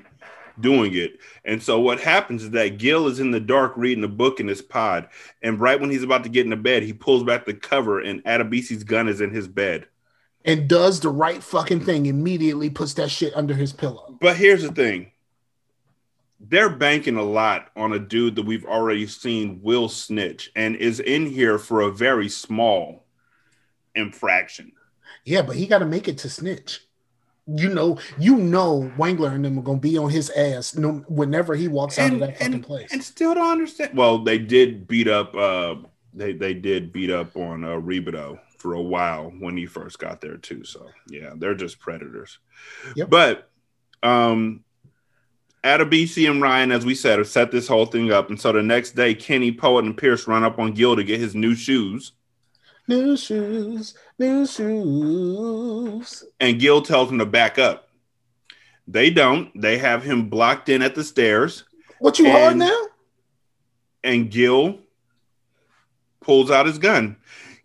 [0.59, 1.19] doing it.
[1.43, 4.47] And so what happens is that Gil is in the dark reading a book in
[4.47, 5.09] his pod,
[5.41, 8.23] and right when he's about to get into bed, he pulls back the cover, and
[8.23, 9.87] Adebisi's gun is in his bed.
[10.45, 14.15] And does the right fucking thing immediately puts that shit under his pillow.
[14.21, 15.11] But here's the thing.
[16.39, 20.99] They're banking a lot on a dude that we've already seen will snitch and is
[20.99, 23.05] in here for a very small
[23.95, 24.73] infraction.
[25.23, 26.81] Yeah, but he got to make it to snitch.
[27.47, 31.53] You know, you know, Wangler and them are gonna be on his ass no, whenever
[31.53, 32.91] he walks out of that fucking place.
[32.91, 33.95] And still don't understand.
[33.95, 35.35] Well, they did beat up.
[35.35, 35.75] Uh,
[36.11, 40.21] they they did beat up on uh, Rebadow for a while when he first got
[40.21, 40.63] there too.
[40.63, 42.39] So yeah, they're just predators.
[42.95, 43.11] Yep.
[43.11, 43.51] But
[44.01, 44.63] um,
[45.63, 48.63] Adebisi and Ryan, as we said, have set this whole thing up, and so the
[48.63, 52.13] next day, Kenny, Poet, and Pierce run up on Gil to get his new shoes.
[52.87, 56.23] New shoes, new shoes.
[56.39, 57.89] and Gil tells him to back up.
[58.87, 59.51] They don't.
[59.61, 61.65] They have him blocked in at the stairs.
[61.99, 62.87] What you hard now?
[64.03, 64.79] And Gil
[66.19, 67.17] pulls out his gun.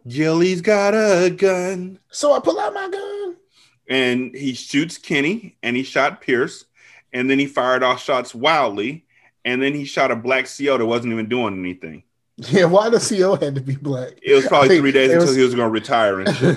[0.08, 1.98] Gilly's got a gun.
[2.10, 3.36] So I pull out my gun.
[3.88, 6.64] And he shoots Kenny and he shot Pierce.
[7.12, 9.04] And then he fired off shots wildly.
[9.44, 12.04] And then he shot a black CO that wasn't even doing anything.
[12.36, 14.12] Yeah, why the CO had to be black?
[14.22, 16.56] It was probably three days until was- he was going to retire and shit.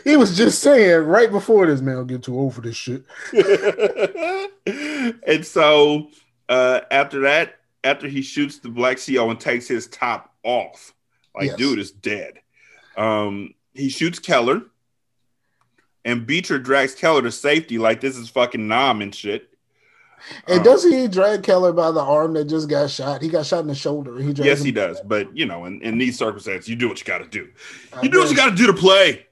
[0.04, 3.04] he was just saying right before this man will get too old for this shit.
[5.26, 6.08] and so
[6.48, 10.93] uh, after that, after he shoots the black CO and takes his top off,
[11.34, 11.56] like Yes.
[11.56, 12.40] dude is dead.
[12.96, 14.62] Um, he shoots Keller,
[16.04, 19.50] and Beecher drags Keller to safety like this is fucking Nam and shit.
[20.46, 23.20] And Um, doesn't he drag Keller by the arm that just got shot?
[23.20, 24.16] He got shot in the shoulder.
[24.18, 25.00] He Yes, he does.
[25.02, 27.48] But you know, in, in these circumstances, you do what you got to do.
[27.92, 29.26] I You do what you got to do to play.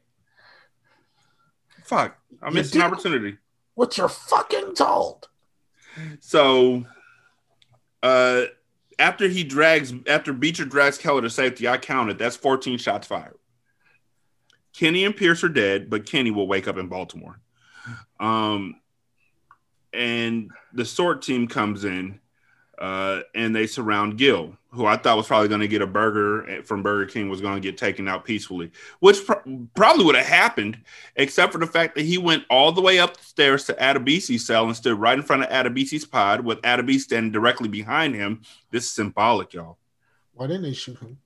[1.85, 3.39] Fuck, I missed an opportunity.
[3.74, 5.29] What you're fucking told.
[6.20, 6.85] So,
[8.03, 8.45] uh,
[8.98, 12.19] after he drags, after Beecher drags Keller to safety, I counted.
[12.19, 13.39] That's 14 shots fired.
[14.73, 17.40] Kenny and Pierce are dead, but Kenny will wake up in Baltimore.
[18.19, 18.77] Um,
[19.93, 22.20] and the sort team comes in,
[22.83, 26.65] uh, and they surround Gil, who I thought was probably going to get a burger
[26.65, 30.27] from Burger King, was going to get taken out peacefully, which pro- probably would have
[30.27, 30.79] happened,
[31.15, 34.45] except for the fact that he went all the way up the stairs to Adebisi's
[34.45, 38.43] cell and stood right in front of Adebisi's pod with Adebisi standing directly behind him.
[38.73, 39.79] This is symbolic, y'all.
[40.35, 41.19] Why didn't they shoot him?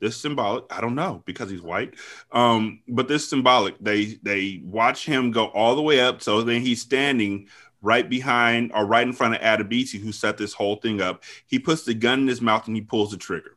[0.00, 0.64] This symbolic.
[0.70, 1.94] I don't know because he's white.
[2.32, 3.76] Um, but this symbolic.
[3.78, 6.20] They they watch him go all the way up.
[6.20, 7.48] So then he's standing
[7.82, 11.22] right behind or right in front of Adebisi, who set this whole thing up.
[11.46, 13.56] He puts the gun in his mouth and he pulls the trigger.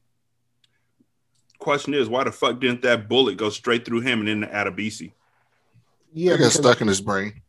[1.59, 5.11] Question is, why the fuck didn't that bullet go straight through him and into Adebisi?
[6.13, 7.41] Yeah, It got stuck in his brain.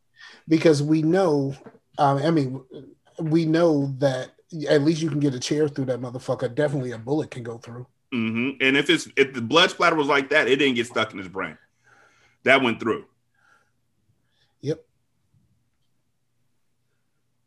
[0.48, 1.55] because we know.
[1.98, 2.62] Um, I mean,
[3.18, 4.30] we know that
[4.68, 6.52] at least you can get a chair through that motherfucker.
[6.55, 7.86] Definitely, a bullet can go through.
[8.12, 11.12] hmm And if it's if the blood splatter was like that, it didn't get stuck
[11.12, 11.59] in his brain.
[12.44, 13.06] That went through.
[14.62, 14.84] Yep.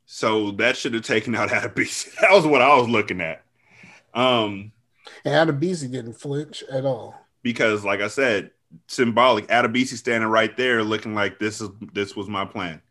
[0.10, 2.10] So that should have taken out Adebisi.
[2.22, 3.44] That was what I was looking at.
[4.14, 4.72] Um,
[5.26, 7.14] And Adebisi didn't flinch at all.
[7.44, 8.52] because like I said,
[8.88, 9.48] symbolic.
[9.48, 12.82] Adebisi standing right there, looking like this is this was my plan.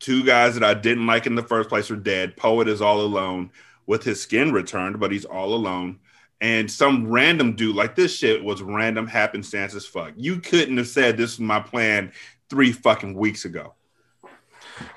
[0.00, 2.36] Two guys that I didn't like in the first place are dead.
[2.36, 3.50] Poet is all alone
[3.86, 5.98] with his skin returned, but he's all alone.
[6.40, 10.12] And some random dude like this shit was random happenstance as fuck.
[10.16, 12.12] You couldn't have said this was my plan
[12.48, 13.74] three fucking weeks ago.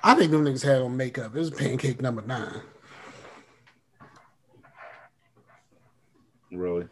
[0.04, 1.36] I think them niggas had on makeup.
[1.36, 2.62] It was pancake number nine.
[6.52, 6.88] Really.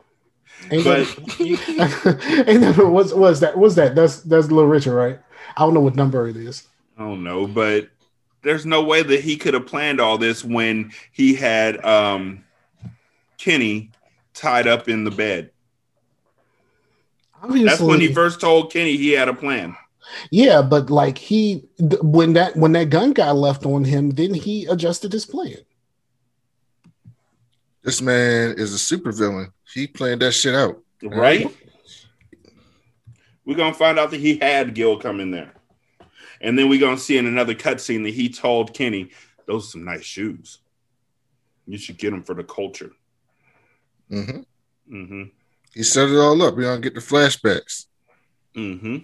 [0.72, 3.58] Ain't But that, ain't that what's, what's that?
[3.58, 3.96] What's that?
[3.96, 5.20] That's that's Little Richard, right?
[5.56, 6.68] I don't know what number it is.
[6.98, 7.90] I don't know, but
[8.42, 12.44] there's no way that he could have planned all this when he had um
[13.38, 13.92] Kenny
[14.34, 15.52] tied up in the bed.
[17.42, 19.76] Obviously, That's when he first told Kenny he had a plan.
[20.32, 24.34] Yeah, but like he th- when that when that gun got left on him, then
[24.34, 25.58] he adjusted his plan.
[27.84, 29.52] This man is a supervillain.
[29.74, 30.82] He planned that shit out.
[31.02, 31.48] Right?
[33.46, 35.54] We're gonna find out that he had Gil come in there,
[36.42, 39.10] and then we're gonna see in another cutscene that he told Kenny,
[39.48, 40.60] "Those are some nice shoes.
[41.66, 42.92] You should get them for the culture."
[44.12, 44.96] Mm-hmm.
[44.96, 45.24] Mm-hmm.
[45.74, 46.56] He set it all up.
[46.56, 47.86] We're gonna get the flashbacks.
[48.56, 48.98] Mm-hmm.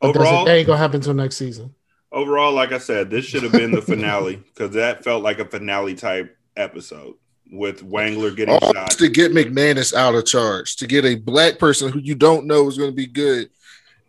[0.00, 1.74] But that's- Overall, that ain't gonna happen until next season.
[2.12, 5.44] overall, like I said, this should have been the finale because that felt like a
[5.44, 7.14] finale type episode
[7.50, 8.90] with Wangler getting All shot.
[8.92, 12.68] to get McManus out of charge, to get a black person who you don't know
[12.68, 13.48] is going to be good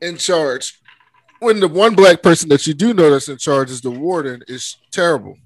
[0.01, 0.79] in charge.
[1.39, 4.43] When the one black person that you do know that's in charge is the warden,
[4.49, 5.37] is terrible.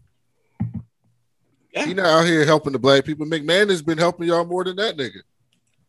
[1.71, 1.85] Yeah.
[1.85, 3.25] He not out here helping the black people.
[3.27, 5.19] McMahon has been helping y'all more than that nigga.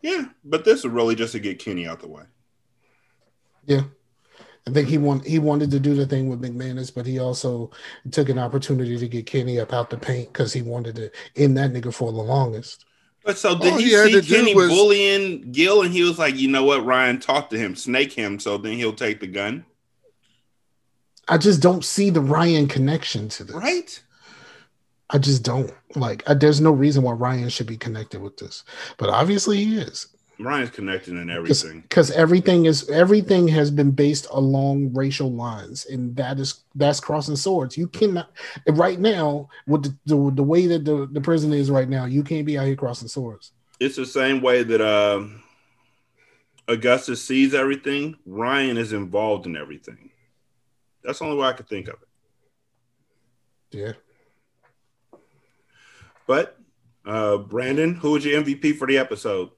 [0.03, 2.25] Yeah, but this is really just to get Kenny out the way.
[3.67, 3.85] Yeah.
[4.67, 7.71] I think he want he wanted to do the thing with McManus, but he also
[8.11, 11.57] took an opportunity to get Kenny up out the paint because he wanted to end
[11.59, 12.87] that nigga for the longest.
[13.25, 16.37] But so did All he, he see Kenny was- bullying Gil, and he was like,
[16.37, 17.21] "You know what, Ryan?
[17.21, 19.65] Talk to him, snake him, so then he'll take the gun."
[21.29, 23.57] I just don't see the Ryan connection to this.
[23.57, 24.03] Right?
[25.11, 26.23] I just don't like.
[26.29, 28.65] I, there's no reason why Ryan should be connected with this,
[28.97, 30.07] but obviously he is.
[30.39, 31.83] Ryan's connected in everything.
[31.83, 37.37] because everything is everything has been based along racial lines and that is that's crossing
[37.37, 38.31] swords you cannot
[38.73, 42.23] right now with the, the, the way that the, the prison is right now you
[42.25, 45.27] can't be out here crossing swords It's the same way that uh,
[46.69, 48.17] Augustus sees everything.
[48.25, 50.11] Ryan is involved in everything.
[51.03, 52.09] That's the only way I could think of it.
[53.79, 53.93] yeah
[56.27, 56.59] But
[57.05, 59.51] uh, Brandon, who was your MVP for the episode?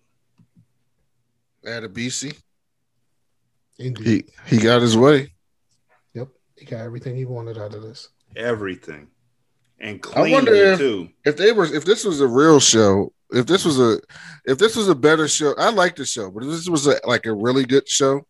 [1.66, 2.36] Adebisi.
[3.78, 4.30] Indeed.
[4.46, 5.34] He he got his way.
[6.14, 9.08] yep he got everything he wanted out of this Everything,
[9.78, 11.08] and I wonder if, too.
[11.24, 13.98] if they were if this was a real show, if this was a
[14.44, 17.00] if this was a better show, I like the show, but if this was a,
[17.04, 18.26] like a really good show,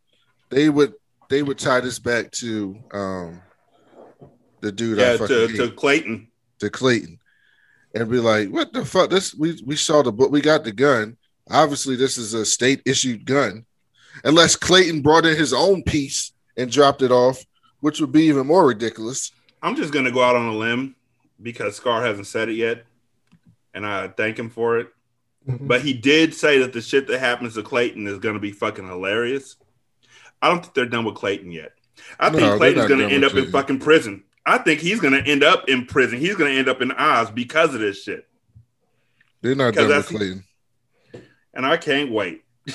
[0.51, 0.95] they would
[1.29, 3.43] they would tie this back to um
[4.61, 6.29] the dude I Yeah, fucking to, hate, to Clayton.
[6.61, 7.19] to Clayton
[7.95, 9.11] and be like, what the fuck?
[9.11, 11.17] This we we saw the book, we got the gun.
[11.51, 13.64] Obviously, this is a state issued gun,
[14.24, 17.44] unless Clayton brought in his own piece and dropped it off,
[17.81, 19.32] which would be even more ridiculous.
[19.62, 20.97] I'm just gonna go out on a limb
[21.43, 22.85] because Scar hasn't said it yet,
[23.74, 24.89] and I thank him for it.
[25.48, 25.66] Mm-hmm.
[25.68, 28.86] But he did say that the shit that happens to Clayton is gonna be fucking
[28.86, 29.56] hilarious.
[30.43, 31.73] I don't think they're done with Clayton yet.
[32.18, 34.24] I No, think Clayton's gonna end with up in fucking prison.
[34.44, 36.18] I think he's gonna end up in prison.
[36.18, 38.27] He's gonna end up in Oz because of this shit.
[39.43, 40.44] They're not done with that's- Clayton.
[41.57, 42.45] And I can't wait.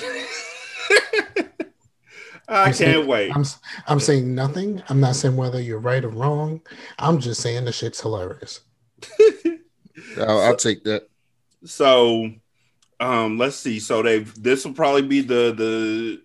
[2.48, 3.30] I I'm can't saying- wait.
[3.34, 3.44] I'm,
[3.86, 6.60] I'm saying nothing i'm not saying whether you're right or wrong
[6.98, 8.60] i'm just saying the shit's hilarious
[10.18, 11.08] I'll, I'll take that.
[11.64, 12.30] So,
[13.00, 13.78] um, let's see.
[13.80, 16.22] So they this will probably be the the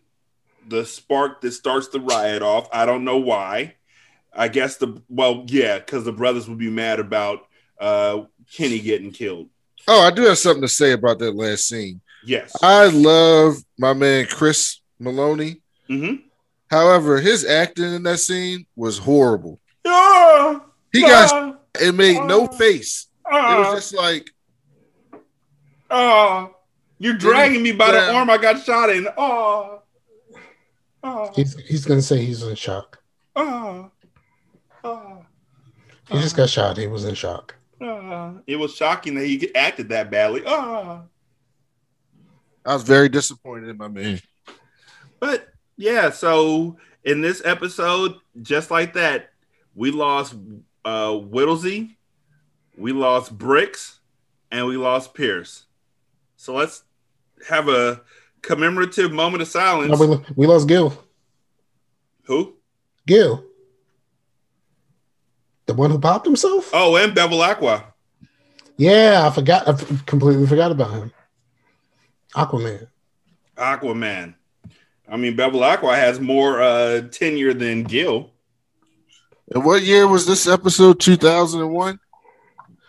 [0.68, 2.68] the spark that starts the riot off.
[2.74, 3.76] I don't know why.
[4.34, 7.48] I guess the well, yeah, because the brothers would be mad about
[7.80, 8.24] uh
[8.54, 9.50] Kenny getting killed.
[9.88, 12.02] Oh, I do have something to say about that last scene.
[12.28, 12.52] Yes.
[12.62, 15.62] I love my man Chris Meloni.
[15.90, 16.16] Mm-hmm.
[16.70, 19.62] However, his acting in that scene was horrible.
[19.86, 23.08] Ah, He got it made no face.
[23.26, 24.30] It was just like
[25.90, 26.54] oh,
[27.00, 29.08] you're dragging me by the arm I got shot in.
[29.18, 29.82] Oh,
[31.04, 33.00] oh, he's, he's gonna say he's in shock
[33.38, 33.90] oh,
[34.84, 35.26] oh.
[36.10, 39.88] he just got shot he was in shock Uh, it was shocking that he acted
[39.90, 40.44] that badly.
[40.46, 41.04] Ah.
[42.68, 44.20] I was very disappointed in my man.
[45.22, 49.30] But yeah, so in this episode, just like that,
[49.74, 50.36] we lost
[50.86, 51.98] uh Whittlesey,
[52.78, 54.00] we lost Bricks,
[54.52, 55.64] and we lost Pierce.
[56.36, 56.84] So let's
[57.48, 58.02] have a
[58.42, 59.98] commemorative moment of silence.
[60.00, 60.94] No, we, we lost gil
[62.26, 62.54] Who?
[63.08, 63.44] gil
[65.68, 67.84] the one who popped himself Oh, and Bevilaqua.
[68.78, 69.74] yeah i forgot I
[70.06, 71.12] completely forgot about him
[72.36, 72.88] aquaman
[73.58, 74.36] Aquaman.
[75.10, 78.30] I mean, Bevilaqua has more uh tenure than Gil.
[79.54, 81.00] And what year was this episode?
[81.00, 82.00] 2001?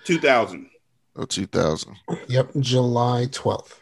[0.05, 0.70] 2000.
[1.16, 1.97] Oh, 2000.
[2.28, 3.74] Yep, July 12th.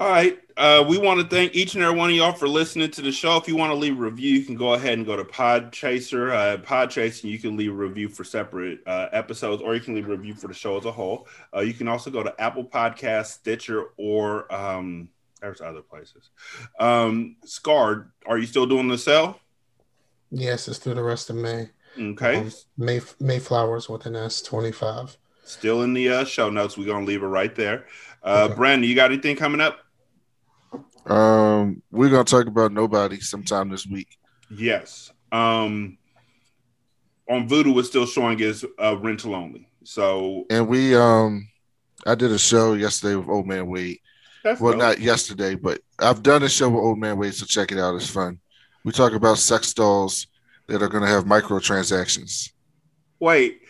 [0.00, 0.38] All right.
[0.56, 3.12] Uh, we want to thank each and every one of y'all for listening to the
[3.12, 3.36] show.
[3.36, 6.32] If you want to leave a review, you can go ahead and go to Podchaser.
[6.32, 10.08] Uh, Podchaser, you can leave a review for separate uh, episodes, or you can leave
[10.08, 11.28] a review for the show as a whole.
[11.54, 15.10] Uh, you can also go to Apple Podcast, Stitcher, or um,
[15.42, 16.30] there's other places.
[16.78, 19.38] Um, Scarred, are you still doing the sell?
[20.30, 21.68] Yes, it's through the rest of May.
[21.98, 22.36] Okay.
[22.36, 25.18] Um, May Mayflowers with an S 25.
[25.44, 26.78] Still in the uh, show notes.
[26.78, 27.84] We're going to leave it right there.
[28.22, 29.80] Uh, Brandon, you got anything coming up?
[31.06, 34.18] Um, we're gonna talk about nobody sometime this week.
[34.50, 35.12] Yes.
[35.32, 35.98] Um,
[37.28, 39.68] on Vudu, it's still showing as uh, rental only.
[39.84, 41.48] So And we um
[42.06, 43.98] I did a show yesterday with Old Man Wade.
[44.42, 44.80] That's well, dope.
[44.80, 47.94] not yesterday, but I've done a show with Old Man Wade, so check it out.
[47.94, 48.40] It's fun.
[48.84, 50.26] We talk about sex dolls
[50.66, 52.50] that are gonna have microtransactions.
[53.20, 53.60] wait,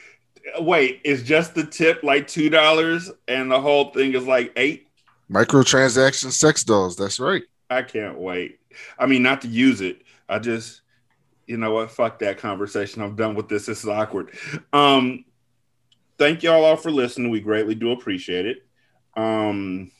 [0.60, 4.88] wait, is just the tip like two dollars and the whole thing is like eight?
[5.30, 7.44] Microtransaction sex dolls, that's right.
[7.70, 8.58] I can't wait.
[8.98, 10.02] I mean, not to use it.
[10.28, 10.80] I just,
[11.46, 11.90] you know what?
[11.90, 13.00] Fuck that conversation.
[13.00, 13.66] I'm done with this.
[13.66, 14.32] This is awkward.
[14.72, 15.24] Um,
[16.18, 17.30] thank y'all all for listening.
[17.30, 18.66] We greatly do appreciate it.
[19.16, 19.92] Um,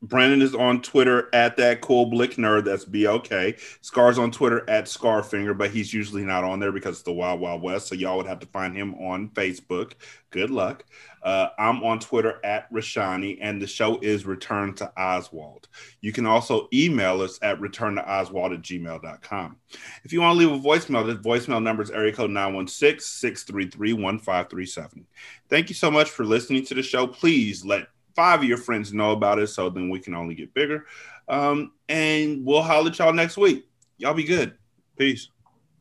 [0.00, 2.64] Brandon is on Twitter at that cool blick nerd.
[2.64, 3.56] That's B O K.
[3.80, 7.40] Scar's on Twitter at Scarfinger, but he's usually not on there because it's the Wild
[7.40, 7.88] Wild West.
[7.88, 9.94] So y'all would have to find him on Facebook.
[10.30, 10.84] Good luck.
[11.28, 15.68] Uh, I'm on Twitter at Rashanii, and the show is Return to Oswald.
[16.00, 19.56] You can also email us at return to Oswald at gmail.com.
[20.04, 23.92] If you want to leave a voicemail, the voicemail number is area code 916 633
[23.92, 25.06] 1537.
[25.50, 27.06] Thank you so much for listening to the show.
[27.06, 30.54] Please let five of your friends know about it so then we can only get
[30.54, 30.86] bigger.
[31.28, 33.68] Um, and we'll holler at y'all next week.
[33.98, 34.56] Y'all be good.
[34.96, 35.28] Peace.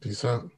[0.01, 0.51] Peace out.